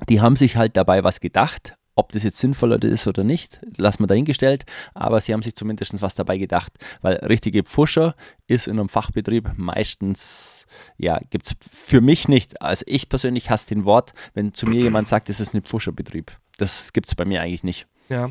die 0.10 0.22
haben 0.22 0.36
sich 0.36 0.56
halt 0.56 0.78
dabei 0.78 1.04
was 1.04 1.20
gedacht. 1.20 1.76
Ob 1.98 2.12
das 2.12 2.24
jetzt 2.24 2.40
sinnvoller 2.40 2.84
ist 2.84 3.08
oder 3.08 3.24
nicht, 3.24 3.62
lassen 3.78 4.04
wir 4.04 4.08
dahingestellt. 4.08 4.66
Aber 4.94 5.22
sie 5.22 5.32
haben 5.34 5.42
sich 5.42 5.56
zumindest 5.56 6.02
was 6.02 6.14
dabei 6.14 6.38
gedacht. 6.38 6.74
Weil 7.02 7.16
richtige 7.26 7.64
Pfuscher 7.64 8.16
ist 8.48 8.68
in 8.68 8.78
einem 8.78 8.90
Fachbetrieb 8.90 9.54
meistens, 9.56 10.66
ja, 10.98 11.20
gibt 11.30 11.48
es 11.48 11.56
für 11.72 12.02
mich 12.02 12.28
nicht. 12.28 12.62
Also 12.62 12.84
ich 12.86 13.08
persönlich 13.08 13.50
hasse 13.50 13.68
den 13.68 13.86
Wort, 13.86 14.14
wenn 14.34 14.54
zu 14.54 14.66
mir 14.66 14.82
jemand 14.82 15.08
sagt, 15.08 15.30
es 15.30 15.40
ist 15.40 15.54
ein 15.54 15.62
Pfuscherbetrieb. 15.62 16.38
Das 16.58 16.92
gibt 16.92 17.08
es 17.08 17.16
bei 17.16 17.24
mir 17.24 17.42
eigentlich 17.42 17.64
nicht. 17.64 17.88
Ja. 18.10 18.30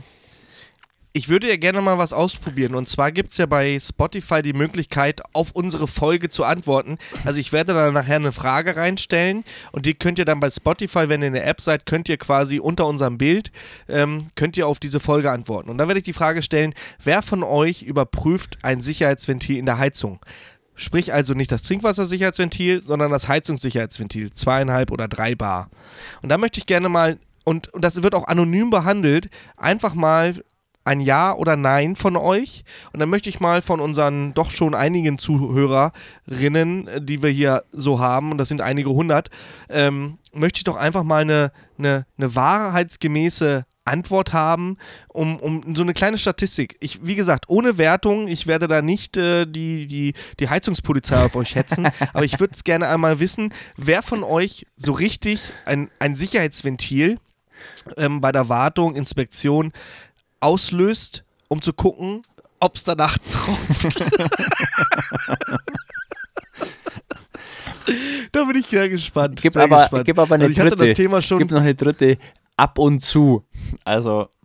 Ich 1.16 1.28
würde 1.28 1.48
ja 1.48 1.56
gerne 1.56 1.80
mal 1.80 1.96
was 1.96 2.12
ausprobieren. 2.12 2.74
Und 2.74 2.88
zwar 2.88 3.12
gibt 3.12 3.30
es 3.30 3.38
ja 3.38 3.46
bei 3.46 3.78
Spotify 3.78 4.42
die 4.42 4.52
Möglichkeit, 4.52 5.22
auf 5.32 5.52
unsere 5.52 5.86
Folge 5.86 6.28
zu 6.28 6.42
antworten. 6.42 6.98
Also 7.24 7.38
ich 7.38 7.52
werde 7.52 7.72
da 7.72 7.92
nachher 7.92 8.16
eine 8.16 8.32
Frage 8.32 8.76
reinstellen 8.76 9.44
und 9.70 9.86
die 9.86 9.94
könnt 9.94 10.18
ihr 10.18 10.24
dann 10.24 10.40
bei 10.40 10.50
Spotify, 10.50 11.08
wenn 11.08 11.22
ihr 11.22 11.28
in 11.28 11.34
der 11.34 11.46
App 11.46 11.60
seid, 11.60 11.86
könnt 11.86 12.08
ihr 12.08 12.16
quasi 12.16 12.58
unter 12.58 12.88
unserem 12.88 13.16
Bild, 13.16 13.52
ähm, 13.88 14.24
könnt 14.34 14.56
ihr 14.56 14.66
auf 14.66 14.80
diese 14.80 14.98
Folge 14.98 15.30
antworten. 15.30 15.70
Und 15.70 15.78
da 15.78 15.86
werde 15.86 15.98
ich 15.98 16.04
die 16.04 16.12
Frage 16.12 16.42
stellen, 16.42 16.74
wer 17.00 17.22
von 17.22 17.44
euch 17.44 17.84
überprüft 17.84 18.58
ein 18.62 18.82
Sicherheitsventil 18.82 19.56
in 19.56 19.66
der 19.66 19.78
Heizung? 19.78 20.18
Sprich 20.74 21.14
also 21.14 21.34
nicht 21.34 21.52
das 21.52 21.62
Trinkwassersicherheitsventil, 21.62 22.82
sondern 22.82 23.12
das 23.12 23.28
Heizungssicherheitsventil, 23.28 24.32
zweieinhalb 24.32 24.90
oder 24.90 25.06
drei 25.06 25.36
Bar. 25.36 25.70
Und 26.22 26.30
da 26.30 26.38
möchte 26.38 26.58
ich 26.58 26.66
gerne 26.66 26.88
mal, 26.88 27.18
und, 27.44 27.72
und 27.72 27.84
das 27.84 28.02
wird 28.02 28.16
auch 28.16 28.26
anonym 28.26 28.70
behandelt, 28.70 29.30
einfach 29.56 29.94
mal 29.94 30.42
ein 30.84 31.00
Ja 31.00 31.34
oder 31.34 31.56
Nein 31.56 31.96
von 31.96 32.16
euch. 32.16 32.64
Und 32.92 33.00
dann 33.00 33.08
möchte 33.08 33.28
ich 33.28 33.40
mal 33.40 33.62
von 33.62 33.80
unseren 33.80 34.34
doch 34.34 34.50
schon 34.50 34.74
einigen 34.74 35.18
Zuhörerinnen, 35.18 36.88
die 37.00 37.22
wir 37.22 37.30
hier 37.30 37.64
so 37.72 38.00
haben, 38.00 38.30
und 38.30 38.38
das 38.38 38.48
sind 38.48 38.60
einige 38.60 38.90
hundert, 38.90 39.30
ähm, 39.68 40.18
möchte 40.32 40.58
ich 40.58 40.64
doch 40.64 40.76
einfach 40.76 41.02
mal 41.02 41.22
eine, 41.22 41.52
eine, 41.78 42.06
eine 42.16 42.34
wahrheitsgemäße 42.34 43.64
Antwort 43.84 44.32
haben, 44.32 44.78
um, 45.08 45.38
um 45.38 45.76
so 45.76 45.82
eine 45.82 45.92
kleine 45.92 46.16
Statistik. 46.16 46.76
Ich, 46.80 47.06
wie 47.06 47.14
gesagt, 47.14 47.44
ohne 47.48 47.76
Wertung, 47.76 48.28
ich 48.28 48.46
werde 48.46 48.66
da 48.66 48.80
nicht 48.80 49.16
äh, 49.16 49.46
die, 49.46 49.86
die, 49.86 50.14
die 50.40 50.48
Heizungspolizei 50.48 51.22
auf 51.22 51.36
euch 51.36 51.54
hetzen, 51.54 51.88
aber 52.14 52.24
ich 52.24 52.40
würde 52.40 52.54
es 52.54 52.64
gerne 52.64 52.88
einmal 52.88 53.20
wissen, 53.20 53.52
wer 53.76 54.02
von 54.02 54.22
euch 54.22 54.66
so 54.76 54.92
richtig 54.92 55.52
ein, 55.66 55.90
ein 55.98 56.16
Sicherheitsventil 56.16 57.18
ähm, 57.96 58.20
bei 58.20 58.32
der 58.32 58.48
Wartung, 58.48 58.96
Inspektion 58.96 59.72
auslöst, 60.44 61.24
um 61.48 61.62
zu 61.62 61.72
gucken, 61.72 62.22
ob 62.60 62.76
es 62.76 62.84
danach 62.84 63.18
tropft. 63.30 64.00
da 68.32 68.44
bin 68.44 68.56
ich 68.56 68.66
sehr 68.66 68.88
gespannt. 68.88 69.40
Gib, 69.42 69.54
sehr 69.54 69.64
aber, 69.64 69.78
gespannt. 69.78 70.04
gib 70.04 70.18
aber 70.18 70.34
eine 70.34 70.44
also 70.44 70.52
ich 70.52 70.60
hatte 70.60 70.70
dritte. 70.70 70.88
das 70.88 70.96
Thema 70.96 71.22
schon. 71.22 71.38
Gib 71.38 71.50
noch 71.50 71.60
eine 71.60 71.74
dritte 71.74 72.18
ab 72.56 72.78
und 72.78 73.00
zu. 73.00 73.44
Also. 73.84 74.28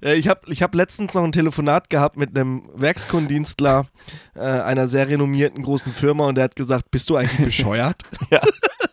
Ich 0.00 0.26
habe 0.28 0.40
ich 0.48 0.62
hab 0.62 0.74
letztens 0.74 1.14
noch 1.14 1.22
ein 1.22 1.30
Telefonat 1.30 1.88
gehabt 1.88 2.16
mit 2.16 2.36
einem 2.36 2.68
Werkskundendienstler 2.74 3.86
äh, 4.34 4.40
einer 4.40 4.88
sehr 4.88 5.08
renommierten 5.08 5.62
großen 5.62 5.92
Firma 5.92 6.26
und 6.26 6.34
der 6.34 6.44
hat 6.44 6.56
gesagt, 6.56 6.90
bist 6.90 7.08
du 7.08 7.16
eigentlich 7.16 7.44
bescheuert? 7.44 8.02
Ja. 8.30 8.40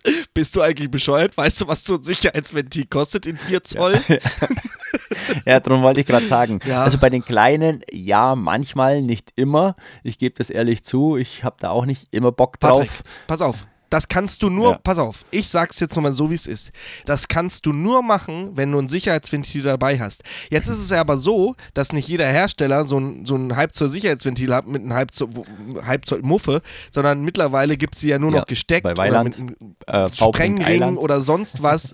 bist 0.34 0.56
du 0.56 0.62
eigentlich 0.62 0.89
bescheuert? 0.89 1.38
Weißt 1.38 1.62
du, 1.62 1.68
was 1.68 1.84
so 1.84 1.95
ein 1.95 2.04
Sicherheitsventil 2.04 2.86
kostet 2.88 3.26
in 3.26 3.38
4 3.38 3.64
Zoll? 3.64 4.02
ja, 5.45 5.60
darum 5.60 5.84
wollte 5.84 6.02
ich 6.02 6.08
gerade 6.08 6.26
sagen. 6.26 6.60
Ja. 6.66 6.84
Also 6.84 6.97
bei 6.97 7.10
den 7.10 7.24
Kleinen, 7.24 7.82
ja, 7.91 8.36
manchmal, 8.36 9.02
nicht 9.02 9.32
immer. 9.36 9.76
Ich 10.04 10.18
gebe 10.18 10.36
das 10.38 10.49
ehrlich 10.49 10.84
zu. 10.84 11.18
Ich 11.18 11.43
habe 11.43 11.58
da 11.60 11.70
auch 11.70 11.86
nicht 11.86 12.08
immer 12.12 12.32
Bock 12.32 12.60
drauf. 12.60 12.80
Patrick, 12.80 12.91
pass 13.28 13.41
auf. 13.41 13.68
Das 13.92 14.08
kannst 14.08 14.42
du 14.42 14.50
nur, 14.50 14.72
Ja. 14.72 14.80
pass 14.84 14.98
auf, 14.98 15.26
ich 15.30 15.48
sag's 15.50 15.80
jetzt 15.80 15.96
nochmal 15.96 16.14
so, 16.14 16.32
wie 16.32 16.34
es 16.34 16.48
ist. 16.48 16.72
Das 17.06 17.28
kannst 17.28 17.66
du 17.68 17.74
nur 17.74 18.02
machen, 18.02 18.52
wenn 18.56 18.72
du 18.72 18.80
ein 18.80 18.88
Sicherheitsventil 18.88 19.62
dabei 19.62 20.00
hast. 20.00 20.24
Jetzt 20.50 20.68
ist 20.70 20.80
es 20.80 20.89
ja 20.89 21.02
aber 21.02 21.18
so, 21.18 21.56
dass 21.76 21.92
nicht 21.94 22.08
jeder 22.08 22.26
Hersteller 22.26 22.86
so 22.86 22.98
ein, 23.00 23.26
so 23.26 23.36
ein 23.36 23.56
Halbzoll-Sicherheitsventil 23.56 24.56
hat 24.56 24.66
mit 24.66 24.82
einem 24.82 24.94
Halbzoll, 24.94 25.30
Halbzoll 25.86 26.22
Muffe, 26.24 26.62
sondern 26.92 27.22
mittlerweile 27.24 27.78
gibt 27.78 27.96
sie 27.96 28.10
ja 28.10 28.18
nur 28.18 28.32
Ja, 28.32 28.39
noch 28.39 28.46
gesteckt 28.48 28.84
bei 28.84 28.92
oder 28.94 29.04
Weiland, 29.04 29.38
mit 29.38 29.56
einem 29.88 30.08
Äh. 30.08 30.14
Sprengring 30.14 30.98
oder 30.98 31.22
sonst 31.22 31.62
was. 31.62 31.94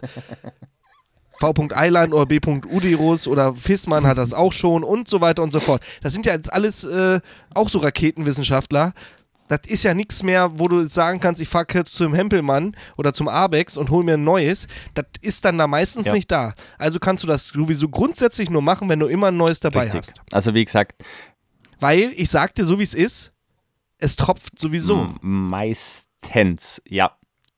V. 1.39 1.53
Eiland 1.75 2.13
oder 2.13 2.25
B. 2.25 2.39
Udirus 2.71 3.27
oder 3.27 3.53
Fissmann 3.53 4.07
hat 4.07 4.17
das 4.17 4.33
auch 4.33 4.51
schon 4.51 4.83
und 4.83 5.07
so 5.07 5.21
weiter 5.21 5.43
und 5.43 5.51
so 5.51 5.59
fort. 5.59 5.83
Das 6.01 6.13
sind 6.13 6.25
ja 6.25 6.33
jetzt 6.33 6.51
alles 6.51 6.83
äh, 6.83 7.19
auch 7.53 7.69
so 7.69 7.79
Raketenwissenschaftler. 7.79 8.93
Das 9.49 9.61
ist 9.67 9.83
ja 9.83 9.93
nichts 9.93 10.23
mehr, 10.23 10.59
wo 10.59 10.67
du 10.67 10.87
sagen 10.89 11.19
kannst, 11.19 11.39
ich 11.41 11.47
fahre 11.47 11.65
jetzt 11.73 11.93
zum 11.93 12.13
Hempelmann 12.13 12.75
oder 12.97 13.13
zum 13.13 13.27
Abex 13.29 13.77
und 13.77 13.89
hol 13.89 14.03
mir 14.03 14.15
ein 14.15 14.23
neues. 14.23 14.67
Das 14.93 15.05
ist 15.21 15.45
dann 15.45 15.57
da 15.57 15.67
meistens 15.67 16.05
Ja. 16.07 16.13
nicht 16.13 16.29
da. 16.31 16.53
Also 16.77 16.99
kannst 16.99 17.23
du 17.23 17.27
das 17.27 17.47
sowieso 17.47 17.87
grundsätzlich 17.89 18.49
nur 18.49 18.61
machen, 18.61 18.89
wenn 18.89 18.99
du 18.99 19.07
immer 19.07 19.27
ein 19.27 19.37
neues 19.37 19.59
dabei 19.61 19.83
Richtig. 19.83 20.01
hast. 20.01 20.21
Also 20.33 20.53
wie 20.53 20.65
gesagt, 20.65 21.01
Weil 21.79 22.11
ich 22.15 22.29
sag 22.29 22.55
dir 22.55 22.65
so, 22.65 22.79
wie 22.79 22.83
es 22.83 22.93
ist, 22.93 23.33
es 23.99 24.15
tropft 24.15 24.57
sowieso. 24.59 25.13
meistens, 25.21 26.81
ja, 26.87 27.11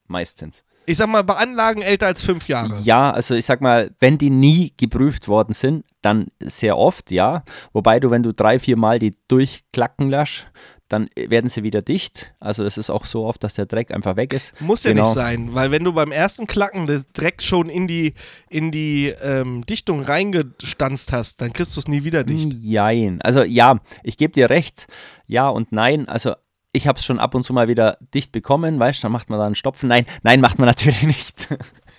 meistens. 0.08 0.64
Ich 0.86 0.98
sag 0.98 1.08
mal, 1.08 1.24
bei 1.24 1.36
Anlagen 1.36 1.82
älter 1.84 2.08
als 2.08 2.24
fünf 2.24 2.48
Jahre. 2.48 2.80
Ja, 2.82 3.12
also 3.12 3.36
ich 3.36 3.46
sag 3.46 3.62
mal, 3.62 3.92
wenn 4.00 4.18
die 4.18 4.32
nie 4.32 4.74
geprüft 4.76 5.28
worden 5.28 5.54
sind, 5.54 5.86
dann 6.02 6.28
sehr 6.42 6.78
oft, 6.78 7.12
ja. 7.12 7.44
Wobei 7.74 8.00
du, 8.00 8.10
wenn 8.10 8.24
du 8.24 8.34
drei, 8.34 8.58
vier 8.58 8.76
Mal 8.76 8.98
die 9.00 9.16
durchklacken 9.28 10.10
lässt, 10.10 10.48
dann 10.90 11.10
werden 11.16 11.50
sie 11.50 11.64
wieder 11.64 11.82
dicht. 11.82 12.34
Also 12.40 12.64
es 12.66 12.78
ist 12.78 12.90
auch 12.90 13.06
so 13.06 13.26
oft, 13.26 13.44
dass 13.44 13.54
der 13.54 13.66
Dreck 13.68 13.92
einfach 13.92 14.16
weg 14.16 14.34
ist. 14.34 14.60
Muss 14.60 14.84
ja 14.84 14.92
Genau. 14.92 15.04
nicht 15.04 15.14
sein, 15.14 15.50
weil 15.54 15.72
wenn 15.72 15.84
du 15.84 15.94
beim 15.94 16.12
ersten 16.12 16.48
Klacken 16.48 16.88
das 16.88 17.06
direkt 17.16 17.44
schon 17.44 17.70
in 17.70 17.88
die, 17.88 18.14
in 18.50 18.72
die 18.72 19.14
ähm, 19.22 19.66
Dichtung 19.66 20.02
reingestanzt 20.02 21.14
hast, 21.14 21.42
dann 21.42 21.54
kriegst 21.54 21.76
du 21.76 21.80
es 21.80 21.88
nie 21.88 22.04
wieder 22.04 22.24
dicht. 22.24 22.54
Jein. 22.62 23.22
Also 23.22 23.44
ja, 23.44 23.80
ich 24.04 24.18
gebe 24.18 24.34
dir 24.34 24.50
recht. 24.50 24.88
Ja 25.28 25.48
und 25.48 25.72
nein. 25.72 26.08
Also 26.10 26.34
ich 26.72 26.88
habe 26.88 27.00
es 27.00 27.06
schon 27.06 27.20
ab 27.20 27.34
und 27.34 27.44
zu 27.44 27.52
mal 27.54 27.68
wieder 27.68 27.98
dicht 28.14 28.32
bekommen, 28.32 28.80
weißt 28.80 29.00
du, 29.00 29.02
dann 29.04 29.12
macht 29.12 29.30
man 29.30 29.40
da 29.40 29.46
einen 29.46 29.56
Stopfen. 29.56 29.90
Nein, 29.90 30.06
nein, 30.22 30.40
macht 30.40 30.60
man 30.60 30.66
natürlich 30.68 31.02
nicht. 31.04 31.48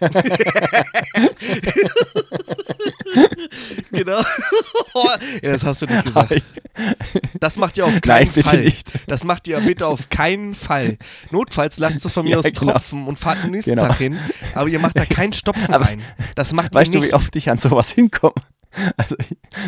Genau. 3.93 4.19
ja, 5.43 5.51
das 5.53 5.65
hast 5.65 5.83
du 5.83 5.87
nicht 5.87 6.05
gesagt. 6.05 6.43
Das 7.41 7.57
macht 7.57 7.77
ihr 7.79 7.85
auf 7.85 8.01
keinen 8.01 8.31
Nein, 8.35 8.45
Fall. 8.45 8.59
nicht. 8.61 8.89
Das 9.07 9.25
macht 9.25 9.49
ihr 9.49 9.61
bitte 9.61 9.87
auf 9.87 10.09
keinen 10.09 10.55
Fall. 10.55 10.97
Notfalls 11.31 11.79
lasst 11.79 12.05
es 12.05 12.13
von 12.13 12.25
mir 12.25 12.33
Ja, 12.33 12.39
aus 12.39 12.45
genau. 12.45 12.73
tropfen 12.73 13.07
und 13.07 13.19
fahrt 13.19 13.43
den 13.45 13.51
nächsten 13.51 13.71
Genau. 13.71 13.87
Tag 13.89 13.99
hin. 13.99 14.19
Aber 14.55 14.69
ihr 14.69 14.79
macht 14.79 14.99
da 14.99 15.05
keinen 15.05 15.33
Stopfen 15.33 15.75
Aber- 15.75 15.87
rein. 15.87 16.03
Das 16.35 16.53
macht 16.53 16.75
Weißt 16.75 16.95
du, 16.95 17.01
nicht. 17.01 17.11
wie 17.11 17.15
oft 17.15 17.35
ich 17.37 17.51
an 17.51 17.59
sowas 17.59 17.91
hinkomme? 17.91 18.35
Also 18.97 19.17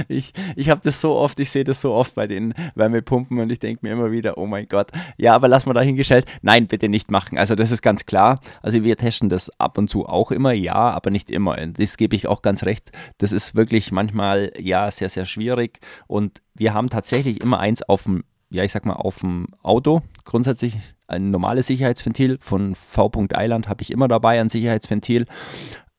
ich, 0.08 0.32
ich, 0.56 0.70
habe 0.70 0.80
das 0.82 1.00
so 1.00 1.16
oft, 1.16 1.38
ich 1.40 1.50
sehe 1.50 1.64
das 1.64 1.80
so 1.80 1.92
oft 1.92 2.14
bei 2.14 2.26
den 2.26 2.54
Wärmepumpen 2.74 3.38
und 3.40 3.50
ich 3.50 3.58
denke 3.58 3.86
mir 3.86 3.92
immer 3.92 4.10
wieder, 4.10 4.38
oh 4.38 4.46
mein 4.46 4.68
Gott, 4.68 4.90
ja, 5.16 5.34
aber 5.34 5.48
lass 5.48 5.66
mal 5.66 5.74
dahingestellt. 5.74 6.26
Nein, 6.42 6.66
bitte 6.66 6.88
nicht 6.88 7.10
machen. 7.10 7.38
Also 7.38 7.54
das 7.54 7.70
ist 7.70 7.82
ganz 7.82 8.06
klar. 8.06 8.40
Also 8.62 8.82
wir 8.82 8.96
testen 8.96 9.28
das 9.28 9.50
ab 9.58 9.78
und 9.78 9.88
zu 9.88 10.06
auch 10.06 10.30
immer, 10.30 10.52
ja, 10.52 10.74
aber 10.74 11.10
nicht 11.10 11.30
immer. 11.30 11.56
Das 11.66 11.96
gebe 11.96 12.16
ich 12.16 12.26
auch 12.26 12.42
ganz 12.42 12.64
recht. 12.64 12.92
Das 13.18 13.32
ist 13.32 13.54
wirklich 13.54 13.92
manchmal, 13.92 14.52
ja, 14.58 14.90
sehr, 14.90 15.08
sehr 15.08 15.26
schwierig. 15.26 15.80
Und 16.06 16.42
wir 16.54 16.74
haben 16.74 16.90
tatsächlich 16.90 17.40
immer 17.40 17.58
eins 17.58 17.82
auf 17.82 18.04
dem, 18.04 18.24
ja, 18.50 18.64
ich 18.64 18.72
sag 18.72 18.84
mal, 18.84 18.94
auf 18.94 19.20
dem 19.20 19.46
Auto. 19.62 20.02
Grundsätzlich 20.24 20.76
ein 21.06 21.30
normales 21.30 21.66
Sicherheitsventil 21.66 22.38
von 22.40 22.74
V. 22.74 23.10
Eiland 23.32 23.68
habe 23.68 23.82
ich 23.82 23.90
immer 23.90 24.08
dabei, 24.08 24.40
ein 24.40 24.48
Sicherheitsventil. 24.48 25.26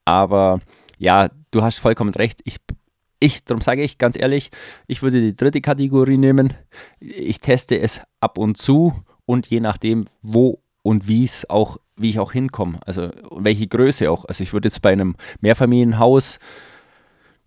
Aber 0.04 0.60
ja, 0.98 1.28
du 1.50 1.62
hast 1.62 1.78
vollkommen 1.78 2.14
recht. 2.14 2.40
Ich, 2.44 2.56
ich, 3.24 3.44
darum 3.44 3.60
sage 3.60 3.82
ich 3.82 3.98
ganz 3.98 4.16
ehrlich, 4.18 4.50
ich 4.86 5.02
würde 5.02 5.20
die 5.20 5.34
dritte 5.34 5.60
Kategorie 5.60 6.18
nehmen. 6.18 6.54
Ich 7.00 7.40
teste 7.40 7.78
es 7.78 8.00
ab 8.20 8.38
und 8.38 8.58
zu 8.58 8.94
und 9.26 9.46
je 9.46 9.60
nachdem, 9.60 10.04
wo 10.22 10.60
und 10.82 11.08
wie 11.08 11.24
es 11.24 11.48
auch, 11.48 11.78
wie 11.96 12.10
ich 12.10 12.18
auch 12.18 12.32
hinkomme. 12.32 12.78
Also 12.84 13.10
welche 13.30 13.66
Größe 13.66 14.10
auch. 14.10 14.24
Also 14.26 14.42
ich 14.42 14.52
würde 14.52 14.68
jetzt 14.68 14.82
bei 14.82 14.92
einem 14.92 15.16
Mehrfamilienhaus 15.40 16.38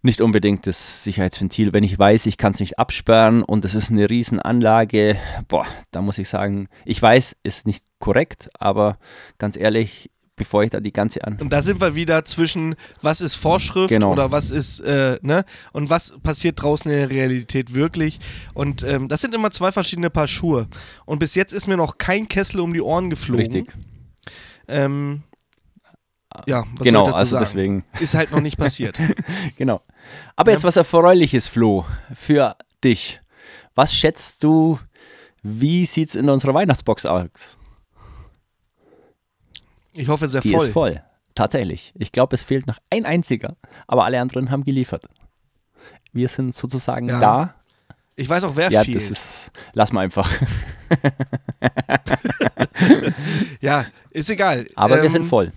nicht 0.02 0.22
unbedingt 0.22 0.68
das 0.68 1.04
Sicherheitsventil, 1.04 1.74
wenn 1.74 1.84
ich 1.84 1.98
weiß, 1.98 2.28
ich 2.28 2.38
kann 2.38 2.52
es 2.52 2.60
nicht 2.60 2.80
absperren 2.80 3.44
und 3.44 3.66
es 3.66 3.76
ist 3.76 3.92
eine 3.92 4.10
Riesenanlage, 4.10 5.18
boah, 5.48 5.66
da 5.92 6.02
muss 6.02 6.18
ich 6.18 6.30
sagen, 6.30 6.70
ich 6.86 7.02
weiß, 7.02 7.36
ist 7.44 7.68
nicht 7.68 7.84
korrekt, 8.00 8.50
aber 8.58 9.00
ganz 9.38 9.58
ehrlich, 9.58 10.10
bevor 10.38 10.64
ich 10.64 10.70
da 10.70 10.80
die 10.80 10.94
ganze 10.94 11.24
an 11.26 11.38
Und 11.42 11.52
da 11.52 11.62
sind 11.62 11.82
wir 11.82 11.96
wieder 11.96 12.24
zwischen, 12.24 12.76
was 13.02 13.20
ist 13.20 13.36
Vorschrift 13.36 13.90
Genau. 13.90 14.14
oder 14.14 14.32
was 14.32 14.52
ist, 14.52 14.80
äh, 14.80 15.20
ne? 15.22 15.44
Und 15.74 15.90
was 15.90 16.18
passiert 16.24 16.62
draußen 16.62 16.90
in 16.90 16.98
der 16.98 17.10
Realität 17.10 17.74
wirklich. 17.74 18.20
Und 18.54 18.84
ähm, 18.84 19.10
das 19.10 19.20
sind 19.22 19.34
immer 19.34 19.52
zwei 19.52 19.72
verschiedene 19.74 20.10
Paar 20.10 20.28
Schuhe. 20.28 20.68
Und 21.06 21.20
bis 21.20 21.36
jetzt 21.36 21.52
ist 21.52 21.68
mir 21.68 21.76
noch 21.76 21.98
kein 21.98 22.28
Kessel 22.30 22.62
um 22.62 22.72
die 22.72 22.82
Ohren 22.82 23.10
geflogen. 23.10 23.46
Richtig. 23.46 23.74
Ähm, 24.68 25.24
ja, 26.46 26.64
was 26.76 26.86
genau, 26.86 27.00
soll 27.00 27.10
ich 27.10 27.14
dazu 27.14 27.20
also 27.20 27.32
sagen? 27.32 27.46
deswegen. 27.46 27.86
Ist 28.00 28.14
halt 28.14 28.32
noch 28.32 28.42
nicht 28.42 28.58
passiert. 28.58 28.98
Genau. 29.58 29.82
Aber 30.36 30.52
jetzt 30.52 30.64
was 30.64 30.78
Erfreuliches, 30.78 31.48
Flo, 31.48 31.86
für 32.14 32.56
dich. 32.84 33.20
Was 33.76 33.94
schätzt 33.94 34.44
du, 34.44 34.80
wie 35.42 35.86
sieht 35.86 36.10
es 36.10 36.16
in 36.16 36.30
unserer 36.30 36.54
Weihnachtsbox 36.54 37.06
aus? 37.06 37.57
Ich 39.98 40.08
hoffe 40.08 40.28
sehr 40.28 40.42
Die 40.42 40.52
voll. 40.54 40.66
ist 40.68 40.74
voll. 40.74 41.02
Tatsächlich. 41.36 41.94
Ich 41.98 42.12
glaube, 42.12 42.36
es 42.36 42.44
fehlt 42.44 42.68
noch 42.68 42.78
ein 42.90 43.06
einziger, 43.06 43.56
aber 43.88 44.06
alle 44.06 44.20
anderen 44.20 44.50
haben 44.52 44.64
geliefert. 44.64 45.06
Wir 46.14 46.28
sind 46.28 46.56
sozusagen 46.56 47.08
Ja, 47.10 47.20
da. 47.20 47.54
Ich 48.16 48.28
weiß 48.28 48.44
auch, 48.46 48.56
wer 48.56 48.72
Ja, 48.72 48.84
fehlt. 48.84 48.98
das 48.98 49.12
ist. 49.12 49.52
Lass 49.74 49.92
mal 49.92 50.02
einfach. 50.02 50.30
ja, 53.62 53.86
ist 54.12 54.30
egal. 54.30 54.68
Aber 54.76 54.96
wir 54.98 55.04
Ähm, 55.04 55.10
sind 55.10 55.26
voll. 55.26 55.52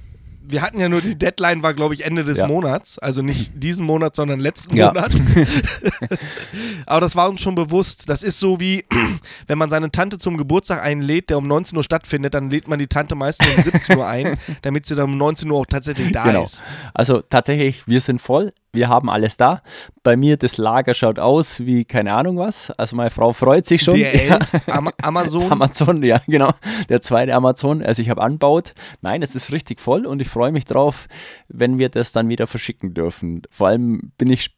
Wir 0.50 0.62
hatten 0.62 0.78
ja 0.80 0.88
nur 0.88 1.00
die 1.00 1.16
Deadline, 1.16 1.62
war 1.62 1.74
glaube 1.74 1.94
ich 1.94 2.04
Ende 2.04 2.24
des 2.24 2.38
Ja. 2.38 2.46
Monats. 2.46 2.98
Also 2.98 3.22
nicht 3.22 3.52
diesen 3.54 3.86
Monat, 3.86 4.16
sondern 4.16 4.40
letzten 4.40 4.76
Ja. 4.76 4.88
Monat. 4.88 5.12
Aber 6.86 7.00
das 7.00 7.16
war 7.16 7.28
uns 7.28 7.40
schon 7.40 7.54
bewusst. 7.54 8.08
Das 8.08 8.22
ist 8.22 8.38
so 8.38 8.60
wie, 8.60 8.84
wenn 9.46 9.58
man 9.58 9.70
seine 9.70 9.90
Tante 9.90 10.18
zum 10.18 10.36
Geburtstag 10.36 10.82
einlädt, 10.82 11.30
der 11.30 11.38
um 11.38 11.46
19 11.46 11.76
Uhr 11.76 11.84
stattfindet, 11.84 12.34
dann 12.34 12.50
lädt 12.50 12.68
man 12.68 12.78
die 12.78 12.86
Tante 12.86 13.14
meistens 13.14 13.48
um 13.56 13.62
17 13.62 13.96
Uhr 13.98 14.06
ein, 14.06 14.38
damit 14.62 14.86
sie 14.86 14.94
dann 14.94 15.10
um 15.10 15.18
19 15.18 15.50
Uhr 15.50 15.58
auch 15.58 15.66
tatsächlich 15.66 16.12
da 16.12 16.24
Genau. 16.24 16.44
ist. 16.44 16.62
Also 16.94 17.20
tatsächlich, 17.22 17.82
wir 17.86 18.00
sind 18.00 18.20
voll. 18.20 18.52
Wir 18.72 18.88
haben 18.88 19.10
alles 19.10 19.36
da. 19.36 19.62
Bei 20.02 20.16
mir 20.16 20.36
das 20.36 20.56
Lager 20.56 20.94
schaut 20.94 21.18
aus 21.18 21.60
wie 21.60 21.84
keine 21.84 22.12
Ahnung 22.14 22.38
was. 22.38 22.70
Also 22.72 22.94
meine 22.96 23.10
Frau 23.10 23.32
freut 23.32 23.66
sich 23.66 23.82
schon. 23.82 23.96
DRL, 23.96 24.38
Am 24.68 24.88
Amazon. 25.02 25.42
Amazon, 25.52 26.02
ja, 26.02 26.20
genau. 26.26 26.50
Der 26.88 27.02
zweite 27.02 27.34
Amazon, 27.34 27.82
also 27.82 28.00
ich 28.00 28.10
habe 28.10 28.22
anbaut. 28.22 28.74
Nein, 29.00 29.22
es 29.22 29.34
ist 29.34 29.52
richtig 29.52 29.80
voll 29.80 30.06
und 30.06 30.20
ich 30.22 30.28
freue 30.28 30.52
mich 30.52 30.64
drauf, 30.66 31.08
wenn 31.48 31.78
wir 31.78 31.88
das 31.88 32.12
dann 32.12 32.28
wieder 32.28 32.46
verschicken 32.46 32.94
dürfen. 32.94 33.42
Vor 33.50 33.68
allem 33.68 34.12
bin 34.18 34.30
ich 34.30 34.56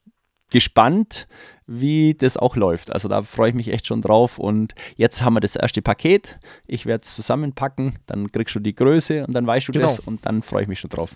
gespannt, 0.50 1.24
wie 1.66 2.14
das 2.14 2.36
auch 2.36 2.56
läuft. 2.56 2.92
Also 2.92 3.08
da 3.08 3.22
freue 3.22 3.48
ich 3.48 3.54
mich 3.54 3.68
echt 3.72 3.86
schon 3.86 4.02
drauf. 4.02 4.38
Und 4.38 4.74
jetzt 4.96 5.22
haben 5.22 5.34
wir 5.34 5.40
das 5.40 5.56
erste 5.56 5.80
Paket. 5.80 6.38
Ich 6.66 6.84
werde 6.84 7.02
es 7.04 7.14
zusammenpacken, 7.14 7.98
dann 8.06 8.30
kriegst 8.30 8.54
du 8.54 8.60
die 8.60 8.74
Größe 8.74 9.26
und 9.26 9.32
dann 9.32 9.46
weißt 9.46 9.68
du 9.68 9.72
Genau. 9.72 9.86
das 9.86 10.00
und 10.00 10.26
dann 10.26 10.42
freue 10.42 10.62
ich 10.64 10.68
mich 10.68 10.80
schon 10.80 10.90
drauf. 10.90 11.10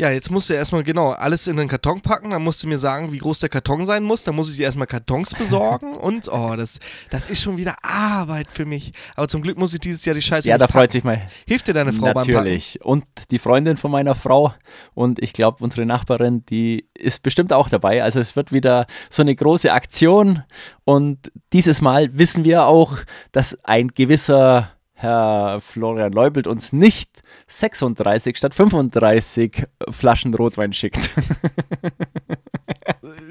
Ja, 0.00 0.10
jetzt 0.10 0.30
musst 0.30 0.48
du 0.48 0.54
erstmal 0.54 0.84
genau 0.84 1.10
alles 1.10 1.48
in 1.48 1.56
den 1.56 1.66
Karton 1.66 2.00
packen. 2.00 2.30
Dann 2.30 2.42
musst 2.42 2.62
du 2.62 2.68
mir 2.68 2.78
sagen, 2.78 3.10
wie 3.12 3.18
groß 3.18 3.40
der 3.40 3.48
Karton 3.48 3.84
sein 3.84 4.04
muss. 4.04 4.22
Dann 4.22 4.36
muss 4.36 4.48
ich 4.48 4.56
dir 4.56 4.62
erstmal 4.62 4.86
Kartons 4.86 5.34
besorgen. 5.34 5.96
Und 5.96 6.28
oh, 6.30 6.54
das, 6.56 6.78
das 7.10 7.28
ist 7.30 7.42
schon 7.42 7.56
wieder 7.56 7.74
Arbeit 7.82 8.52
für 8.52 8.64
mich. 8.64 8.92
Aber 9.16 9.26
zum 9.26 9.42
Glück 9.42 9.58
muss 9.58 9.74
ich 9.74 9.80
dieses 9.80 10.04
Jahr 10.04 10.14
die 10.14 10.22
Scheiße 10.22 10.48
Ja, 10.48 10.56
da 10.56 10.66
packen. 10.66 10.78
freut 10.78 10.92
sich 10.92 11.02
mein 11.02 11.22
Hilft 11.48 11.66
dir 11.66 11.74
deine 11.74 11.92
Frau 11.92 12.06
beim 12.12 12.14
Packen? 12.14 12.30
Natürlich. 12.30 12.80
Und 12.84 13.04
die 13.32 13.40
Freundin 13.40 13.76
von 13.76 13.90
meiner 13.90 14.14
Frau 14.14 14.54
und 14.94 15.20
ich 15.20 15.32
glaube, 15.32 15.64
unsere 15.64 15.84
Nachbarin, 15.84 16.46
die 16.46 16.88
ist 16.94 17.24
bestimmt 17.24 17.52
auch 17.52 17.68
dabei. 17.68 18.04
Also 18.04 18.20
es 18.20 18.36
wird 18.36 18.52
wieder 18.52 18.86
so 19.10 19.22
eine 19.22 19.34
große 19.34 19.72
Aktion. 19.72 20.44
Und 20.84 21.32
dieses 21.52 21.80
Mal 21.80 22.16
wissen 22.16 22.44
wir 22.44 22.66
auch, 22.66 22.98
dass 23.32 23.58
ein 23.64 23.88
gewisser 23.88 24.70
Herr 25.00 25.60
Florian 25.60 26.10
Leubelt 26.12 26.48
uns 26.48 26.72
nicht 26.72 27.22
36 27.46 28.36
statt 28.36 28.52
35 28.52 29.64
Flaschen 29.90 30.34
Rotwein 30.34 30.72
schickt. 30.72 31.10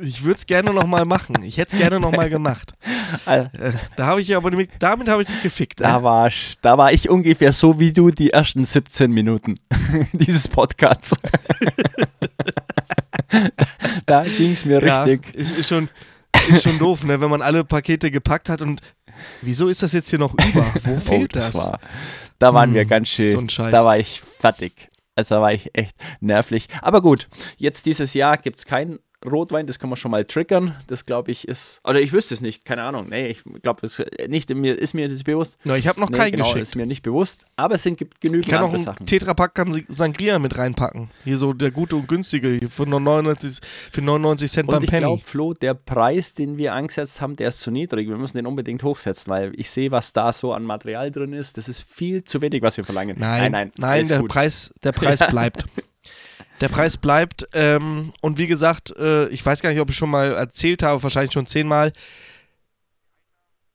Ich 0.04 0.24
würde 0.24 0.38
es 0.38 0.46
gerne 0.46 0.74
nochmal 0.74 1.06
machen. 1.06 1.42
Ich 1.44 1.58
hätte 1.58 1.76
es 1.76 1.82
gerne 1.82 2.00
nochmal 2.00 2.30
gemacht. 2.30 2.74
Also, 3.26 3.50
Äh, 3.58 3.72
Da 3.96 4.06
habe 4.06 4.22
ich 4.22 4.36
aber 4.36 4.52
damit 4.80 5.10
habe 5.10 5.22
ich 5.24 5.28
dich 5.28 5.42
gefickt. 5.42 5.82
da, 5.82 6.04
war, 6.04 6.30
da 6.62 6.78
war 6.78 6.92
ich 6.94 7.10
ungefähr 7.10 7.52
so 7.52 7.80
wie 7.80 7.92
du 7.92 8.12
die 8.12 8.32
ersten 8.32 8.64
17 8.64 9.12
Minuten 9.12 9.56
dieses 10.14 10.48
Podcasts. 10.48 11.16
da 14.06 14.24
ging 14.24 14.54
es 14.54 14.66
mir 14.66 14.84
ja, 14.86 15.04
richtig. 15.04 15.34
ist, 15.36 15.58
ist, 15.58 15.68
schon, 15.68 15.90
ist 16.50 16.64
schon 16.64 16.78
doof, 16.80 17.04
ne? 17.04 17.20
wenn 17.22 17.30
man 17.30 17.42
alle 17.42 17.64
Pakete 17.64 18.12
gepackt 18.12 18.50
hat 18.50 18.62
und 18.62 18.82
wieso 19.42 19.68
ist 19.68 19.84
das 19.84 19.94
jetzt 19.94 20.10
hier 20.10 20.20
noch 20.20 20.34
über? 20.34 20.66
Wo 20.84 20.96
fehlt 21.00 21.36
Oh, 21.36 21.40
das? 21.40 21.54
War, 21.54 21.80
da 22.40 22.54
waren 22.54 22.74
wir 22.74 22.82
Hm, 22.82 22.90
ganz 22.90 23.08
schön. 23.10 23.28
so 23.28 23.40
ein 23.40 23.50
Scheiß. 23.50 23.72
Da 23.72 23.84
war 23.84 23.98
ich 23.98 24.22
fertig. 24.40 24.90
Also 25.16 25.36
da 25.36 25.42
war 25.42 25.52
ich 25.52 25.72
echt 25.74 25.96
nervlich. 26.20 26.68
Aber 26.82 27.02
gut, 27.02 27.28
jetzt 27.58 27.86
dieses 27.88 28.14
Jahr 28.14 28.38
gibt 28.38 28.60
es 28.60 28.66
keinen 28.66 29.00
Rotwein, 29.26 29.66
das 29.66 29.80
kann 29.80 29.90
man 29.90 29.98
schon 29.98 30.12
mal 30.12 30.26
triggern. 30.26 30.76
Das 30.88 31.06
glaube 31.06 31.32
ich 31.32 31.48
ist, 31.48 31.82
oder 31.84 32.00
ich 32.00 32.14
wüsste 32.14 32.34
es 32.36 32.42
nicht, 32.42 32.66
keine 32.66 32.84
Ahnung. 32.84 33.08
Nee, 33.10 33.28
ich 33.28 33.44
glaube, 33.64 33.82
das 33.82 34.04
nicht, 34.28 34.54
mir, 34.54 34.78
ist 34.78 34.94
mir 34.94 35.10
nicht 35.10 35.24
bewusst. 35.24 35.58
Na, 35.64 35.76
ich 35.76 35.88
habe 35.88 36.00
noch 36.00 36.10
nee, 36.10 36.18
keinen 36.18 36.32
genau, 36.34 36.44
geschickt. 36.44 36.62
ist 36.62 36.76
mir 36.76 36.86
nicht 36.86 37.02
bewusst. 37.02 37.46
Aber 37.56 37.76
es 37.76 37.84
sind, 37.84 37.98
gibt 37.98 38.22
genügend 38.22 38.46
Ich 38.46 38.52
kann 38.52 38.60
auch 38.60 38.66
andere 38.66 38.78
einen 38.78 38.86
Sachen. 38.86 39.06
Tetrapack 39.08 39.56
kann 39.56 39.84
Sangria 39.90 40.38
mit 40.38 40.58
reinpacken. 40.58 41.10
Hier 41.24 41.38
so 41.38 41.54
der 41.54 41.72
gute 41.72 41.96
und 41.96 42.08
günstige 42.08 42.60
für 42.70 42.86
nur 42.86 43.00
99, 43.00 43.60
für 43.92 44.02
99 44.02 44.52
Cent 44.52 44.70
Und 44.70 44.76
beim 44.76 44.84
ich 44.84 44.90
Penny. 44.90 45.06
glaube, 45.06 45.24
Flo, 45.24 45.54
der 45.54 45.74
Preis, 45.74 46.36
den 46.36 46.58
wir 46.58 46.74
angesetzt 46.74 47.20
haben, 47.20 47.36
der 47.36 47.50
ist 47.50 47.62
zu 47.62 47.72
niedrig. 47.72 48.08
Wir 48.08 48.18
müssen 48.18 48.38
den 48.38 48.46
unbedingt 48.46 48.84
hochsetzen, 48.84 49.32
weil 49.32 49.52
ich 49.60 49.72
sehe, 49.72 49.90
was 49.90 50.14
da 50.14 50.32
so 50.32 50.54
an 50.54 50.64
Material 50.64 51.10
drin 51.10 51.34
ist. 51.34 51.58
Das 51.58 51.68
ist 51.68 51.82
viel 51.82 52.24
zu 52.24 52.42
wenig, 52.42 52.62
was 52.62 52.78
wir 52.78 52.84
verlangen. 52.84 53.18
Nein, 53.20 53.52
nein, 53.52 53.72
nein, 53.78 53.90
alles 53.90 54.08
der 54.10 54.20
gut. 54.20 54.30
Preis, 54.30 54.74
der 54.84 54.92
Preis 54.92 55.20
bleibt. 55.30 55.66
Der 56.62 56.70
Preis 56.70 56.98
bleibt. 56.98 57.48
Ähm, 57.54 58.12
und 58.22 58.38
wie 58.38 58.48
gesagt, 58.48 58.96
äh, 58.98 59.28
ich 59.30 59.46
weiß 59.46 59.62
gar 59.62 59.70
nicht, 59.70 59.80
ob 59.80 59.90
ich 59.90 59.98
schon 59.98 60.10
mal 60.10 60.34
erzählt 60.36 60.84
habe, 60.84 61.04
wahrscheinlich 61.04 61.34
schon 61.34 61.46
zehnmal. 61.46 61.92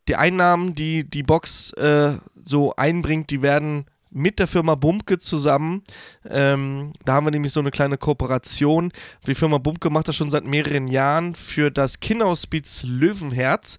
Die 0.08 0.16
Einnahmen, 0.16 0.74
die 0.74 1.08
die 1.08 1.22
Box 1.22 1.72
äh, 1.74 2.14
so 2.42 2.74
einbringt, 2.74 3.30
die 3.30 3.42
werden 3.42 3.86
mit 4.12 4.38
der 4.38 4.46
Firma 4.46 4.74
Bumke 4.74 5.18
zusammen. 5.18 5.82
Ähm, 6.28 6.92
da 7.04 7.14
haben 7.14 7.26
wir 7.26 7.30
nämlich 7.30 7.52
so 7.52 7.60
eine 7.60 7.70
kleine 7.70 7.96
Kooperation. 7.96 8.92
Die 9.26 9.34
Firma 9.34 9.58
Bumke 9.58 9.90
macht 9.90 10.08
das 10.08 10.16
schon 10.16 10.30
seit 10.30 10.44
mehreren 10.44 10.86
Jahren 10.86 11.34
für 11.34 11.70
das 11.70 12.00
Kinderhospiz 12.00 12.82
Löwenherz. 12.82 13.78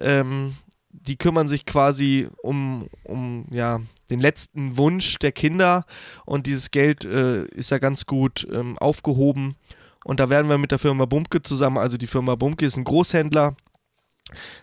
Ähm, 0.00 0.56
die 0.90 1.16
kümmern 1.16 1.46
sich 1.46 1.66
quasi 1.66 2.28
um, 2.42 2.88
um 3.04 3.46
ja, 3.50 3.80
den 4.10 4.20
letzten 4.20 4.76
Wunsch 4.76 5.18
der 5.18 5.32
Kinder 5.32 5.84
und 6.24 6.46
dieses 6.46 6.70
Geld 6.70 7.04
äh, 7.04 7.44
ist 7.46 7.70
ja 7.70 7.78
ganz 7.78 8.06
gut 8.06 8.46
ähm, 8.50 8.78
aufgehoben. 8.78 9.56
Und 10.04 10.20
da 10.20 10.30
werden 10.30 10.48
wir 10.48 10.58
mit 10.58 10.70
der 10.70 10.78
Firma 10.78 11.04
Bumke 11.04 11.42
zusammen, 11.42 11.78
also 11.78 11.96
die 11.96 12.06
Firma 12.06 12.36
Bumke 12.36 12.64
ist 12.64 12.76
ein 12.76 12.84
Großhändler, 12.84 13.56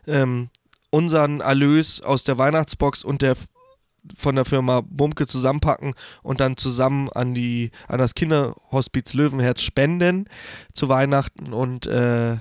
ähm, 0.08 0.50
unseren 0.90 1.42
Erlös 1.42 2.02
aus 2.02 2.24
der 2.24 2.38
Weihnachtsbox 2.38 3.04
und 3.04 3.22
der 3.22 3.36
von 4.16 4.36
der 4.36 4.46
Firma 4.46 4.82
Bumke 4.82 5.28
zusammenpacken 5.28 5.96
und 6.24 6.42
dann 6.42 6.58
zusammen 6.58 7.10
an 7.10 7.34
die 7.34 7.72
an 7.88 8.00
das 8.00 8.16
Kinderhospiz 8.16 9.14
Löwenherz 9.14 9.62
spenden 9.62 10.30
zu 10.72 10.90
Weihnachten 10.90 11.54
und 11.54 11.88
äh, 11.88 12.34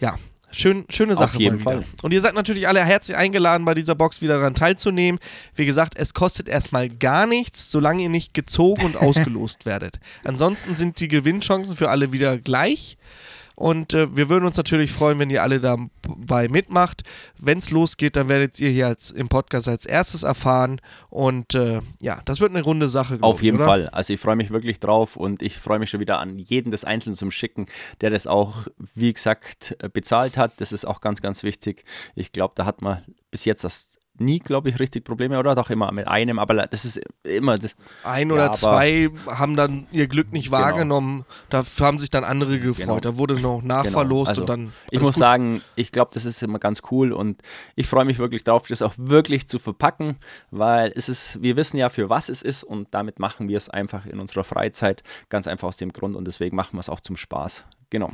ja, 0.00 0.16
schön, 0.56 0.84
schöne 0.88 1.16
Sache 1.16 1.38
jeden 1.38 1.56
mal 1.56 1.60
wieder. 1.60 1.82
Fall. 1.82 1.84
Und 2.02 2.12
ihr 2.12 2.20
seid 2.20 2.34
natürlich 2.34 2.68
alle 2.68 2.84
herzlich 2.84 3.16
eingeladen, 3.16 3.64
bei 3.64 3.74
dieser 3.74 3.94
Box 3.94 4.22
wieder 4.22 4.38
daran 4.38 4.54
teilzunehmen. 4.54 5.20
Wie 5.54 5.66
gesagt, 5.66 5.94
es 5.96 6.14
kostet 6.14 6.48
erstmal 6.48 6.88
gar 6.88 7.26
nichts, 7.26 7.70
solange 7.70 8.02
ihr 8.02 8.08
nicht 8.08 8.34
gezogen 8.34 8.84
und 8.84 8.96
ausgelost 8.96 9.66
werdet. 9.66 9.98
Ansonsten 10.24 10.76
sind 10.76 11.00
die 11.00 11.08
Gewinnchancen 11.08 11.76
für 11.76 11.90
alle 11.90 12.12
wieder 12.12 12.38
gleich. 12.38 12.96
Und 13.56 13.94
äh, 13.94 14.14
wir 14.14 14.28
würden 14.28 14.44
uns 14.44 14.58
natürlich 14.58 14.92
freuen, 14.92 15.18
wenn 15.18 15.30
ihr 15.30 15.42
alle 15.42 15.60
dabei 15.60 16.48
mitmacht. 16.48 17.02
Wenn 17.38 17.58
es 17.58 17.70
losgeht, 17.70 18.14
dann 18.14 18.28
werdet 18.28 18.60
ihr 18.60 18.68
hier 18.68 18.86
als, 18.86 19.10
im 19.10 19.28
Podcast 19.28 19.66
als 19.68 19.86
erstes 19.86 20.22
erfahren. 20.22 20.80
Und 21.08 21.54
äh, 21.54 21.80
ja, 22.02 22.20
das 22.26 22.40
wird 22.40 22.50
eine 22.50 22.62
runde 22.62 22.88
Sache. 22.88 23.18
Auf 23.22 23.42
jeden 23.42 23.56
oder? 23.56 23.66
Fall. 23.66 23.88
Also 23.88 24.12
ich 24.12 24.20
freue 24.20 24.36
mich 24.36 24.50
wirklich 24.50 24.78
drauf 24.78 25.16
und 25.16 25.42
ich 25.42 25.56
freue 25.56 25.78
mich 25.78 25.88
schon 25.88 26.00
wieder 26.00 26.18
an 26.18 26.38
jeden 26.38 26.70
des 26.70 26.84
Einzelnen 26.84 27.16
zum 27.16 27.30
Schicken, 27.30 27.66
der 28.02 28.10
das 28.10 28.26
auch, 28.26 28.68
wie 28.94 29.12
gesagt, 29.12 29.74
bezahlt 29.94 30.36
hat. 30.36 30.52
Das 30.60 30.70
ist 30.70 30.84
auch 30.84 31.00
ganz, 31.00 31.22
ganz 31.22 31.42
wichtig. 31.42 31.84
Ich 32.14 32.32
glaube, 32.32 32.52
da 32.56 32.66
hat 32.66 32.82
man 32.82 33.04
bis 33.30 33.46
jetzt 33.46 33.64
das 33.64 33.95
nie, 34.18 34.38
glaube 34.38 34.68
ich, 34.68 34.78
richtig 34.78 35.04
Probleme, 35.04 35.38
oder? 35.38 35.54
Doch 35.54 35.70
immer 35.70 35.92
mit 35.92 36.08
einem, 36.08 36.38
aber 36.38 36.54
das 36.66 36.84
ist 36.84 37.00
immer 37.22 37.58
das. 37.58 37.76
Ein 38.04 38.28
Ja, 38.28 38.34
oder 38.34 38.44
aber- 38.46 38.54
zwei 38.54 39.10
haben 39.26 39.56
dann 39.56 39.86
ihr 39.92 40.06
Glück 40.08 40.32
nicht 40.32 40.46
Genau. 40.50 40.58
wahrgenommen. 40.58 41.24
Dafür 41.50 41.86
haben 41.86 41.98
sich 41.98 42.10
dann 42.10 42.24
andere 42.24 42.58
gefreut. 42.58 42.86
Genau. 42.86 43.00
Da 43.00 43.16
wurde 43.18 43.38
noch 43.40 43.62
nachverlost 43.62 44.28
Also, 44.30 44.42
und 44.42 44.48
dann. 44.50 44.72
Ich 44.90 45.00
muss 45.00 45.14
gut. 45.14 45.20
sagen, 45.20 45.62
ich 45.74 45.92
glaube, 45.92 46.10
das 46.14 46.24
ist 46.24 46.42
immer 46.42 46.58
ganz 46.58 46.82
cool 46.90 47.12
und 47.12 47.42
ich 47.74 47.86
freue 47.86 48.04
mich 48.04 48.18
wirklich 48.18 48.44
drauf, 48.44 48.66
das 48.68 48.82
auch 48.82 48.94
wirklich 48.96 49.48
zu 49.48 49.58
verpacken, 49.58 50.16
weil 50.50 50.92
es 50.94 51.08
ist, 51.08 51.42
wir 51.42 51.56
wissen 51.56 51.76
ja, 51.76 51.88
für 51.88 52.08
was 52.10 52.28
es 52.28 52.42
ist 52.42 52.64
und 52.64 52.88
damit 52.92 53.18
machen 53.18 53.48
wir 53.48 53.56
es 53.56 53.68
einfach 53.68 54.06
in 54.06 54.20
unserer 54.20 54.44
Freizeit, 54.44 55.02
ganz 55.28 55.46
einfach 55.46 55.68
aus 55.68 55.76
dem 55.76 55.92
Grund 55.92 56.16
und 56.16 56.26
deswegen 56.26 56.56
machen 56.56 56.74
wir 56.76 56.80
es 56.80 56.88
auch 56.88 57.00
zum 57.00 57.16
Spaß. 57.16 57.64
Genau. 57.90 58.12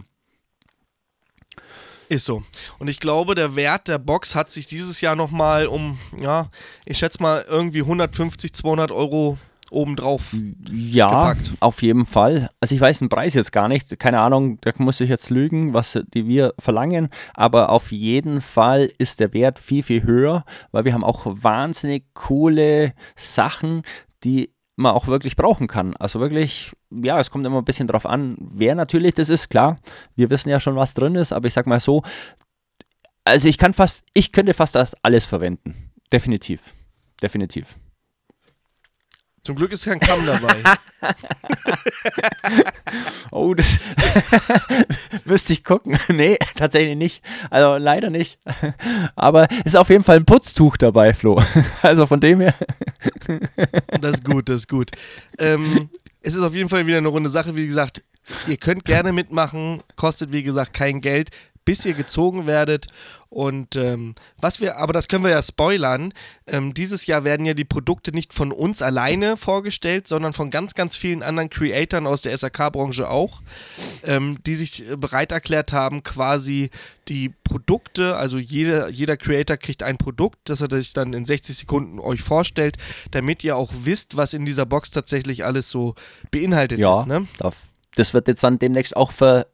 Ist 2.12 2.26
so. 2.26 2.42
Und 2.78 2.88
ich 2.88 3.00
glaube, 3.00 3.34
der 3.34 3.56
Wert 3.56 3.88
der 3.88 3.98
Box 3.98 4.34
hat 4.34 4.50
sich 4.50 4.66
dieses 4.66 5.00
Jahr 5.00 5.16
nochmal 5.16 5.66
um, 5.66 5.98
ja, 6.20 6.50
ich 6.84 6.98
schätze 6.98 7.22
mal 7.22 7.42
irgendwie 7.48 7.80
150, 7.80 8.52
200 8.52 8.92
Euro 8.92 9.38
obendrauf. 9.70 10.36
Ja, 10.70 11.06
gepackt. 11.06 11.52
auf 11.60 11.80
jeden 11.80 12.04
Fall. 12.04 12.50
Also 12.60 12.74
ich 12.74 12.82
weiß 12.82 12.98
den 12.98 13.08
Preis 13.08 13.32
jetzt 13.32 13.50
gar 13.50 13.66
nicht. 13.66 13.98
Keine 13.98 14.20
Ahnung, 14.20 14.58
da 14.60 14.72
muss 14.76 15.00
ich 15.00 15.08
jetzt 15.08 15.30
lügen, 15.30 15.72
was 15.72 15.98
die 16.12 16.26
wir 16.26 16.52
verlangen. 16.58 17.08
Aber 17.32 17.70
auf 17.70 17.92
jeden 17.92 18.42
Fall 18.42 18.92
ist 18.98 19.18
der 19.18 19.32
Wert 19.32 19.58
viel, 19.58 19.82
viel 19.82 20.02
höher, 20.02 20.44
weil 20.70 20.84
wir 20.84 20.92
haben 20.92 21.04
auch 21.04 21.22
wahnsinnig 21.24 22.04
coole 22.12 22.92
Sachen, 23.16 23.84
die 24.22 24.52
man 24.76 24.92
auch 24.92 25.06
wirklich 25.06 25.36
brauchen 25.36 25.66
kann. 25.66 25.94
Also 25.96 26.20
wirklich, 26.20 26.72
ja, 26.90 27.20
es 27.20 27.30
kommt 27.30 27.46
immer 27.46 27.58
ein 27.58 27.64
bisschen 27.64 27.86
drauf 27.86 28.06
an, 28.06 28.36
wer 28.38 28.74
natürlich 28.74 29.14
das 29.14 29.28
ist, 29.28 29.48
klar. 29.48 29.76
Wir 30.16 30.30
wissen 30.30 30.48
ja 30.48 30.60
schon, 30.60 30.76
was 30.76 30.94
drin 30.94 31.14
ist, 31.14 31.32
aber 31.32 31.46
ich 31.46 31.54
sag 31.54 31.66
mal 31.66 31.80
so, 31.80 32.02
also 33.24 33.48
ich 33.48 33.58
kann 33.58 33.72
fast, 33.72 34.04
ich 34.14 34.32
könnte 34.32 34.54
fast 34.54 34.74
das 34.74 34.94
alles 35.02 35.24
verwenden. 35.24 35.90
Definitiv. 36.12 36.74
Definitiv. 37.22 37.76
Zum 39.44 39.56
Glück 39.56 39.72
ist 39.72 39.84
kein 39.84 40.00
Kamm 40.00 40.24
dabei. 40.26 40.56
Oh, 43.30 43.54
das 43.54 43.78
müsste 45.24 45.54
ich 45.54 45.64
gucken. 45.64 45.98
nee, 46.08 46.36
tatsächlich 46.54 46.96
nicht. 46.96 47.24
Also 47.50 47.82
leider 47.82 48.10
nicht. 48.10 48.38
Aber 49.16 49.48
ist 49.64 49.76
auf 49.76 49.88
jeden 49.88 50.04
Fall 50.04 50.16
ein 50.16 50.26
Putztuch 50.26 50.76
dabei, 50.76 51.14
Flo. 51.14 51.42
Also 51.80 52.06
von 52.06 52.20
dem 52.20 52.40
her. 52.40 52.54
Das 54.00 54.12
ist 54.12 54.24
gut, 54.24 54.50
das 54.50 54.56
ist 54.56 54.68
gut. 54.68 54.90
Ähm, 55.38 55.88
es 56.20 56.34
ist 56.34 56.42
auf 56.42 56.54
jeden 56.54 56.68
Fall 56.68 56.86
wieder 56.86 56.98
eine 56.98 57.08
runde 57.08 57.30
Sache. 57.30 57.56
Wie 57.56 57.66
gesagt, 57.66 58.02
ihr 58.46 58.58
könnt 58.58 58.84
gerne 58.84 59.12
mitmachen, 59.12 59.82
kostet 59.96 60.30
wie 60.32 60.42
gesagt 60.42 60.74
kein 60.74 61.00
Geld 61.00 61.30
bis 61.64 61.86
ihr 61.86 61.94
gezogen 61.94 62.46
werdet. 62.46 62.86
Und 63.32 63.76
ähm, 63.76 64.14
was 64.36 64.60
wir, 64.60 64.76
aber 64.76 64.92
das 64.92 65.08
können 65.08 65.24
wir 65.24 65.30
ja 65.30 65.42
spoilern, 65.42 66.12
ähm, 66.46 66.74
dieses 66.74 67.06
Jahr 67.06 67.24
werden 67.24 67.46
ja 67.46 67.54
die 67.54 67.64
Produkte 67.64 68.12
nicht 68.12 68.34
von 68.34 68.52
uns 68.52 68.82
alleine 68.82 69.38
vorgestellt, 69.38 70.06
sondern 70.06 70.34
von 70.34 70.50
ganz, 70.50 70.74
ganz 70.74 70.98
vielen 70.98 71.22
anderen 71.22 71.48
Creatoren 71.48 72.06
aus 72.06 72.20
der 72.20 72.36
SAK-Branche 72.36 73.08
auch, 73.08 73.40
ähm, 74.04 74.36
die 74.44 74.54
sich 74.54 74.84
bereit 74.98 75.32
erklärt 75.32 75.72
haben, 75.72 76.02
quasi 76.02 76.68
die 77.08 77.30
Produkte, 77.30 78.16
also 78.16 78.36
jeder, 78.36 78.90
jeder 78.90 79.16
Creator 79.16 79.56
kriegt 79.56 79.82
ein 79.82 79.96
Produkt, 79.96 80.50
das 80.50 80.60
er 80.60 80.68
sich 80.70 80.92
dann 80.92 81.14
in 81.14 81.24
60 81.24 81.56
Sekunden 81.56 82.00
euch 82.00 82.20
vorstellt, 82.20 82.76
damit 83.12 83.42
ihr 83.44 83.56
auch 83.56 83.72
wisst, 83.72 84.14
was 84.18 84.34
in 84.34 84.44
dieser 84.44 84.66
Box 84.66 84.90
tatsächlich 84.90 85.42
alles 85.42 85.70
so 85.70 85.94
beinhaltet 86.30 86.80
ja, 86.80 87.00
ist. 87.00 87.06
Ne? 87.06 87.26
Das 87.94 88.12
wird 88.12 88.28
jetzt 88.28 88.44
dann 88.44 88.58
demnächst 88.58 88.94
auch 88.94 89.10
ver 89.10 89.46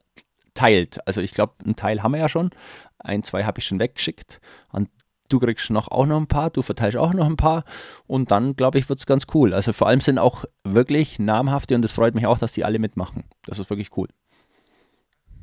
teilt. 0.55 1.07
Also 1.07 1.21
ich 1.21 1.35
glaube, 1.35 1.55
einen 1.65 1.77
Teil 1.77 2.03
haben 2.03 2.13
wir 2.13 2.19
ja 2.19 2.29
schon. 2.29 2.51
Ein, 2.99 3.23
zwei 3.23 3.45
habe 3.45 3.61
ich 3.61 3.67
schon 3.67 3.79
weggeschickt. 3.79 4.41
Und 4.71 4.89
du 5.29 5.39
kriegst 5.39 5.71
noch 5.71 5.89
auch 5.89 6.07
noch 6.07 6.19
ein 6.19 6.27
paar, 6.27 6.51
du 6.51 6.63
verteilst 6.63 6.97
auch 6.97 7.13
noch 7.13 7.27
ein 7.27 7.37
paar. 7.37 7.65
Und 8.07 8.31
dann, 8.31 8.57
glaube 8.57 8.79
ich, 8.79 8.89
wird 8.89 8.99
es 8.99 9.07
ganz 9.07 9.27
cool. 9.35 9.55
Also 9.55 9.73
vor 9.73 9.89
allem 9.89 10.01
sind 10.01 10.19
auch 10.19 10.45
wirklich 10.65 11.19
namhafte 11.19 11.75
und 11.75 11.85
es 11.85 11.93
freut 11.93 12.15
mich 12.15 12.27
auch, 12.27 12.39
dass 12.39 12.53
die 12.53 12.65
alle 12.65 12.79
mitmachen. 12.79 13.25
Das 13.47 13.59
ist 13.59 13.71
wirklich 13.71 13.97
cool. 13.97 14.09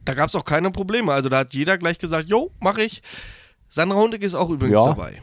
Da 0.03 0.13
gab 0.13 0.29
es 0.29 0.35
auch 0.35 0.45
keine 0.45 0.71
Probleme. 0.71 1.11
Also 1.13 1.29
da 1.29 1.39
hat 1.39 1.53
jeder 1.53 1.77
gleich 1.77 1.97
gesagt, 1.97 2.29
jo, 2.29 2.51
mache 2.59 2.83
ich. 2.83 3.01
Sandra 3.69 3.97
Hundig 3.97 4.23
ist 4.23 4.35
auch 4.35 4.49
übrigens 4.49 4.77
ja. 4.77 4.85
dabei. 4.85 5.21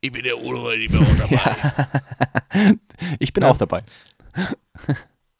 Ich 0.00 0.10
bin 0.10 0.24
der 0.24 0.42
Udo, 0.42 0.70
ich 0.72 0.90
bin 0.90 1.00
auch 1.00 1.16
dabei. 1.16 2.74
ich 3.20 3.32
bin 3.32 3.44
ja. 3.44 3.50
auch 3.50 3.58
dabei. 3.58 3.80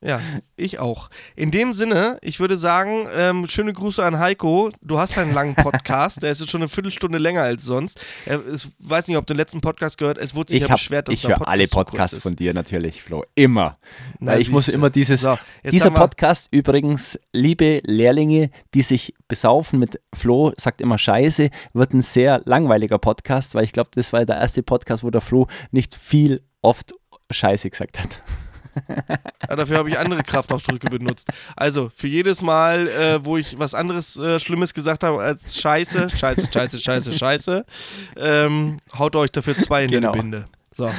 Ja, 0.04 0.20
ich 0.56 0.80
auch. 0.80 1.10
In 1.36 1.52
dem 1.52 1.72
Sinne, 1.72 2.18
ich 2.22 2.40
würde 2.40 2.58
sagen, 2.58 3.06
ähm, 3.16 3.46
schöne 3.48 3.72
Grüße 3.72 4.04
an 4.04 4.18
Heiko. 4.18 4.72
Du 4.82 4.98
hast 4.98 5.16
einen 5.16 5.32
langen 5.32 5.54
Podcast, 5.54 6.24
der 6.24 6.32
ist 6.32 6.40
jetzt 6.40 6.50
schon 6.50 6.60
eine 6.60 6.68
Viertelstunde 6.68 7.18
länger 7.18 7.42
als 7.42 7.64
sonst. 7.64 8.00
Er 8.26 8.44
ist, 8.44 8.70
weiß 8.80 9.06
nicht, 9.06 9.16
ob 9.16 9.26
du 9.26 9.34
den 9.34 9.38
letzten 9.38 9.60
Podcast 9.60 9.98
gehört 9.98 10.18
Es 10.18 10.34
wurde 10.34 10.50
sich 10.50 10.56
ich 10.56 10.62
ja 10.62 10.70
hab, 10.70 10.76
beschwert, 10.76 11.06
dass 11.06 11.14
Ich 11.14 11.28
höre 11.28 11.46
alle 11.46 11.68
Podcasts 11.68 12.20
von 12.20 12.34
dir 12.34 12.52
natürlich, 12.52 13.00
Flo. 13.00 13.24
Immer. 13.36 13.78
Na, 14.18 14.36
ich 14.36 14.50
muss 14.50 14.66
immer 14.68 14.90
dieses. 14.90 15.20
So, 15.20 15.38
dieser 15.70 15.92
Podcast 15.92 16.48
übrigens, 16.50 17.16
liebe 17.32 17.80
Lehrlinge, 17.84 18.50
die 18.74 18.82
sich 18.82 19.14
besaufen 19.28 19.78
mit 19.78 20.00
Flo, 20.12 20.52
sagt 20.56 20.80
immer 20.80 20.98
Scheiße, 20.98 21.48
wird 21.74 21.94
ein 21.94 22.02
sehr 22.02 22.42
langweiliger 22.44 22.98
Podcast, 22.98 23.54
weil 23.54 23.62
ich 23.62 23.72
glaube, 23.72 23.90
das 23.94 24.12
war 24.12 24.24
der 24.24 24.38
erste 24.38 24.64
Podcast, 24.64 25.04
wo 25.04 25.10
der 25.10 25.20
Flo 25.20 25.46
nicht 25.70 25.94
viel 25.94 26.42
oft 26.60 26.92
Scheiße 27.30 27.70
gesagt 27.70 28.00
hat. 28.00 28.20
Ja, 29.48 29.56
dafür 29.56 29.78
habe 29.78 29.90
ich 29.90 29.98
andere 29.98 30.22
Kraftausdrücke 30.22 30.88
benutzt. 30.88 31.28
Also, 31.56 31.90
für 31.94 32.06
jedes 32.06 32.42
Mal, 32.42 32.88
äh, 32.88 33.24
wo 33.24 33.36
ich 33.36 33.58
was 33.58 33.74
anderes 33.74 34.16
äh, 34.16 34.38
Schlimmes 34.38 34.72
gesagt 34.72 35.02
habe 35.02 35.20
als 35.20 35.60
Scheiße, 35.60 36.10
Scheiße, 36.10 36.48
Scheiße, 36.52 36.78
Scheiße, 36.78 37.12
Scheiße, 37.18 37.66
ähm, 38.16 38.78
haut 38.96 39.16
euch 39.16 39.32
dafür 39.32 39.58
zwei 39.58 39.84
in 39.84 39.90
genau. 39.90 40.12
die 40.12 40.20
Binde. 40.20 40.48
So. 40.74 40.90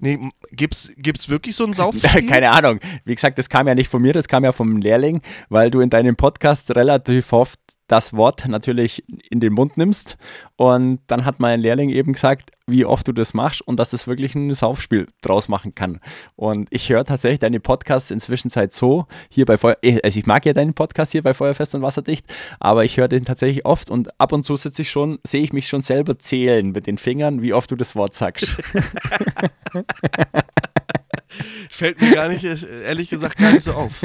Nee, 0.00 0.18
gibt's, 0.50 0.92
gibt's 0.96 1.28
wirklich 1.28 1.56
so 1.56 1.64
ein 1.64 1.72
Saufspiel? 1.72 2.26
Keine 2.26 2.50
Ahnung. 2.50 2.80
Wie 3.04 3.14
gesagt, 3.14 3.38
das 3.38 3.48
kam 3.48 3.68
ja 3.68 3.74
nicht 3.74 3.88
von 3.88 4.02
mir, 4.02 4.12
das 4.12 4.28
kam 4.28 4.44
ja 4.44 4.52
vom 4.52 4.76
Lehrling, 4.76 5.22
weil 5.48 5.70
du 5.70 5.80
in 5.80 5.88
deinem 5.88 6.16
Podcast 6.16 6.74
relativ 6.74 7.32
oft 7.32 7.58
das 7.92 8.14
Wort 8.14 8.48
natürlich 8.48 9.04
in 9.30 9.40
den 9.40 9.52
Mund 9.52 9.76
nimmst. 9.76 10.16
Und 10.56 11.00
dann 11.08 11.26
hat 11.26 11.40
mein 11.40 11.60
Lehrling 11.60 11.90
eben 11.90 12.14
gesagt, 12.14 12.52
wie 12.66 12.86
oft 12.86 13.06
du 13.06 13.12
das 13.12 13.34
machst 13.34 13.60
und 13.60 13.76
dass 13.76 13.92
es 13.92 14.06
wirklich 14.06 14.34
ein 14.34 14.54
Saufspiel 14.54 15.06
draus 15.20 15.48
machen 15.48 15.74
kann. 15.74 16.00
Und 16.34 16.68
ich 16.70 16.88
höre 16.88 17.04
tatsächlich 17.04 17.40
deine 17.40 17.60
Podcasts 17.60 18.10
inzwischen 18.10 18.48
so 18.48 19.06
hier 19.28 19.44
bei 19.44 19.58
Feuer, 19.58 19.76
also 20.02 20.18
ich 20.18 20.24
mag 20.24 20.46
ja 20.46 20.54
deinen 20.54 20.72
Podcast 20.72 21.12
hier 21.12 21.22
bei 21.22 21.34
Feuerfest 21.34 21.74
und 21.74 21.82
Wasserdicht, 21.82 22.24
aber 22.60 22.84
ich 22.84 22.96
höre 22.96 23.08
den 23.08 23.26
tatsächlich 23.26 23.66
oft 23.66 23.90
und 23.90 24.18
ab 24.18 24.32
und 24.32 24.44
zu 24.44 24.56
sitze 24.56 24.80
ich 24.80 24.90
schon, 24.90 25.18
sehe 25.26 25.42
ich 25.42 25.52
mich 25.52 25.68
schon 25.68 25.82
selber 25.82 26.18
zählen 26.18 26.72
mit 26.72 26.86
den 26.86 26.96
Fingern, 26.96 27.42
wie 27.42 27.52
oft 27.52 27.70
du 27.70 27.76
das 27.76 27.94
Wort 27.94 28.14
sagst. 28.14 28.56
Fällt 31.68 32.00
mir 32.00 32.14
gar 32.14 32.28
nicht, 32.28 32.44
ehrlich 32.44 33.10
gesagt, 33.10 33.36
gar 33.36 33.52
nicht 33.52 33.64
so 33.64 33.74
auf. 33.74 34.00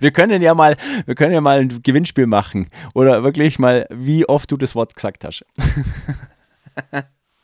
Wir 0.00 0.10
können 0.10 0.42
ja 0.42 0.54
mal, 0.54 0.76
wir 1.06 1.14
können 1.14 1.32
ja 1.32 1.40
mal 1.40 1.60
ein 1.60 1.82
Gewinnspiel 1.82 2.26
machen. 2.26 2.68
Oder 2.94 3.22
wirklich 3.22 3.58
mal, 3.58 3.86
wie 3.90 4.28
oft 4.28 4.50
du 4.50 4.56
das 4.56 4.74
Wort 4.74 4.94
gesagt 4.94 5.24
hast. 5.24 5.44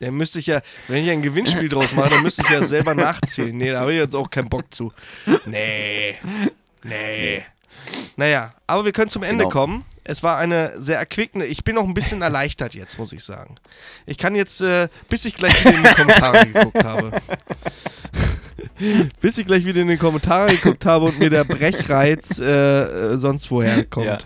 Der 0.01 0.11
müsste 0.11 0.41
ich 0.41 0.47
ja, 0.49 0.61
wenn 0.89 1.05
ich 1.05 1.11
ein 1.11 1.23
Gewinnspiel 1.23 1.69
draus 1.69 1.95
mache, 1.95 2.11
dann 2.11 2.23
müsste 2.23 2.43
ich 2.43 2.51
ja 2.51 2.65
selber 2.65 2.95
nachzählen. 2.95 3.57
Nee, 3.57 3.71
da 3.71 3.81
habe 3.81 3.93
ich 3.93 3.99
jetzt 3.99 4.17
auch 4.17 4.29
keinen 4.29 4.49
Bock 4.49 4.75
zu. 4.75 4.93
Nee. 5.47 6.17
Nee. 6.83 7.45
Naja, 8.17 8.53
aber 8.67 8.85
wir 8.85 8.93
können 8.93 9.09
zum 9.09 9.23
Ende 9.23 9.45
genau. 9.45 9.51
kommen. 9.51 9.85
Es 10.05 10.25
war 10.25 10.39
eine 10.39 10.81
sehr 10.81 10.99
erquickende. 10.99 11.47
Ich 11.47 11.63
bin 11.63 11.77
noch 11.77 11.85
ein 11.85 11.95
bisschen 11.95 12.23
erleichtert 12.23 12.75
jetzt, 12.75 12.99
muss 12.99 13.13
ich 13.13 13.23
sagen. 13.23 13.55
Ich 14.05 14.19
kann 14.19 14.35
jetzt, 14.35 14.61
äh, 14.61 14.89
bis 15.09 15.25
ich 15.25 15.35
gleich 15.35 15.65
in 15.65 15.83
die 15.83 15.89
Kommentare 15.91 16.47
geguckt 16.47 16.85
habe. 16.85 17.13
bis 19.21 19.39
ich 19.39 19.47
gleich 19.47 19.65
wieder 19.65 19.83
in 19.83 19.89
die 19.89 19.97
Kommentare 19.97 20.51
geguckt 20.51 20.85
habe 20.85 21.07
und 21.07 21.19
mir 21.19 21.31
der 21.31 21.45
Brechreiz 21.45 22.39
äh, 22.39 23.13
äh 23.13 23.19
sonst 23.19 23.51
woher 23.51 23.85
kommt. 23.85 24.07
Ja. 24.07 24.19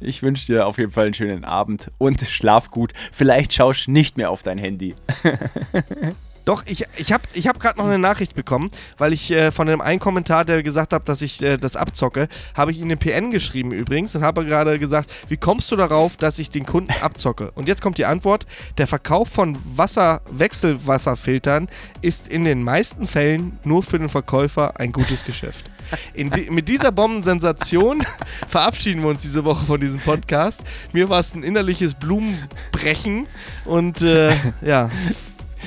Ich 0.00 0.22
wünsche 0.22 0.46
dir 0.46 0.66
auf 0.66 0.78
jeden 0.78 0.92
Fall 0.92 1.06
einen 1.06 1.14
schönen 1.14 1.44
Abend 1.44 1.90
und 1.98 2.20
schlaf 2.22 2.70
gut. 2.70 2.92
Vielleicht 3.12 3.52
schaust 3.52 3.88
nicht 3.88 4.16
mehr 4.16 4.30
auf 4.30 4.42
dein 4.42 4.58
Handy. 4.58 4.94
Doch, 6.44 6.64
ich, 6.66 6.84
ich 6.96 7.12
habe 7.12 7.22
ich 7.32 7.46
hab 7.48 7.60
gerade 7.60 7.78
noch 7.78 7.86
eine 7.86 7.98
Nachricht 7.98 8.34
bekommen, 8.34 8.70
weil 8.98 9.12
ich 9.12 9.30
äh, 9.30 9.52
von 9.52 9.66
dem 9.66 9.80
einen 9.80 10.00
Kommentar, 10.00 10.44
der 10.44 10.62
gesagt 10.62 10.92
hat, 10.92 11.08
dass 11.08 11.22
ich 11.22 11.42
äh, 11.42 11.58
das 11.58 11.76
abzocke, 11.76 12.28
habe 12.54 12.70
ich 12.70 12.78
ihm 12.78 12.84
eine 12.84 12.96
PN 12.96 13.30
geschrieben 13.30 13.72
übrigens 13.72 14.14
und 14.14 14.22
habe 14.22 14.44
gerade 14.44 14.78
gesagt, 14.78 15.10
wie 15.28 15.36
kommst 15.36 15.70
du 15.70 15.76
darauf, 15.76 16.16
dass 16.16 16.38
ich 16.38 16.50
den 16.50 16.66
Kunden 16.66 16.92
abzocke? 17.00 17.50
Und 17.54 17.68
jetzt 17.68 17.82
kommt 17.82 17.98
die 17.98 18.06
Antwort, 18.06 18.46
der 18.78 18.86
Verkauf 18.86 19.28
von 19.28 19.58
Wasser, 19.76 20.22
Wechselwasserfiltern 20.30 21.68
ist 22.00 22.28
in 22.28 22.44
den 22.44 22.62
meisten 22.62 23.06
Fällen 23.06 23.58
nur 23.64 23.82
für 23.82 23.98
den 23.98 24.08
Verkäufer 24.08 24.78
ein 24.78 24.92
gutes 24.92 25.24
Geschäft. 25.24 25.66
Die, 26.14 26.50
mit 26.50 26.68
dieser 26.68 26.92
Bombensensation 26.92 28.02
verabschieden 28.48 29.02
wir 29.02 29.10
uns 29.10 29.22
diese 29.22 29.44
Woche 29.44 29.64
von 29.64 29.80
diesem 29.80 30.00
Podcast. 30.00 30.62
Mir 30.92 31.08
war 31.08 31.20
es 31.20 31.34
ein 31.34 31.42
innerliches 31.42 31.94
Blumenbrechen 31.94 33.26
und 33.64 34.02
äh, 34.02 34.32
ja, 34.62 34.90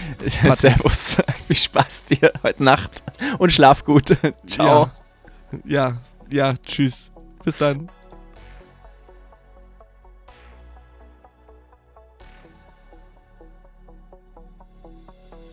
Servus. 0.56 1.18
Viel 1.48 1.56
Spaß 1.56 2.06
dir 2.06 2.32
heute 2.44 2.64
Nacht 2.64 3.04
und 3.38 3.52
schlaf 3.52 3.84
gut. 3.84 4.16
Ciao. 4.48 4.91
Ja, 5.66 5.98
ja, 6.32 6.50
ja 6.50 6.54
tschüss. 6.66 7.12
Bis 7.44 7.58
dann. 7.58 7.89